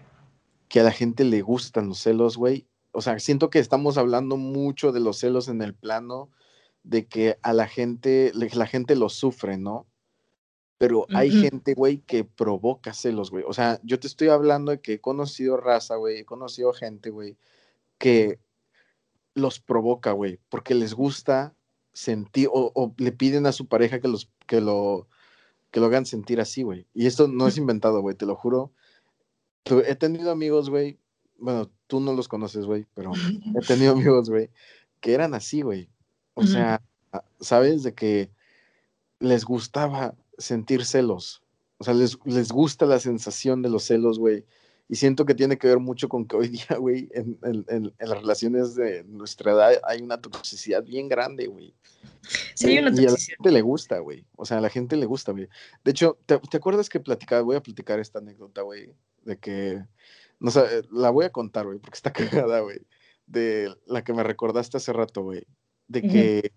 Que 0.69 0.81
a 0.81 0.83
la 0.83 0.93
gente 0.93 1.25
le 1.25 1.41
gustan 1.41 1.89
los 1.89 1.99
celos, 1.99 2.37
güey. 2.37 2.67
O 2.93 3.01
sea, 3.01 3.19
siento 3.19 3.49
que 3.49 3.59
estamos 3.59 3.97
hablando 3.97 4.37
mucho 4.37 4.93
de 4.93 5.01
los 5.01 5.17
celos 5.17 5.49
en 5.49 5.63
el 5.63 5.73
plano 5.73 6.29
de 6.83 7.07
que 7.07 7.39
a 7.41 7.55
la 7.55 7.67
gente, 7.67 8.33
la 8.35 8.67
gente 8.67 8.97
lo 8.97 9.09
sufre, 9.09 9.57
¿no? 9.57 9.87
Pero 10.77 11.07
hay 11.15 11.31
gente, 11.31 11.73
güey, 11.73 12.01
que 12.01 12.23
provoca 12.23 12.93
celos, 12.93 13.31
güey. 13.31 13.45
O 13.49 13.55
sea, 13.55 13.81
yo 13.83 13.99
te 13.99 14.09
estoy 14.09 14.29
hablando 14.29 14.73
de 14.73 14.83
que 14.83 14.93
he 14.93 15.01
conocido 15.01 15.57
raza, 15.57 15.97
güey, 15.97 16.19
he 16.19 16.25
conocido 16.27 16.75
gente, 16.75 17.09
güey, 17.09 17.39
que 17.97 18.41
los 19.33 19.59
provoca, 19.59 20.13
güey, 20.13 20.39
porque 20.51 20.75
les 20.75 20.93
gusta 20.93 21.56
sentir 21.97 22.51
o, 22.53 22.95
le 22.99 23.11
piden 23.11 23.47
a 23.47 23.53
su 23.53 23.69
pareja 23.69 24.01
que, 24.01 24.09
los, 24.09 24.31
que, 24.47 24.61
lo, 24.61 25.09
que 25.71 25.81
lo 25.81 25.87
hagan 25.87 26.05
sentir 26.05 26.43
así, 26.43 26.63
güey. 26.63 26.87
Y 26.93 27.07
esto 27.07 27.27
no 27.27 27.49
es 27.49 27.57
inventado, 27.59 28.03
güey, 28.03 28.15
te 28.15 28.27
lo 28.27 28.37
juro. 28.37 28.71
He 29.65 29.97
tenido 29.97 30.31
amigos, 30.31 30.69
güey, 30.69 30.99
bueno, 31.39 31.71
tú 31.87 32.01
no 32.01 32.13
los 32.13 32.29
conoces, 32.29 32.67
güey, 32.67 32.87
pero 32.95 33.13
he 33.15 33.67
tenido 33.67 33.93
amigos, 33.97 34.29
güey, 34.29 34.51
que 35.01 35.15
eran 35.15 35.33
así, 35.33 35.63
güey. 35.63 35.89
O 36.35 36.45
sea, 36.45 36.83
¿sabes? 37.41 37.83
De 37.83 37.95
que 37.95 38.31
les 39.19 39.47
gustaba 39.47 40.15
sentir 40.37 40.85
celos. 40.85 41.43
O 41.79 41.85
sea, 41.85 41.95
les, 41.95 42.19
les 42.27 42.53
gusta 42.53 42.85
la 42.85 43.01
sensación 43.01 43.63
de 43.63 43.71
los 43.71 43.85
celos, 43.85 44.19
güey. 44.19 44.45
Y 44.89 44.97
siento 44.97 45.27
que 45.27 45.35
tiene 45.35 45.59
que 45.59 45.67
ver 45.67 45.81
mucho 45.81 46.09
con 46.09 46.27
que 46.27 46.37
hoy 46.37 46.49
día, 46.49 46.67
güey, 46.79 47.09
en, 47.13 47.39
en, 47.43 47.93
las 47.99 48.21
relaciones 48.21 48.75
de 48.75 49.05
nuestra 49.05 49.53
edad 49.53 49.81
hay 49.85 50.03
una 50.03 50.21
toxicidad 50.21 50.85
bien 50.85 51.09
grande, 51.09 51.47
güey. 51.47 51.75
Sí, 52.55 52.69
hay 52.69 52.79
una 52.79 52.91
toxicidad. 52.91 53.11
Y 53.11 53.15
a 53.15 53.19
la 53.19 53.19
gente 53.19 53.53
le 53.53 53.63
gusta, 53.63 53.99
güey. 53.99 54.27
O 54.37 54.45
sea, 54.45 54.59
a 54.59 54.61
la 54.61 54.69
gente 54.69 54.97
le 54.97 55.07
gusta, 55.07 55.33
güey. 55.33 55.49
De 55.85 55.91
hecho, 55.91 56.19
¿te, 56.27 56.39
¿te 56.39 56.57
acuerdas 56.57 56.89
que 56.89 57.01
platicaba? 57.01 57.43
Voy 57.43 57.57
a 57.57 57.63
platicar 57.63 57.99
esta 57.99 58.21
anécdota, 58.21 58.63
güey, 58.63 58.93
de 59.23 59.39
que, 59.39 59.85
no 60.39 60.51
sé, 60.51 60.83
la 60.93 61.11
voy 61.11 61.25
a 61.25 61.31
contar, 61.31 61.67
güey, 61.67 61.79
porque 61.79 61.97
está 61.97 62.13
cagada, 62.49 62.61
güey. 62.61 62.81
De 63.27 63.75
la 63.87 64.05
que 64.05 64.13
me 64.13 64.23
recordaste 64.23 64.77
hace 64.77 64.93
rato, 64.93 65.23
güey. 65.23 65.45
De 65.89 66.03
que 66.03 66.53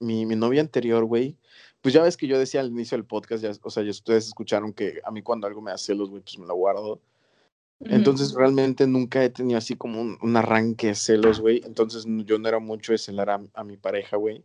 mi, 0.00 0.26
mi 0.26 0.36
novia 0.36 0.60
anterior, 0.60 1.04
güey, 1.04 1.38
pues 1.80 1.94
ya 1.94 2.02
ves 2.02 2.16
que 2.16 2.26
yo 2.26 2.38
decía 2.38 2.60
al 2.60 2.68
inicio 2.68 2.96
del 2.96 3.06
podcast, 3.06 3.42
ya, 3.42 3.52
o 3.62 3.70
sea, 3.70 3.82
ya 3.82 3.90
ustedes 3.90 4.26
escucharon 4.26 4.72
que 4.72 5.00
a 5.04 5.10
mí 5.10 5.22
cuando 5.22 5.46
algo 5.46 5.62
me 5.62 5.70
hace 5.70 5.86
celos, 5.86 6.10
güey, 6.10 6.22
pues 6.22 6.38
me 6.38 6.46
lo 6.46 6.54
guardo. 6.54 7.00
Entonces 7.80 8.34
realmente 8.34 8.86
nunca 8.86 9.24
he 9.24 9.30
tenido 9.30 9.56
así 9.56 9.74
como 9.74 10.02
un, 10.02 10.36
arranque 10.36 10.88
de 10.88 10.94
celos, 10.94 11.40
güey. 11.40 11.62
Entonces 11.64 12.04
yo 12.26 12.38
no 12.38 12.48
era 12.48 12.58
mucho 12.58 12.92
de 12.92 12.98
celar 12.98 13.30
a, 13.30 13.64
mi 13.64 13.76
pareja, 13.78 14.16
güey. 14.16 14.44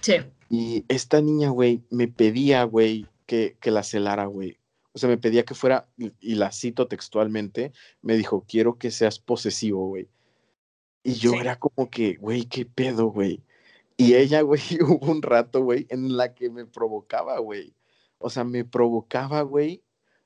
Sí. 0.00 0.16
Y 0.50 0.84
esta 0.88 1.20
niña, 1.22 1.48
güey, 1.48 1.82
me 1.90 2.08
pedía, 2.08 2.64
güey, 2.64 3.06
que, 3.26 3.56
que 3.60 3.70
la 3.70 3.82
celara, 3.82 4.26
güey. 4.26 4.58
O 4.92 4.98
sea, 4.98 5.08
me 5.08 5.16
pedía 5.16 5.44
que 5.44 5.54
fuera, 5.54 5.88
y, 5.96 6.34
la 6.34 6.52
cito 6.52 6.86
textualmente, 6.86 7.72
me 8.02 8.16
dijo, 8.16 8.44
quiero 8.46 8.78
que 8.78 8.90
seas 8.90 9.18
posesivo, 9.18 9.88
güey. 9.88 10.08
Y 11.02 11.14
yo 11.14 11.34
era 11.34 11.58
como 11.58 11.90
que, 11.90 12.14
güey, 12.14 12.44
qué 12.44 12.64
pedo, 12.64 13.06
güey. 13.06 13.42
Y 13.96 14.14
ella, 14.14 14.42
güey, 14.42 14.60
hubo 14.82 15.10
un 15.10 15.22
rato, 15.22 15.62
güey, 15.62 15.86
en 15.88 16.16
la 16.16 16.34
que 16.34 16.50
me 16.50 16.66
provocaba, 16.66 17.38
güey. 17.38 17.74
O 18.18 18.30
sea, 18.30 18.44
me 18.44 18.64
provocaba, 18.64 19.42
güey, 19.42 19.82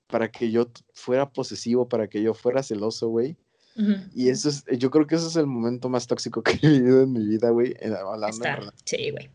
para 0.09 0.31
que 0.31 0.51
yo 0.51 0.69
fuera 0.93 1.31
posesivo, 1.31 1.89
para 1.89 2.09
que 2.09 2.23
yo 2.23 2.35
fuera 2.35 2.63
celoso, 2.63 3.09
güey. 3.09 3.37
Y 4.13 4.29
eso 4.29 4.49
es, 4.49 4.65
yo 4.77 4.91
creo 4.91 5.07
que 5.07 5.15
ese 5.15 5.29
es 5.29 5.37
el 5.37 5.47
momento 5.47 5.89
más 5.89 6.09
tóxico 6.09 6.43
que 6.43 6.59
he 6.61 6.69
vivido 6.69 7.03
en 7.03 7.13
mi 7.13 7.25
vida, 7.25 7.51
güey. 7.51 7.77
Hablando 7.81 8.73
sí, 8.85 9.11
güey. 9.13 9.31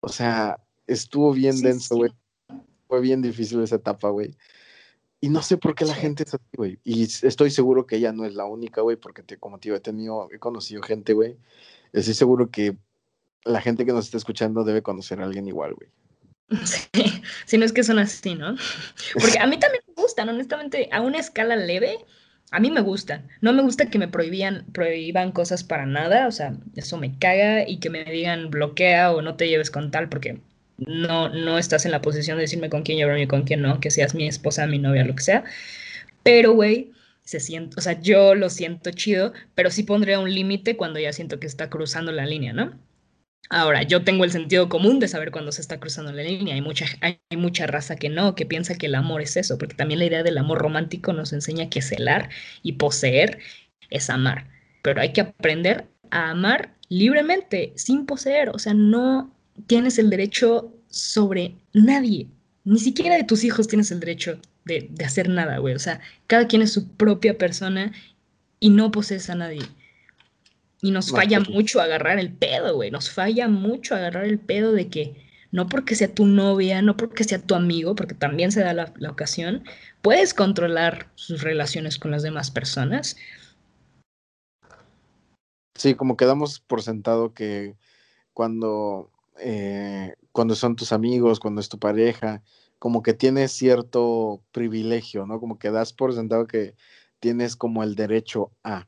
O 0.00 0.08
sea, 0.08 0.58
estuvo 0.86 1.32
bien 1.34 1.60
denso, 1.60 1.96
güey. 1.96 2.10
Fue 2.86 3.00
bien 3.02 3.20
difícil 3.20 3.62
esa 3.62 3.76
etapa, 3.76 4.08
güey. 4.08 4.34
Y 5.20 5.28
no 5.28 5.42
sé 5.42 5.56
por 5.56 5.74
qué 5.74 5.84
la 5.84 5.94
gente 5.94 6.22
es 6.22 6.32
así, 6.32 6.56
güey. 6.56 6.78
Y 6.84 7.02
estoy 7.02 7.50
seguro 7.50 7.86
que 7.86 7.96
ella 7.96 8.12
no 8.12 8.24
es 8.24 8.34
la 8.34 8.44
única, 8.44 8.80
güey, 8.80 8.96
porque 8.96 9.22
te, 9.22 9.36
como 9.36 9.58
te 9.58 9.74
he 9.74 9.80
tenido, 9.80 10.28
he 10.32 10.38
conocido 10.38 10.80
gente, 10.82 11.12
güey. 11.12 11.36
Estoy 11.92 12.14
seguro 12.14 12.50
que 12.50 12.76
la 13.44 13.60
gente 13.60 13.84
que 13.84 13.92
nos 13.92 14.06
está 14.06 14.16
escuchando 14.16 14.64
debe 14.64 14.82
conocer 14.82 15.20
a 15.20 15.24
alguien 15.24 15.46
igual, 15.46 15.74
güey. 15.74 15.90
Sí, 16.64 17.22
si 17.44 17.58
no 17.58 17.64
es 17.64 17.72
que 17.72 17.84
son 17.84 17.98
así, 17.98 18.34
¿no? 18.34 18.56
Porque 19.20 19.38
a 19.38 19.46
mí 19.46 19.58
también 19.58 19.82
honestamente, 20.22 20.88
a 20.92 21.00
una 21.00 21.18
escala 21.18 21.56
leve, 21.56 21.98
a 22.50 22.60
mí 22.60 22.70
me 22.70 22.80
gustan. 22.80 23.28
No 23.40 23.52
me 23.52 23.62
gusta 23.62 23.90
que 23.90 23.98
me 23.98 24.08
prohibían, 24.08 24.64
prohíban 24.72 25.32
cosas 25.32 25.64
para 25.64 25.86
nada, 25.86 26.26
o 26.26 26.32
sea, 26.32 26.54
eso 26.76 26.96
me 26.96 27.18
caga 27.18 27.68
y 27.68 27.78
que 27.78 27.90
me 27.90 28.04
digan 28.04 28.50
bloquea 28.50 29.12
o 29.12 29.22
no 29.22 29.36
te 29.36 29.48
lleves 29.48 29.70
con 29.70 29.90
tal, 29.90 30.08
porque 30.08 30.40
no, 30.78 31.28
no 31.28 31.58
estás 31.58 31.84
en 31.84 31.92
la 31.92 32.02
posición 32.02 32.38
de 32.38 32.42
decirme 32.42 32.70
con 32.70 32.82
quién 32.82 32.98
llevarme 32.98 33.22
y 33.22 33.26
con 33.26 33.42
quién 33.44 33.62
no, 33.62 33.80
que 33.80 33.90
seas 33.90 34.14
mi 34.14 34.26
esposa, 34.28 34.66
mi 34.66 34.78
novia, 34.78 35.04
lo 35.04 35.14
que 35.14 35.22
sea. 35.22 35.44
Pero, 36.22 36.52
güey, 36.54 36.92
se 37.24 37.40
siente, 37.40 37.76
o 37.78 37.82
sea, 37.82 38.00
yo 38.00 38.34
lo 38.34 38.50
siento 38.50 38.90
chido, 38.92 39.32
pero 39.54 39.70
sí 39.70 39.82
pondría 39.82 40.20
un 40.20 40.32
límite 40.32 40.76
cuando 40.76 40.98
ya 41.00 41.12
siento 41.12 41.40
que 41.40 41.46
está 41.46 41.70
cruzando 41.70 42.12
la 42.12 42.26
línea, 42.26 42.52
¿no? 42.52 42.78
Ahora, 43.50 43.82
yo 43.82 44.04
tengo 44.04 44.24
el 44.24 44.30
sentido 44.30 44.68
común 44.68 45.00
de 45.00 45.08
saber 45.08 45.30
cuándo 45.30 45.52
se 45.52 45.62
está 45.62 45.80
cruzando 45.80 46.12
la 46.12 46.22
línea. 46.22 46.54
Hay 46.54 46.60
mucha, 46.60 46.86
hay 47.00 47.18
mucha 47.36 47.66
raza 47.66 47.96
que 47.96 48.10
no, 48.10 48.34
que 48.34 48.44
piensa 48.44 48.76
que 48.76 48.86
el 48.86 48.94
amor 48.94 49.22
es 49.22 49.36
eso, 49.36 49.56
porque 49.56 49.74
también 49.74 50.00
la 50.00 50.06
idea 50.06 50.22
del 50.22 50.36
amor 50.36 50.58
romántico 50.58 51.14
nos 51.14 51.32
enseña 51.32 51.70
que 51.70 51.80
celar 51.80 52.28
y 52.62 52.72
poseer 52.72 53.38
es 53.88 54.10
amar. 54.10 54.48
Pero 54.82 55.00
hay 55.00 55.12
que 55.12 55.22
aprender 55.22 55.86
a 56.10 56.30
amar 56.30 56.74
libremente, 56.90 57.72
sin 57.76 58.04
poseer. 58.04 58.50
O 58.50 58.58
sea, 58.58 58.74
no 58.74 59.34
tienes 59.66 59.98
el 59.98 60.10
derecho 60.10 60.74
sobre 60.90 61.54
nadie. 61.72 62.28
Ni 62.64 62.78
siquiera 62.78 63.16
de 63.16 63.24
tus 63.24 63.44
hijos 63.44 63.66
tienes 63.66 63.90
el 63.90 64.00
derecho 64.00 64.40
de, 64.66 64.88
de 64.90 65.04
hacer 65.06 65.30
nada, 65.30 65.56
güey. 65.56 65.74
O 65.74 65.78
sea, 65.78 66.00
cada 66.26 66.46
quien 66.48 66.60
es 66.60 66.72
su 66.72 66.88
propia 66.88 67.38
persona 67.38 67.92
y 68.60 68.70
no 68.70 68.90
posees 68.90 69.30
a 69.30 69.34
nadie. 69.34 69.62
Y 70.80 70.90
nos 70.92 71.10
falla 71.10 71.40
mucho 71.40 71.80
agarrar 71.80 72.18
el 72.18 72.32
pedo, 72.32 72.74
güey. 72.76 72.90
Nos 72.90 73.10
falla 73.10 73.48
mucho 73.48 73.94
agarrar 73.94 74.24
el 74.24 74.38
pedo 74.38 74.72
de 74.72 74.88
que 74.88 75.28
no 75.50 75.66
porque 75.66 75.94
sea 75.94 76.12
tu 76.12 76.26
novia, 76.26 76.82
no 76.82 76.96
porque 76.96 77.24
sea 77.24 77.40
tu 77.40 77.54
amigo, 77.54 77.94
porque 77.94 78.14
también 78.14 78.52
se 78.52 78.60
da 78.60 78.74
la, 78.74 78.92
ocasión, 79.10 79.64
puedes 80.02 80.34
controlar 80.34 81.10
sus 81.14 81.42
relaciones 81.42 81.98
con 81.98 82.10
las 82.10 82.22
demás 82.22 82.50
personas. 82.50 83.16
Sí, 85.74 85.94
como 85.94 86.16
quedamos 86.16 86.60
por 86.60 86.82
sentado 86.82 87.32
que 87.32 87.76
cuando, 88.34 89.10
eh, 89.40 90.14
cuando 90.32 90.54
son 90.54 90.76
tus 90.76 90.92
amigos, 90.92 91.40
cuando 91.40 91.60
es 91.60 91.68
tu 91.68 91.78
pareja, 91.78 92.42
como 92.78 93.02
que 93.02 93.14
tienes 93.14 93.52
cierto 93.52 94.42
privilegio, 94.52 95.26
¿no? 95.26 95.40
Como 95.40 95.58
que 95.58 95.70
das 95.70 95.92
por 95.92 96.14
sentado 96.14 96.46
que 96.46 96.74
tienes 97.20 97.56
como 97.56 97.82
el 97.82 97.94
derecho 97.94 98.52
a. 98.62 98.84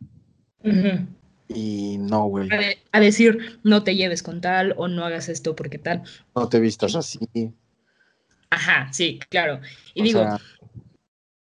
Y 1.53 1.99
no, 1.99 2.27
güey. 2.27 2.49
A, 2.93 3.01
decir, 3.01 3.59
no 3.65 3.83
te 3.83 3.97
lleves 3.97 4.23
con 4.23 4.41
tal 4.41 4.75
o 4.77 4.87
no 4.89 5.05
hagas 5.05 5.29
esto 5.29 5.57
porque 5.57 5.79
tal. 5.79 6.03
No 6.35 6.49
te 6.49 6.61
vistas 6.61 6.95
así. 6.95 7.19
Ajá, 8.51 8.93
sí, 8.93 9.19
claro. 9.29 9.61
Y 9.95 10.03
digo, 10.03 10.25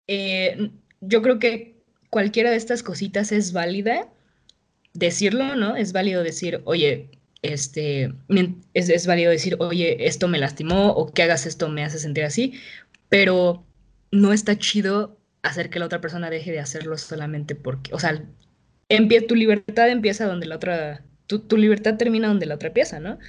eh, 0.08 0.72
yo 1.02 1.22
creo 1.22 1.38
que 1.38 1.84
cualquiera 2.10 2.50
de 2.50 2.58
estas 2.58 2.82
cositas 2.82 3.32
es 3.32 3.54
válida 3.54 4.10
decirlo, 4.94 5.56
¿no? 5.56 5.76
Es 5.76 5.94
válido 5.94 6.24
decir, 6.24 6.62
oye, 6.66 7.10
este, 7.42 8.14
es, 8.74 8.90
es 8.90 9.08
válido 9.08 9.32
decir, 9.32 9.56
oye, 9.60 10.08
esto 10.08 10.28
me 10.28 10.40
lastimó 10.40 10.92
o 10.92 11.12
que 11.12 11.24
hagas 11.24 11.46
esto 11.46 11.70
me 11.70 11.84
hace 11.84 12.00
sentir 12.00 12.24
así, 12.24 12.60
pero 13.10 13.64
no 14.12 14.34
está 14.34 14.58
chido 14.58 15.18
hacer 15.44 15.70
que 15.70 15.80
la 15.80 15.86
otra 15.86 16.02
persona 16.02 16.30
deje 16.30 16.52
de 16.52 16.60
hacerlo 16.60 16.98
solamente 16.98 17.56
porque, 17.56 17.94
o 17.94 18.00
sea, 18.00 18.24
tu 19.28 19.36
libertad 19.36 19.90
empieza 19.90 20.26
donde 20.26 20.48
la 20.48 20.56
otra, 20.56 21.04
tu, 21.28 21.58
libertad 21.58 21.98
termina 21.98 22.28
donde 22.28 22.46
la 22.46 22.56
otra 22.56 22.68
empieza, 22.70 23.00
¿no? 23.00 23.20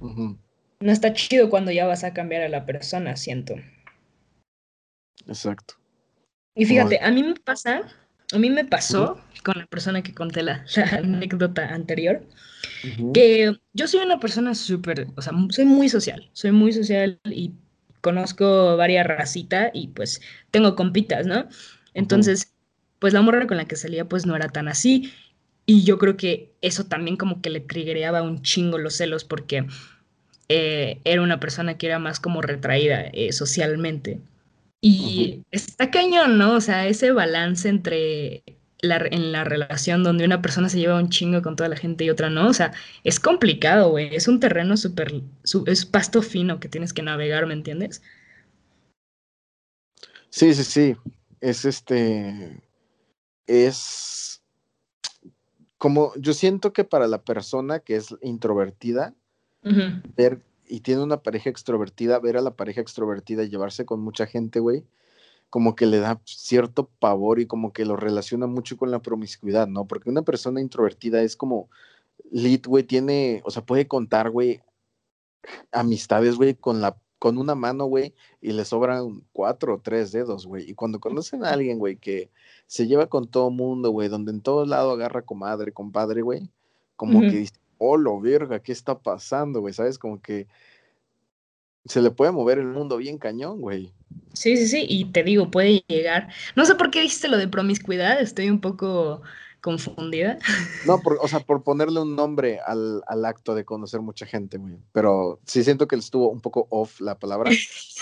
No 0.00 0.92
está 0.92 1.12
chido 1.12 1.50
cuando 1.50 1.70
ya 1.70 1.86
vas 1.86 2.04
a 2.04 2.12
cambiar 2.12 2.42
a 2.42 2.48
la 2.48 2.66
persona, 2.66 3.16
siento. 3.16 3.54
Exacto. 5.26 5.74
Y 6.54 6.66
fíjate, 6.66 6.98
a 7.00 7.10
mí 7.10 7.22
me 7.22 7.34
pasa, 7.34 7.82
a 8.32 8.38
mí 8.38 8.50
me 8.50 8.64
pasó 8.64 9.20
con 9.44 9.58
la 9.58 9.66
persona 9.66 10.02
que 10.02 10.14
conté 10.14 10.42
la, 10.42 10.64
anécdota 10.92 11.68
anterior, 11.68 12.24
que 13.14 13.56
yo 13.72 13.88
soy 13.88 14.00
una 14.00 14.20
persona 14.20 14.54
súper, 14.54 15.06
o 15.16 15.22
sea, 15.22 15.32
soy 15.50 15.64
muy 15.64 15.88
social, 15.88 16.30
soy 16.32 16.52
muy 16.52 16.72
social 16.72 17.20
y 17.24 17.52
conozco 18.00 18.76
varias 18.76 19.06
racitas 19.06 19.70
y 19.72 19.88
pues 19.88 20.20
tengo 20.50 20.74
compitas, 20.76 21.26
¿no? 21.26 21.48
Entonces, 21.94 22.52
pues 23.02 23.12
la 23.12 23.20
morra 23.20 23.48
con 23.48 23.56
la 23.56 23.64
que 23.64 23.74
salía 23.74 24.04
pues 24.04 24.26
no 24.26 24.36
era 24.36 24.48
tan 24.48 24.68
así. 24.68 25.12
Y 25.66 25.82
yo 25.82 25.98
creo 25.98 26.16
que 26.16 26.52
eso 26.60 26.84
también 26.84 27.16
como 27.16 27.42
que 27.42 27.50
le 27.50 27.58
triggereaba 27.58 28.22
un 28.22 28.42
chingo 28.42 28.78
los 28.78 28.94
celos 28.94 29.24
porque 29.24 29.66
eh, 30.48 31.00
era 31.02 31.20
una 31.20 31.40
persona 31.40 31.76
que 31.76 31.88
era 31.88 31.98
más 31.98 32.20
como 32.20 32.42
retraída 32.42 33.08
eh, 33.12 33.32
socialmente. 33.32 34.20
Y 34.80 35.42
está 35.50 35.90
cañón, 35.90 36.38
¿no? 36.38 36.54
O 36.54 36.60
sea, 36.60 36.86
ese 36.86 37.10
balance 37.10 37.68
entre 37.68 38.44
la, 38.82 38.98
en 39.10 39.32
la 39.32 39.42
relación 39.42 40.04
donde 40.04 40.24
una 40.24 40.40
persona 40.40 40.68
se 40.68 40.78
lleva 40.78 41.00
un 41.00 41.08
chingo 41.08 41.42
con 41.42 41.56
toda 41.56 41.68
la 41.68 41.76
gente 41.76 42.04
y 42.04 42.10
otra 42.10 42.30
no, 42.30 42.46
o 42.46 42.54
sea, 42.54 42.72
es 43.02 43.18
complicado, 43.18 43.90
güey. 43.90 44.14
Es 44.14 44.28
un 44.28 44.38
terreno 44.38 44.76
súper, 44.76 45.12
es 45.66 45.86
pasto 45.86 46.22
fino 46.22 46.60
que 46.60 46.68
tienes 46.68 46.92
que 46.92 47.02
navegar, 47.02 47.46
¿me 47.46 47.54
entiendes? 47.54 48.00
Sí, 50.30 50.54
sí, 50.54 50.62
sí. 50.62 50.96
Es 51.40 51.64
este 51.64 52.62
es 53.46 54.42
como 55.78 56.12
yo 56.16 56.32
siento 56.32 56.72
que 56.72 56.84
para 56.84 57.08
la 57.08 57.22
persona 57.22 57.80
que 57.80 57.96
es 57.96 58.14
introvertida, 58.22 59.14
ver 60.16 60.40
y 60.66 60.80
tiene 60.80 61.02
una 61.02 61.22
pareja 61.22 61.50
extrovertida, 61.50 62.18
ver 62.18 62.36
a 62.36 62.40
la 62.40 62.54
pareja 62.54 62.80
extrovertida 62.80 63.42
y 63.42 63.50
llevarse 63.50 63.84
con 63.84 64.00
mucha 64.00 64.26
gente, 64.26 64.60
güey, 64.60 64.84
como 65.50 65.74
que 65.74 65.86
le 65.86 65.98
da 65.98 66.20
cierto 66.24 66.88
pavor 66.98 67.40
y 67.40 67.46
como 67.46 67.72
que 67.72 67.84
lo 67.84 67.96
relaciona 67.96 68.46
mucho 68.46 68.76
con 68.76 68.90
la 68.90 69.02
promiscuidad, 69.02 69.66
¿no? 69.66 69.86
Porque 69.86 70.08
una 70.08 70.22
persona 70.22 70.60
introvertida 70.60 71.20
es 71.22 71.36
como, 71.36 71.68
lit, 72.30 72.66
güey, 72.66 72.84
tiene, 72.84 73.42
o 73.44 73.50
sea, 73.50 73.64
puede 73.64 73.86
contar, 73.86 74.30
güey, 74.30 74.62
amistades, 75.72 76.36
güey, 76.36 76.54
con 76.54 76.80
la 76.80 76.96
con 77.22 77.38
una 77.38 77.54
mano, 77.54 77.84
güey, 77.84 78.14
y 78.40 78.50
le 78.50 78.64
sobran 78.64 79.22
cuatro 79.32 79.76
o 79.76 79.80
tres 79.80 80.10
dedos, 80.10 80.44
güey. 80.44 80.68
Y 80.68 80.74
cuando 80.74 80.98
conocen 80.98 81.44
a 81.44 81.50
alguien, 81.50 81.78
güey, 81.78 81.94
que 81.94 82.30
se 82.66 82.88
lleva 82.88 83.06
con 83.06 83.28
todo 83.28 83.48
mundo, 83.48 83.90
güey, 83.90 84.08
donde 84.08 84.32
en 84.32 84.40
todo 84.40 84.66
lado 84.66 84.90
agarra 84.90 85.22
comadre, 85.22 85.70
compadre, 85.70 86.22
güey, 86.22 86.50
como 86.96 87.20
que 87.20 87.28
dice, 87.28 87.54
oh, 87.78 87.96
lo 87.96 88.20
verga, 88.20 88.58
¿qué 88.58 88.72
está 88.72 88.98
pasando, 88.98 89.60
güey? 89.60 89.72
¿Sabes? 89.72 90.00
Como 90.00 90.20
que 90.20 90.48
se 91.84 92.02
le 92.02 92.10
puede 92.10 92.32
mover 92.32 92.58
el 92.58 92.66
mundo 92.66 92.96
bien 92.96 93.18
cañón, 93.18 93.60
güey. 93.60 93.92
Sí, 94.32 94.56
sí, 94.56 94.66
sí, 94.66 94.84
y 94.88 95.04
te 95.04 95.22
digo, 95.22 95.48
puede 95.48 95.84
llegar. 95.86 96.28
No 96.56 96.64
sé 96.64 96.74
por 96.74 96.90
qué 96.90 97.02
dijiste 97.02 97.28
lo 97.28 97.38
de 97.38 97.46
promiscuidad, 97.46 98.20
estoy 98.20 98.50
un 98.50 98.60
poco 98.60 99.22
confundida. 99.62 100.38
No, 100.86 101.00
por, 101.00 101.18
o 101.22 101.28
sea, 101.28 101.40
por 101.40 101.62
ponerle 101.62 102.00
un 102.00 102.16
nombre 102.16 102.58
al, 102.66 103.00
al, 103.06 103.24
acto 103.24 103.54
de 103.54 103.64
conocer 103.64 104.00
mucha 104.00 104.26
gente, 104.26 104.58
güey. 104.58 104.74
Pero 104.92 105.40
sí 105.46 105.62
siento 105.62 105.86
que 105.86 105.96
estuvo 105.96 106.28
un 106.30 106.40
poco 106.40 106.66
off 106.68 107.00
la 107.00 107.18
palabra, 107.18 107.50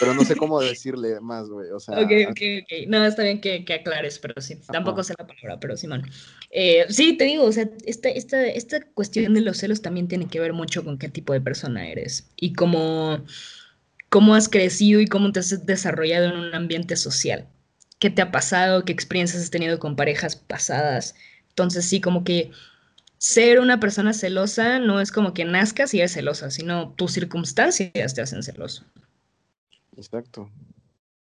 pero 0.01 0.15
no 0.15 0.25
sé 0.25 0.35
cómo 0.37 0.59
decirle 0.61 1.21
más, 1.21 1.49
güey. 1.49 1.71
O 1.71 1.79
sea, 1.79 2.01
ok, 2.01 2.11
ok, 2.31 2.41
ok. 2.63 2.89
No, 2.89 3.05
está 3.05 3.23
bien 3.23 3.41
que, 3.41 3.65
que 3.65 3.75
aclares, 3.75 4.19
pero 4.19 4.41
sí, 4.41 4.59
tampoco 4.73 5.05
sé 5.05 5.15
la 5.19 5.27
palabra, 5.27 5.61
pero 5.61 5.77
Simón. 5.77 6.03
Eh, 6.51 6.87
sí, 6.89 7.17
te 7.17 7.25
digo, 7.25 7.45
o 7.45 7.53
sea, 7.53 7.69
esta, 7.85 8.09
esta, 8.09 8.45
esta 8.47 8.81
cuestión 8.95 9.35
de 9.35 9.43
los 9.43 9.59
celos 9.59 9.83
también 9.83 10.09
tiene 10.09 10.27
que 10.27 10.41
ver 10.41 10.55
mucho 10.55 10.83
con 10.83 10.99
qué 10.99 11.11
tipo 11.11 11.35
de 11.35 11.43
persona 11.43 11.89
eres 11.89 12.31
y 12.37 12.55
cómo, 12.55 13.21
cómo 14.09 14.35
has 14.35 14.49
crecido 14.49 14.99
y 15.01 15.07
cómo 15.07 15.31
te 15.31 15.41
has 15.41 15.67
desarrollado 15.67 16.25
en 16.25 16.39
un 16.39 16.55
ambiente 16.55 16.97
social. 16.97 17.47
¿Qué 17.99 18.09
te 18.09 18.23
ha 18.23 18.31
pasado? 18.31 18.87
¿Qué 18.87 18.93
experiencias 18.93 19.43
has 19.43 19.51
tenido 19.51 19.79
con 19.79 19.95
parejas 19.95 20.35
pasadas? 20.35 21.15
Entonces 21.51 21.85
sí, 21.85 22.01
como 22.01 22.25
que 22.25 22.51
ser 23.19 23.61
una 23.61 23.79
persona 23.81 24.15
celosa 24.15 24.79
no 24.79 24.99
es 24.99 25.13
como 25.13 25.35
que 25.35 25.45
nazcas 25.45 25.93
y 25.93 25.99
eres 25.99 26.15
celosa, 26.15 26.51
sino 26.51 26.95
tus 26.95 27.13
circunstancias 27.13 28.15
te 28.15 28.23
hacen 28.23 28.43
celoso. 28.43 28.85
Exacto. 29.95 30.51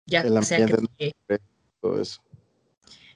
Ya 0.06 0.22
sea 0.42 0.66
que, 0.66 1.12
todo 1.80 2.00
eso. 2.00 2.22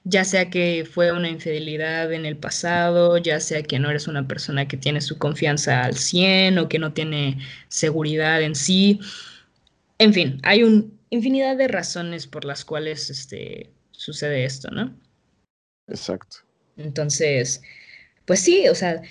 Ya 0.03 0.23
sea 0.23 0.49
que 0.49 0.87
fue 0.89 1.11
una 1.11 1.27
infidelidad 1.27 2.13
en 2.13 2.25
el 2.25 2.37
pasado, 2.37 3.17
ya 3.17 3.39
sea 3.39 3.63
que 3.63 3.79
no 3.79 3.89
eres 3.89 4.07
una 4.07 4.27
persona 4.27 4.67
que 4.67 4.77
tiene 4.77 5.01
su 5.01 5.17
confianza 5.17 5.83
al 5.83 5.95
100 5.95 6.59
o 6.59 6.69
que 6.69 6.79
no 6.79 6.93
tiene 6.93 7.39
seguridad 7.67 8.41
en 8.41 8.55
sí. 8.55 8.99
En 9.97 10.13
fin, 10.13 10.39
hay 10.43 10.63
una 10.63 10.85
infinidad 11.09 11.57
de 11.57 11.67
razones 11.67 12.27
por 12.27 12.45
las 12.45 12.63
cuales 12.63 13.09
este, 13.09 13.71
sucede 13.91 14.45
esto, 14.45 14.69
¿no? 14.69 14.95
Exacto. 15.87 16.46
Entonces, 16.77 17.61
pues 18.25 18.41
sí, 18.41 18.67
o 18.69 18.75
sea, 18.75 19.01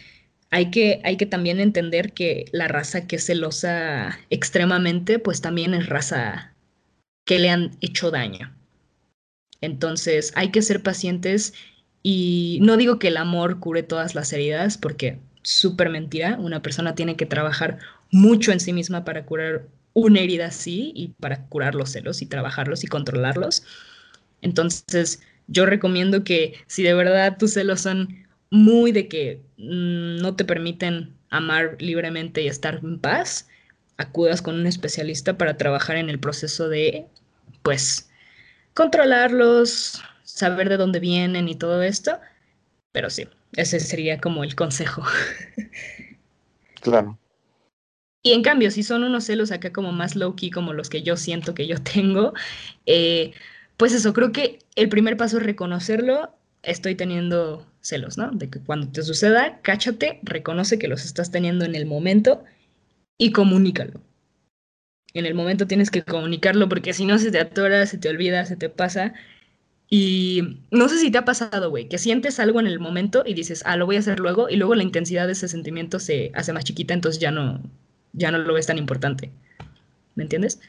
hay 0.51 0.71
que, 0.71 1.01
hay 1.05 1.17
que 1.17 1.27
también 1.27 1.61
entender 1.61 2.13
que 2.13 2.47
la 2.53 2.69
raza 2.69 3.07
que 3.07 3.17
es 3.17 3.27
celosa 3.27 4.19
extremadamente, 4.31 5.19
pues 5.19 5.41
también 5.41 5.75
es 5.75 5.89
raza 5.89 6.55
que 7.25 7.39
le 7.39 7.51
han 7.51 7.77
hecho 7.81 8.11
daño. 8.11 8.55
Entonces, 9.61 10.33
hay 10.37 10.51
que 10.51 10.63
ser 10.63 10.83
pacientes 10.83 11.55
y 12.03 12.59
no 12.63 12.77
digo 12.77 12.99
que 12.99 13.09
el 13.09 13.17
amor 13.17 13.59
cure 13.59 13.83
todas 13.83 14.15
las 14.15 14.33
heridas, 14.33 14.79
porque 14.79 15.19
súper 15.43 15.91
mentira, 15.91 16.37
una 16.39 16.63
persona 16.63 16.95
tiene 16.95 17.17
que 17.17 17.27
trabajar 17.27 17.79
mucho 18.11 18.53
en 18.53 18.61
sí 18.61 18.73
misma 18.73 19.05
para 19.05 19.27
curar 19.27 19.67
una 19.93 20.21
herida 20.21 20.47
así 20.47 20.93
y 20.95 21.09
para 21.09 21.47
curar 21.47 21.75
los 21.75 21.91
celos 21.91 22.23
y 22.23 22.27
trabajarlos 22.27 22.85
y 22.85 22.87
controlarlos. 22.87 23.65
Entonces, 24.43 25.21
yo 25.47 25.67
recomiendo 25.67 26.25
que 26.25 26.55
si 26.67 26.83
de 26.83 26.95
verdad 26.95 27.37
tus 27.39 27.53
celos 27.53 27.81
son 27.81 28.27
muy 28.51 28.93
de 28.93 29.09
que 29.09 29.41
mm, 29.59 30.17
no 30.19 30.37
te 30.37 30.45
permiten 30.45 31.15
amar 31.31 31.77
libremente 31.81 32.43
y 32.43 32.49
estar 32.49 32.81
en 32.83 32.99
paz, 32.99 33.49
acudas 33.97 34.43
con 34.43 34.57
un 34.57 34.67
especialista 34.67 35.39
para 35.39 35.57
trabajar 35.57 35.97
en 35.97 36.11
el 36.11 36.19
proceso 36.19 36.69
de, 36.69 37.07
pues, 37.63 38.11
controlarlos, 38.75 40.03
saber 40.23 40.69
de 40.69 40.77
dónde 40.77 41.01
vienen 41.01 41.49
y 41.49 41.55
todo 41.55 41.83
esto. 41.83 42.19
Pero 42.93 43.11
sí, 43.11 43.29
ese 43.53 43.81
sería 43.81 44.21
como 44.21 44.45
el 44.45 44.55
consejo. 44.55 45.03
Claro. 46.83 47.19
Y 48.23 48.33
en 48.33 48.43
cambio, 48.43 48.71
si 48.71 48.85
son 48.85 49.03
unos 49.03 49.25
celos 49.25 49.51
acá 49.51 49.73
como 49.73 49.91
más 49.91 50.15
low 50.15 50.37
key, 50.37 50.51
como 50.53 50.73
los 50.73 50.89
que 50.89 51.03
yo 51.03 51.17
siento 51.17 51.53
que 51.53 51.67
yo 51.67 51.79
tengo, 51.83 52.33
eh, 52.85 53.33
pues 53.77 53.93
eso, 53.93 54.13
creo 54.13 54.33
que 54.33 54.61
el 54.75 54.89
primer 54.89 55.17
paso 55.17 55.39
es 55.39 55.43
reconocerlo. 55.43 56.35
Estoy 56.63 56.95
teniendo 56.95 57.67
celos, 57.81 58.19
¿no? 58.19 58.31
De 58.31 58.49
que 58.49 58.61
cuando 58.61 58.89
te 58.89 59.03
suceda, 59.03 59.61
cáchate, 59.63 60.21
reconoce 60.23 60.79
que 60.79 60.89
los 60.89 61.05
estás 61.05 61.31
teniendo 61.31 61.65
en 61.65 61.75
el 61.75 61.87
momento 61.87 62.43
y 63.19 63.33
comunícalo. 63.33 64.01
En 65.15 65.27
el 65.27 65.35
momento 65.35 65.67
tienes 65.67 65.91
que 65.91 66.03
comunicarlo 66.03 66.69
porque 66.69 66.93
si 66.93 67.07
no 67.07 67.19
se 67.19 67.31
te 67.31 67.41
atora, 67.41 67.87
se 67.87 67.99
te 67.99 68.09
olvida, 68.09 68.45
se 68.45 68.57
te 68.57 68.69
pasa. 68.69 69.15
Y 69.89 70.61
no 70.71 70.89
sé 70.89 70.99
si 70.99 71.11
te 71.11 71.19
ha 71.19 71.25
pasado, 71.25 71.71
güey, 71.71 71.89
que 71.89 71.99
sientes 71.99 72.41
algo 72.41 72.61
en 72.61 72.67
el 72.67 72.81
momento 72.81 73.23
y 73.25 73.35
dices, 73.35 73.63
ah, 73.65 73.77
lo 73.77 73.87
voy 73.87 73.97
a 73.97 74.01
hacer 74.01 74.19
luego, 74.19 74.49
y 74.49 74.57
luego 74.57 74.75
la 74.75 74.83
intensidad 74.83 75.27
de 75.27 75.33
ese 75.33 75.49
sentimiento 75.49 76.01
se 76.01 76.33
hace 76.35 76.53
más 76.53 76.65
chiquita, 76.65 76.93
entonces 76.93 77.21
ya 77.21 77.31
no, 77.31 77.63
ya 78.13 78.33
no 78.33 78.39
lo 78.39 78.53
ves 78.53 78.67
tan 78.67 78.79
importante. 78.79 79.31
¿Me 80.17 80.25
entiendes? 80.25 80.61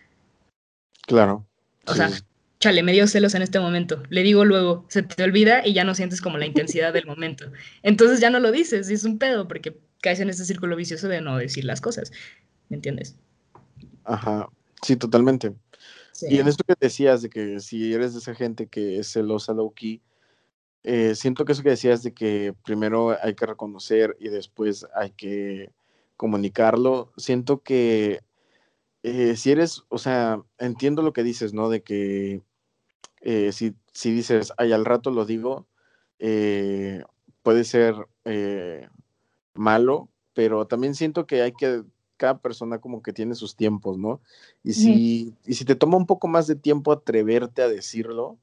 Claro. 1.08 1.48
O 1.88 1.96
sea, 1.96 2.12
chale, 2.60 2.84
me 2.84 2.92
dio 2.92 3.08
celos 3.08 3.36
en 3.36 3.42
este 3.42 3.60
momento. 3.60 4.04
Le 4.10 4.24
digo 4.24 4.46
luego, 4.46 4.86
se 4.90 5.04
te 5.04 5.24
olvida 5.24 5.66
y 5.66 5.74
ya 5.74 5.84
no 5.84 5.96
sientes 5.96 6.22
como 6.22 6.38
la 6.38 6.46
intensidad 6.46 6.94
del 6.94 7.06
momento. 7.06 7.52
Entonces 7.84 8.20
ya 8.20 8.30
no 8.30 8.40
lo 8.40 8.52
dices 8.52 8.90
y 8.90 8.94
es 8.94 9.04
un 9.04 9.18
pedo 9.18 9.48
porque 9.48 9.78
caes 10.02 10.20
en 10.20 10.30
ese 10.30 10.46
círculo 10.46 10.76
vicioso 10.76 11.08
de 11.08 11.22
no 11.22 11.38
decir 11.38 11.66
las 11.66 11.82
cosas. 11.82 12.12
¿Me 12.70 12.76
entiendes? 12.76 13.16
Ajá, 14.04 14.50
sí, 14.82 14.96
totalmente. 14.96 15.54
Y 16.22 16.40
en 16.40 16.48
esto 16.48 16.64
que 16.64 16.74
decías 16.80 17.22
de 17.22 17.30
que 17.30 17.60
si 17.60 17.94
eres 17.94 18.14
de 18.14 18.20
esa 18.20 18.34
gente 18.34 18.68
que 18.68 19.00
es 19.00 19.12
celosa 19.12 19.54
low 19.54 19.72
key, 19.74 20.02
eh, 20.84 21.16
siento 21.16 21.46
que 21.46 21.52
eso 21.52 21.64
que 21.64 21.70
decías 21.70 22.02
de 22.02 22.14
que 22.14 22.56
primero 22.64 23.16
hay 23.22 23.36
que 23.36 23.46
reconocer 23.46 24.16
y 24.20 24.30
después 24.30 24.88
hay 24.96 25.12
que 25.12 25.72
comunicarlo, 26.16 27.12
siento 27.18 27.62
que 27.62 28.22
eh, 29.04 29.36
si 29.36 29.52
eres, 29.52 29.84
o 29.90 30.00
sea, 30.00 30.42
entiendo 30.58 31.02
lo 31.02 31.14
que 31.14 31.24
dices, 31.24 31.54
¿no? 31.54 31.70
De 31.70 31.84
que 31.84 32.42
eh, 33.30 33.52
si, 33.52 33.76
si, 33.92 34.12
dices, 34.12 34.54
ay, 34.58 34.72
al 34.72 34.86
rato 34.86 35.12
lo 35.12 35.26
digo, 35.26 35.68
eh, 36.18 37.04
puede 37.44 37.66
ser 37.66 37.96
malo, 39.54 40.08
pero 40.34 40.66
también 40.66 40.96
siento 40.96 41.28
que 41.28 41.42
hay 41.42 41.52
que, 41.52 41.84
cada 42.16 42.40
persona 42.40 42.80
como 42.80 43.02
que 43.02 43.12
tiene 43.12 43.36
sus 43.36 43.58
tiempos, 43.58 43.98
¿no? 43.98 44.22
Y 44.64 44.74
si, 44.74 45.34
y 45.46 45.54
si 45.56 45.66
te 45.66 45.76
toma 45.76 45.98
un 45.98 46.06
poco 46.06 46.30
más 46.30 46.48
de 46.48 46.56
tiempo 46.56 46.94
atreverte 46.94 47.62
a 47.62 47.68
decirlo, 47.68 48.38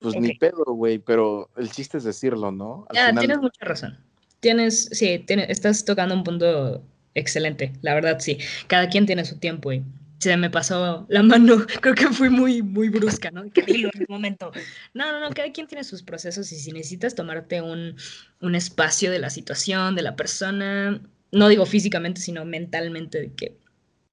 pues 0.00 0.16
ni 0.16 0.34
pedo, 0.34 0.64
güey, 0.64 0.98
pero 0.98 1.50
el 1.58 1.70
chiste 1.70 1.98
es 1.98 2.04
decirlo, 2.04 2.50
¿no? 2.50 2.86
ya, 2.94 3.14
tienes 3.14 3.38
mucha 3.38 3.64
razón. 3.64 3.98
Tienes, 4.40 4.88
sí, 4.92 5.24
estás 5.28 5.84
tocando 5.84 6.14
un 6.14 6.24
punto 6.24 6.82
excelente, 7.14 7.72
la 7.82 7.94
verdad 7.94 8.18
sí. 8.20 8.38
Cada 8.68 8.88
quien 8.88 9.04
tiene 9.04 9.26
su 9.26 9.38
tiempo 9.38 9.70
y 9.70 9.84
se 10.24 10.36
me 10.38 10.48
pasó 10.48 11.04
la 11.10 11.22
mano, 11.22 11.66
creo 11.82 11.94
que 11.94 12.08
fui 12.08 12.30
muy, 12.30 12.62
muy 12.62 12.88
brusca, 12.88 13.30
¿no? 13.30 13.44
Que 13.52 13.62
digo 13.62 13.90
en 13.92 14.00
el 14.02 14.06
momento. 14.08 14.50
No, 14.94 15.12
no, 15.12 15.20
no, 15.20 15.30
cada 15.30 15.52
quien 15.52 15.66
tiene 15.66 15.84
sus 15.84 16.02
procesos 16.02 16.50
y 16.50 16.56
si 16.56 16.72
necesitas 16.72 17.14
tomarte 17.14 17.60
un, 17.60 17.96
un 18.40 18.54
espacio 18.54 19.10
de 19.10 19.18
la 19.18 19.28
situación, 19.28 19.94
de 19.94 20.02
la 20.02 20.16
persona, 20.16 21.00
no 21.30 21.48
digo 21.48 21.66
físicamente, 21.66 22.22
sino 22.22 22.44
mentalmente, 22.46 23.20
de 23.20 23.34
que 23.34 23.58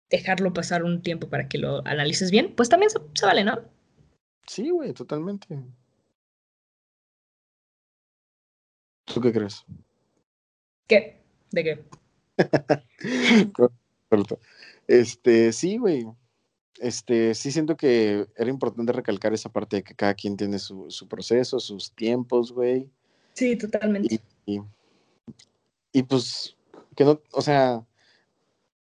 dejarlo 0.09 0.53
pasar 0.53 0.83
un 0.83 1.01
tiempo 1.01 1.29
para 1.29 1.47
que 1.47 1.57
lo 1.57 1.85
analices 1.87 2.29
bien, 2.29 2.53
pues 2.55 2.67
también 2.67 2.89
se, 2.89 2.99
se 3.13 3.25
vale, 3.25 3.45
¿no? 3.45 3.61
Sí, 4.47 4.69
güey, 4.69 4.91
totalmente. 4.93 5.47
¿Tú 9.05 9.21
qué 9.21 9.31
crees? 9.31 9.63
¿Qué? 10.87 11.21
¿De 11.51 11.63
qué? 11.63 11.85
este, 14.91 15.53
sí, 15.53 15.77
güey. 15.77 16.05
Este, 16.79 17.33
sí 17.35 17.51
siento 17.51 17.77
que 17.77 18.27
era 18.35 18.49
importante 18.49 18.91
recalcar 18.91 19.33
esa 19.33 19.49
parte 19.49 19.77
de 19.77 19.83
que 19.83 19.95
cada 19.95 20.15
quien 20.15 20.35
tiene 20.35 20.59
su, 20.59 20.87
proceso, 21.07 21.59
sus 21.59 21.93
tiempos, 21.93 22.51
güey. 22.51 22.89
Sí, 23.33 23.55
totalmente. 23.55 24.19
Y, 25.93 26.03
pues, 26.03 26.57
que 26.95 27.05
no, 27.05 27.21
o 27.31 27.41
sea, 27.41 27.85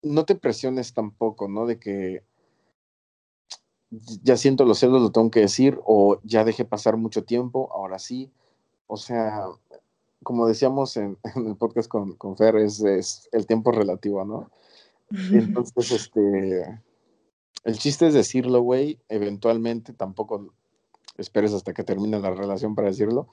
no 0.03 0.25
te 0.25 0.35
presiones 0.35 0.95
tampoco, 0.95 1.49
¿no? 1.49 1.67
De 1.67 1.79
que 1.79 2.23
ya 4.23 4.37
siento 4.37 4.65
los 4.65 4.79
celos, 4.79 5.03
lo 5.03 5.13
tengo 5.13 5.31
que 5.31 5.41
decir, 5.41 5.79
o 5.85 6.21
ya 6.23 6.45
dejé 6.45 6.65
pasar 6.65 6.97
mucho 6.97 7.25
tiempo, 7.25 7.71
ahora 7.73 7.99
sí. 7.99 8.31
O 8.87 8.97
sea, 8.97 9.45
como 10.23 10.47
decíamos 10.47 10.97
en, 10.97 11.19
el 11.37 11.57
podcast 11.57 11.89
con, 11.89 12.15
con 12.15 12.37
Fer, 12.37 12.57
es, 12.57 13.29
el 13.33 13.47
tiempo 13.47 13.73
relativo, 13.73 14.25
¿no? 14.25 14.51
Entonces, 15.33 15.91
este, 15.91 16.81
el 17.65 17.79
chiste 17.79 18.07
es 18.07 18.15
decirlo, 18.15 18.61
güey, 18.61 18.99
eventualmente, 19.09 19.93
tampoco 19.93 20.55
esperes 21.19 21.53
hasta 21.53 21.73
que 21.73 21.85
termine 21.85 22.19
la 22.19 22.31
relación 22.31 22.75
para 22.75 22.89
decirlo, 22.89 23.29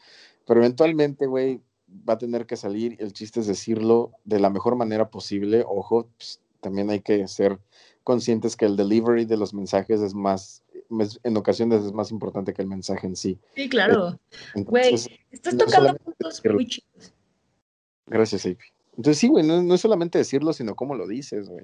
pero 0.46 0.60
eventualmente, 0.60 1.26
güey, 1.26 1.62
va 2.08 2.14
a 2.14 2.18
tener 2.18 2.46
que 2.46 2.56
salir, 2.56 2.96
el 3.00 3.14
chiste 3.14 3.40
es 3.40 3.48
decirlo 3.48 4.12
de 4.26 4.40
la 4.40 4.50
mejor 4.50 4.76
manera 4.76 5.10
posible, 5.10 5.64
ojo, 5.68 6.10
pues, 6.18 6.42
también 6.62 6.90
hay 6.90 7.02
que 7.02 7.28
ser 7.28 7.60
conscientes 8.04 8.56
que 8.56 8.66
el 8.66 8.76
delivery 8.76 9.26
de 9.26 9.38
los 9.38 9.54
mensajes 9.54 10.02
es 10.02 10.14
más, 10.14 10.64
en 11.24 11.38
ocasiones 11.38 11.84
es 11.84 11.94
más 11.94 12.12
importante 12.12 12.54
que 12.54 12.62
el 12.62 12.68
mensaje 12.68 13.08
en 13.08 13.16
sí. 13.16 13.40
Sí, 13.56 13.70
claro. 13.70 14.20
Güey, 14.56 14.96
estás 15.32 15.58
tocando 15.58 15.96
puntos 15.96 16.42
muy 16.46 16.66
chidos. 16.66 17.14
Gracias, 18.08 18.46
AP. 18.46 18.60
Entonces 19.00 19.18
sí, 19.18 19.30
güey, 19.30 19.48
no, 19.48 19.74
es 19.74 19.80
solamente 19.80 20.18
decirlo, 20.18 20.52
sino 20.52 20.76
cómo 20.76 20.94
lo 20.94 21.08
dices, 21.08 21.48
güey. 21.48 21.64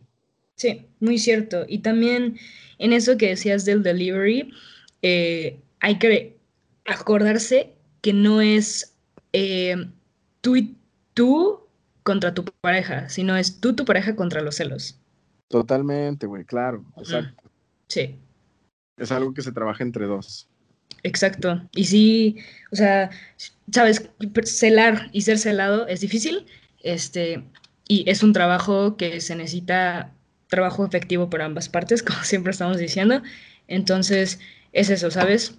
Sí, 0.56 0.86
muy 1.02 1.18
cierto. 1.18 1.66
Y 1.68 1.80
también 1.80 2.38
en 2.78 2.94
eso 2.94 3.18
que 3.18 3.28
decías 3.28 3.66
del 3.66 3.84
delivery, 3.84 4.54
eh, 5.02 5.60
hay 5.82 6.00
que 6.00 6.38
acordarse 6.86 7.74
que 8.00 8.14
no 8.14 8.40
es 8.40 8.96
eh, 9.34 9.76
tú 10.40 10.56
y 10.56 10.78
tú 11.14 11.60
contra 12.04 12.34
tu 12.34 12.46
pareja, 12.46 13.10
sino 13.10 13.36
es 13.36 13.60
tú, 13.60 13.76
tu 13.76 13.84
pareja 13.84 14.16
contra 14.16 14.42
los 14.42 14.56
celos. 14.56 14.98
Totalmente, 15.50 16.28
güey, 16.28 16.46
claro, 16.46 16.86
exacto. 16.96 17.52
Sí. 17.90 18.16
Es 18.96 19.12
algo 19.12 19.34
que 19.34 19.42
se 19.42 19.52
trabaja 19.52 19.84
entre 19.84 20.06
dos. 20.06 20.48
Exacto. 21.04 21.62
Y 21.74 21.84
sí, 21.84 22.38
o 22.72 22.78
sea, 22.78 23.10
sabes, 23.74 24.10
celar 24.46 25.10
y 25.12 25.24
ser 25.24 25.38
celado 25.38 25.86
es 25.88 26.00
difícil, 26.00 26.46
este, 26.86 27.44
y 27.88 28.10
es 28.10 28.24
un 28.24 28.32
trabajo 28.32 28.96
que 28.96 29.20
se 29.20 29.36
necesita 29.36 30.14
trabajo 30.48 30.86
efectivo 30.86 31.30
por 31.30 31.42
ambas 31.42 31.68
partes, 31.68 32.04
como 32.04 32.24
siempre 32.24 32.52
estamos 32.52 32.78
diciendo. 32.78 33.22
Entonces, 33.68 34.40
es 34.72 34.90
eso, 34.90 35.12
¿sabes? 35.12 35.56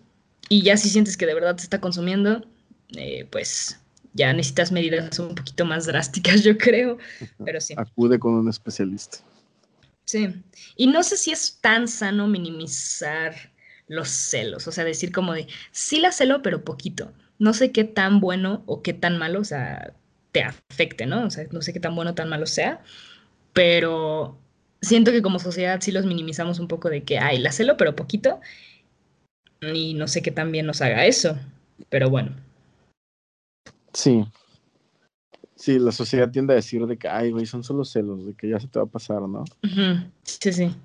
Y 0.48 0.62
ya 0.62 0.76
si 0.76 0.88
sientes 0.88 1.16
que 1.16 1.26
de 1.26 1.34
verdad 1.34 1.56
te 1.56 1.64
está 1.64 1.80
consumiendo, 1.80 2.46
eh, 2.96 3.26
pues 3.30 3.80
ya 4.14 4.32
necesitas 4.32 4.70
medidas 4.72 5.18
un 5.18 5.34
poquito 5.34 5.64
más 5.64 5.86
drásticas, 5.86 6.42
yo 6.44 6.56
creo, 6.56 6.98
pero 7.44 7.60
sí. 7.60 7.74
Acude 7.76 8.18
con 8.18 8.34
un 8.34 8.48
especialista. 8.48 9.18
Sí, 10.04 10.28
y 10.76 10.86
no 10.86 11.02
sé 11.02 11.16
si 11.16 11.32
es 11.32 11.58
tan 11.60 11.88
sano 11.88 12.28
minimizar 12.28 13.34
los 13.88 14.08
celos, 14.08 14.68
o 14.68 14.72
sea, 14.72 14.84
decir 14.84 15.10
como 15.10 15.32
de, 15.32 15.48
sí 15.72 15.98
la 15.98 16.12
celo, 16.12 16.42
pero 16.42 16.64
poquito. 16.64 17.12
No 17.38 17.52
sé 17.52 17.72
qué 17.72 17.82
tan 17.82 18.20
bueno 18.20 18.62
o 18.66 18.82
qué 18.82 18.94
tan 18.94 19.18
malo, 19.18 19.40
o 19.40 19.44
sea, 19.44 19.94
te 20.36 20.42
afecte, 20.42 21.06
¿no? 21.06 21.24
O 21.24 21.30
sea, 21.30 21.46
no 21.50 21.62
sé 21.62 21.72
qué 21.72 21.80
tan 21.80 21.94
bueno 21.94 22.10
o 22.10 22.14
tan 22.14 22.28
malo 22.28 22.44
sea, 22.44 22.82
pero 23.54 24.36
siento 24.82 25.10
que 25.10 25.22
como 25.22 25.38
sociedad 25.38 25.80
sí 25.80 25.92
los 25.92 26.04
minimizamos 26.04 26.58
un 26.58 26.68
poco 26.68 26.90
de 26.90 27.04
que, 27.04 27.18
ay, 27.18 27.38
la 27.38 27.52
celo, 27.52 27.78
pero 27.78 27.96
poquito, 27.96 28.38
y 29.62 29.94
no 29.94 30.06
sé 30.08 30.20
qué 30.20 30.30
tan 30.30 30.52
bien 30.52 30.66
nos 30.66 30.82
haga 30.82 31.06
eso, 31.06 31.38
pero 31.88 32.10
bueno. 32.10 32.36
Sí. 33.94 34.26
Sí, 35.54 35.78
la 35.78 35.90
sociedad 35.90 36.30
tiende 36.30 36.52
a 36.52 36.56
decir 36.56 36.86
de 36.86 36.98
que, 36.98 37.08
ay, 37.08 37.30
güey, 37.30 37.46
son 37.46 37.64
solo 37.64 37.86
celos, 37.86 38.26
de 38.26 38.34
que 38.34 38.50
ya 38.50 38.60
se 38.60 38.68
te 38.68 38.78
va 38.78 38.84
a 38.84 38.88
pasar, 38.88 39.22
¿no? 39.22 39.42
Sí, 40.22 40.52
sí. 40.52 40.76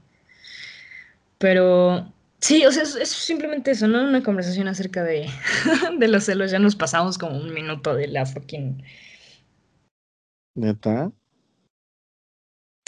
Pero 1.40 2.10
sí, 2.40 2.66
o 2.66 2.72
sea, 2.72 2.84
es, 2.84 3.10
simplemente 3.10 3.72
eso, 3.72 3.90
¿no? 3.90 4.02
Una 4.02 4.24
conversación 4.24 4.70
acerca 4.70 5.04
de, 5.04 5.30
de 6.00 6.08
los 6.08 6.24
celos. 6.24 6.52
Ya 6.52 6.60
nos 6.60 6.78
pasamos 6.78 7.18
como 7.18 7.38
un 7.38 7.54
minuto 7.54 7.94
de 7.94 8.08
la 8.08 8.26
fucking. 8.26 8.82
¿Neta? 10.56 11.12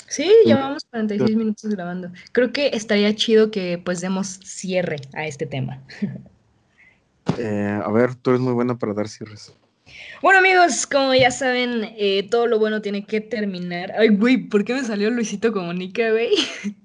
Sí, 0.07 0.31
llevamos 0.45 0.83
46 0.91 1.35
minutos 1.35 1.71
grabando. 1.71 2.11
Creo 2.33 2.51
que 2.51 2.67
estaría 2.67 3.15
chido 3.15 3.49
que 3.49 3.81
pues 3.83 4.01
demos 4.01 4.39
cierre 4.43 4.97
a 5.13 5.25
este 5.25 5.45
tema. 5.45 5.81
Eh, 7.37 7.79
a 7.83 7.89
ver, 7.89 8.15
tú 8.15 8.31
eres 8.31 8.41
muy 8.41 8.53
buena 8.53 8.77
para 8.77 8.93
dar 8.93 9.07
cierres. 9.07 9.53
Bueno, 10.21 10.39
amigos, 10.39 10.85
como 10.85 11.15
ya 11.15 11.31
saben, 11.31 11.93
eh, 11.97 12.27
todo 12.29 12.47
lo 12.47 12.59
bueno 12.59 12.81
tiene 12.81 13.05
que 13.05 13.21
terminar. 13.21 13.93
Ay, 13.97 14.09
güey, 14.09 14.37
¿por 14.37 14.63
qué 14.63 14.73
me 14.73 14.83
salió 14.83 15.09
Luisito 15.09 15.51
Comunica, 15.51 16.11
güey? 16.11 16.29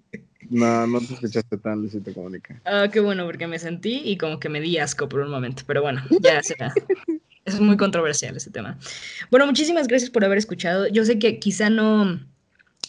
No, 0.51 0.87
no 0.87 1.01
te 1.01 1.15
escuchaste 1.15 1.59
tan 1.59 1.81
Luisito 1.81 2.13
Comunica. 2.13 2.61
Ah, 2.65 2.89
qué 2.93 3.01
bueno, 3.01 3.27
porque 3.27 3.47
me 3.47 3.59
sentí 3.59 4.03
y 4.05 4.17
como 4.17 4.41
que 4.41 4.49
me 4.49 4.61
di 4.61 4.79
asco 4.79 5.09
por 5.09 5.21
un 5.21 5.31
momento, 5.31 5.63
pero 5.67 5.83
bueno, 5.83 6.03
ya 6.23 6.43
será. 6.43 6.73
es 7.45 7.61
muy 7.61 7.77
controversial 7.77 8.37
ese 8.37 8.51
tema. 8.51 8.79
Bueno, 9.31 9.47
muchísimas 9.47 9.89
gracias 9.89 10.11
por 10.11 10.25
haber 10.25 10.39
escuchado. 10.39 10.87
Yo 10.89 11.05
sé 11.05 11.19
que 11.19 11.39
quizá 11.39 11.71
no, 11.71 12.21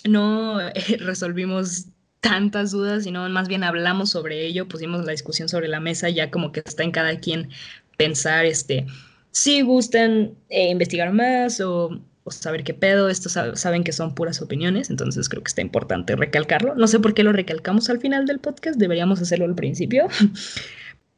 no 0.07 0.61
eh, 0.61 0.73
resolvimos 0.99 1.85
tantas 2.19 2.71
dudas, 2.71 3.03
sino 3.03 3.27
más 3.29 3.47
bien 3.47 3.63
hablamos 3.63 4.09
sobre 4.09 4.45
ello, 4.45 4.67
pusimos 4.67 5.05
la 5.05 5.11
discusión 5.11 5.47
sobre 5.47 5.67
la 5.67 5.79
mesa, 5.79 6.09
ya 6.09 6.29
como 6.29 6.51
que 6.51 6.61
está 6.65 6.83
en 6.83 6.91
cada 6.91 7.17
quien 7.19 7.49
pensar, 7.97 8.45
este, 8.45 8.85
si 9.31 9.61
gustan 9.61 10.33
eh, 10.49 10.69
investigar 10.69 11.13
más 11.13 11.61
o, 11.61 12.01
saber 12.35 12.63
qué 12.63 12.73
pedo, 12.73 13.09
estos 13.09 13.37
saben 13.53 13.83
que 13.83 13.91
son 13.91 14.15
puras 14.15 14.41
opiniones, 14.41 14.89
entonces 14.89 15.29
creo 15.29 15.43
que 15.43 15.49
está 15.49 15.61
importante 15.61 16.15
recalcarlo. 16.15 16.75
No 16.75 16.87
sé 16.87 16.99
por 16.99 17.13
qué 17.13 17.23
lo 17.23 17.33
recalcamos 17.33 17.89
al 17.89 17.99
final 17.99 18.25
del 18.25 18.39
podcast, 18.39 18.79
deberíamos 18.79 19.21
hacerlo 19.21 19.45
al 19.45 19.55
principio. 19.55 20.07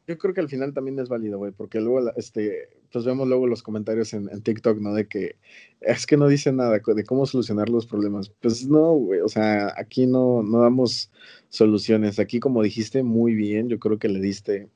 Yo 0.07 0.17
creo 0.17 0.33
que 0.33 0.41
al 0.41 0.49
final 0.49 0.73
también 0.73 0.99
es 0.99 1.07
válido, 1.07 1.37
güey, 1.37 1.51
porque 1.51 1.79
luego, 1.79 2.11
este, 2.17 2.69
pues 2.91 3.05
vemos 3.05 3.27
luego 3.27 3.47
los 3.47 3.63
comentarios 3.63 4.13
en, 4.13 4.29
en, 4.29 4.41
TikTok, 4.41 4.79
¿no? 4.79 4.93
De 4.93 5.07
que 5.07 5.35
es 5.79 6.05
que 6.05 6.17
no 6.17 6.27
dice 6.27 6.51
nada 6.51 6.79
de 6.85 7.03
cómo 7.05 7.25
solucionar 7.25 7.69
los 7.69 7.85
problemas. 7.85 8.29
Pues 8.41 8.67
no, 8.67 8.93
güey, 8.93 9.21
o 9.21 9.29
sea, 9.29 9.73
aquí 9.77 10.07
no, 10.07 10.43
no 10.43 10.61
damos 10.61 11.11
soluciones. 11.49 12.19
Aquí, 12.19 12.39
como 12.39 12.63
dijiste 12.63 13.03
muy 13.03 13.35
bien, 13.35 13.69
yo 13.69 13.79
creo 13.79 13.99
que 13.99 14.09
le 14.09 14.19
diste 14.19 14.67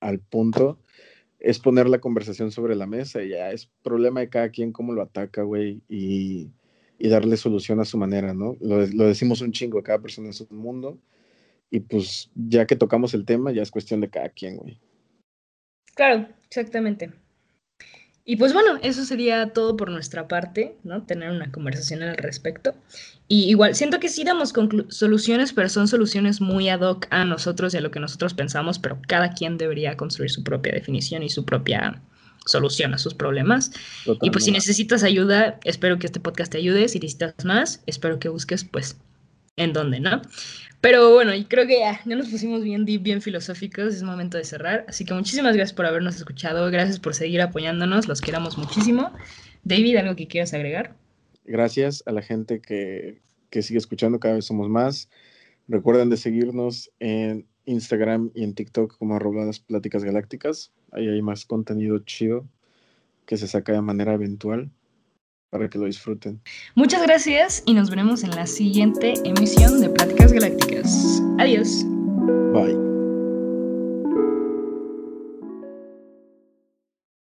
al 0.00 0.20
punto 0.20 0.78
es 1.38 1.58
poner 1.58 1.88
la 1.88 2.00
conversación 2.00 2.50
sobre 2.50 2.74
la 2.74 2.86
mesa 2.86 3.22
y 3.22 3.30
ya 3.30 3.50
es 3.52 3.70
problema 3.82 4.20
de 4.20 4.28
cada 4.28 4.50
quien 4.50 4.72
cómo 4.72 4.92
lo 4.92 5.02
ataca, 5.02 5.42
güey, 5.42 5.80
y, 5.88 6.50
darle 6.98 7.36
solución 7.36 7.78
a 7.80 7.84
su 7.84 7.98
manera, 7.98 8.34
¿no? 8.34 8.56
Lo, 8.60 8.86
decimos 9.06 9.40
un 9.40 9.52
chingo, 9.52 9.82
cada 9.82 10.00
persona 10.00 10.30
es 10.30 10.40
un 10.40 10.56
mundo, 10.56 10.98
y 11.70 11.80
pues 11.80 12.30
ya 12.34 12.66
que 12.66 12.76
tocamos 12.76 13.14
el 13.14 13.24
tema, 13.24 13.52
ya 13.52 13.62
es 13.62 13.70
cuestión 13.70 14.00
de 14.00 14.10
cada 14.10 14.28
quien, 14.30 14.56
güey. 14.56 14.80
Claro, 15.94 16.28
exactamente. 16.44 17.12
Y 18.28 18.36
pues 18.36 18.52
bueno, 18.52 18.80
eso 18.82 19.04
sería 19.04 19.50
todo 19.50 19.76
por 19.76 19.88
nuestra 19.88 20.26
parte, 20.26 20.74
¿no? 20.82 21.04
Tener 21.04 21.30
una 21.30 21.52
conversación 21.52 22.02
al 22.02 22.16
respecto. 22.16 22.74
Y 23.28 23.48
igual, 23.48 23.76
siento 23.76 24.00
que 24.00 24.08
sí 24.08 24.24
damos 24.24 24.52
soluciones, 24.88 25.52
pero 25.52 25.68
son 25.68 25.86
soluciones 25.86 26.40
muy 26.40 26.68
ad 26.68 26.80
hoc 26.80 27.06
a 27.10 27.24
nosotros 27.24 27.72
y 27.72 27.76
a 27.76 27.80
lo 27.80 27.92
que 27.92 28.00
nosotros 28.00 28.34
pensamos, 28.34 28.80
pero 28.80 28.98
cada 29.06 29.30
quien 29.30 29.58
debería 29.58 29.96
construir 29.96 30.32
su 30.32 30.42
propia 30.42 30.72
definición 30.72 31.22
y 31.22 31.28
su 31.28 31.44
propia 31.44 32.02
solución 32.46 32.94
a 32.94 32.98
sus 32.98 33.14
problemas. 33.14 33.70
Y 34.20 34.30
pues 34.30 34.44
si 34.44 34.50
necesitas 34.50 35.04
ayuda, 35.04 35.60
espero 35.62 36.00
que 36.00 36.06
este 36.06 36.18
podcast 36.18 36.50
te 36.50 36.58
ayude. 36.58 36.88
Si 36.88 36.98
necesitas 36.98 37.44
más, 37.44 37.80
espero 37.86 38.18
que 38.18 38.28
busques, 38.28 38.64
pues, 38.64 38.96
en 39.54 39.72
dónde, 39.72 40.00
¿no? 40.00 40.20
Pero 40.86 41.12
bueno, 41.12 41.34
y 41.34 41.46
creo 41.46 41.66
que 41.66 41.80
ya, 41.80 42.00
ya 42.04 42.14
nos 42.14 42.28
pusimos 42.28 42.62
bien 42.62 42.84
bien 42.84 43.20
filosóficos, 43.20 43.92
es 43.92 44.04
momento 44.04 44.38
de 44.38 44.44
cerrar. 44.44 44.84
Así 44.86 45.04
que 45.04 45.14
muchísimas 45.14 45.56
gracias 45.56 45.74
por 45.74 45.84
habernos 45.84 46.14
escuchado, 46.14 46.70
gracias 46.70 47.00
por 47.00 47.12
seguir 47.12 47.40
apoyándonos, 47.40 48.06
los 48.06 48.20
queramos 48.20 48.56
muchísimo. 48.56 49.10
David, 49.64 49.96
¿algo 49.96 50.14
que 50.14 50.28
quieras 50.28 50.54
agregar? 50.54 50.94
Gracias 51.44 52.04
a 52.06 52.12
la 52.12 52.22
gente 52.22 52.60
que, 52.60 53.20
que 53.50 53.62
sigue 53.62 53.78
escuchando, 53.78 54.20
cada 54.20 54.36
vez 54.36 54.44
somos 54.44 54.68
más. 54.68 55.10
Recuerden 55.66 56.08
de 56.08 56.18
seguirnos 56.18 56.92
en 57.00 57.48
Instagram 57.64 58.30
y 58.32 58.44
en 58.44 58.54
TikTok 58.54 58.96
como 58.96 59.16
arroba 59.16 59.50
pláticas 59.66 60.04
galácticas. 60.04 60.70
Ahí 60.92 61.08
hay 61.08 61.20
más 61.20 61.46
contenido 61.46 61.98
chido 61.98 62.46
que 63.26 63.36
se 63.36 63.48
saca 63.48 63.72
de 63.72 63.82
manera 63.82 64.14
eventual 64.14 64.70
para 65.50 65.68
que 65.68 65.78
lo 65.78 65.86
disfruten. 65.86 66.40
Muchas 66.74 67.02
gracias 67.02 67.62
y 67.66 67.74
nos 67.74 67.90
veremos 67.90 68.24
en 68.24 68.30
la 68.30 68.46
siguiente 68.46 69.14
emisión 69.24 69.80
de 69.80 69.88
Pláticas 69.90 70.32
Galácticas. 70.32 71.22
Adiós. 71.38 71.84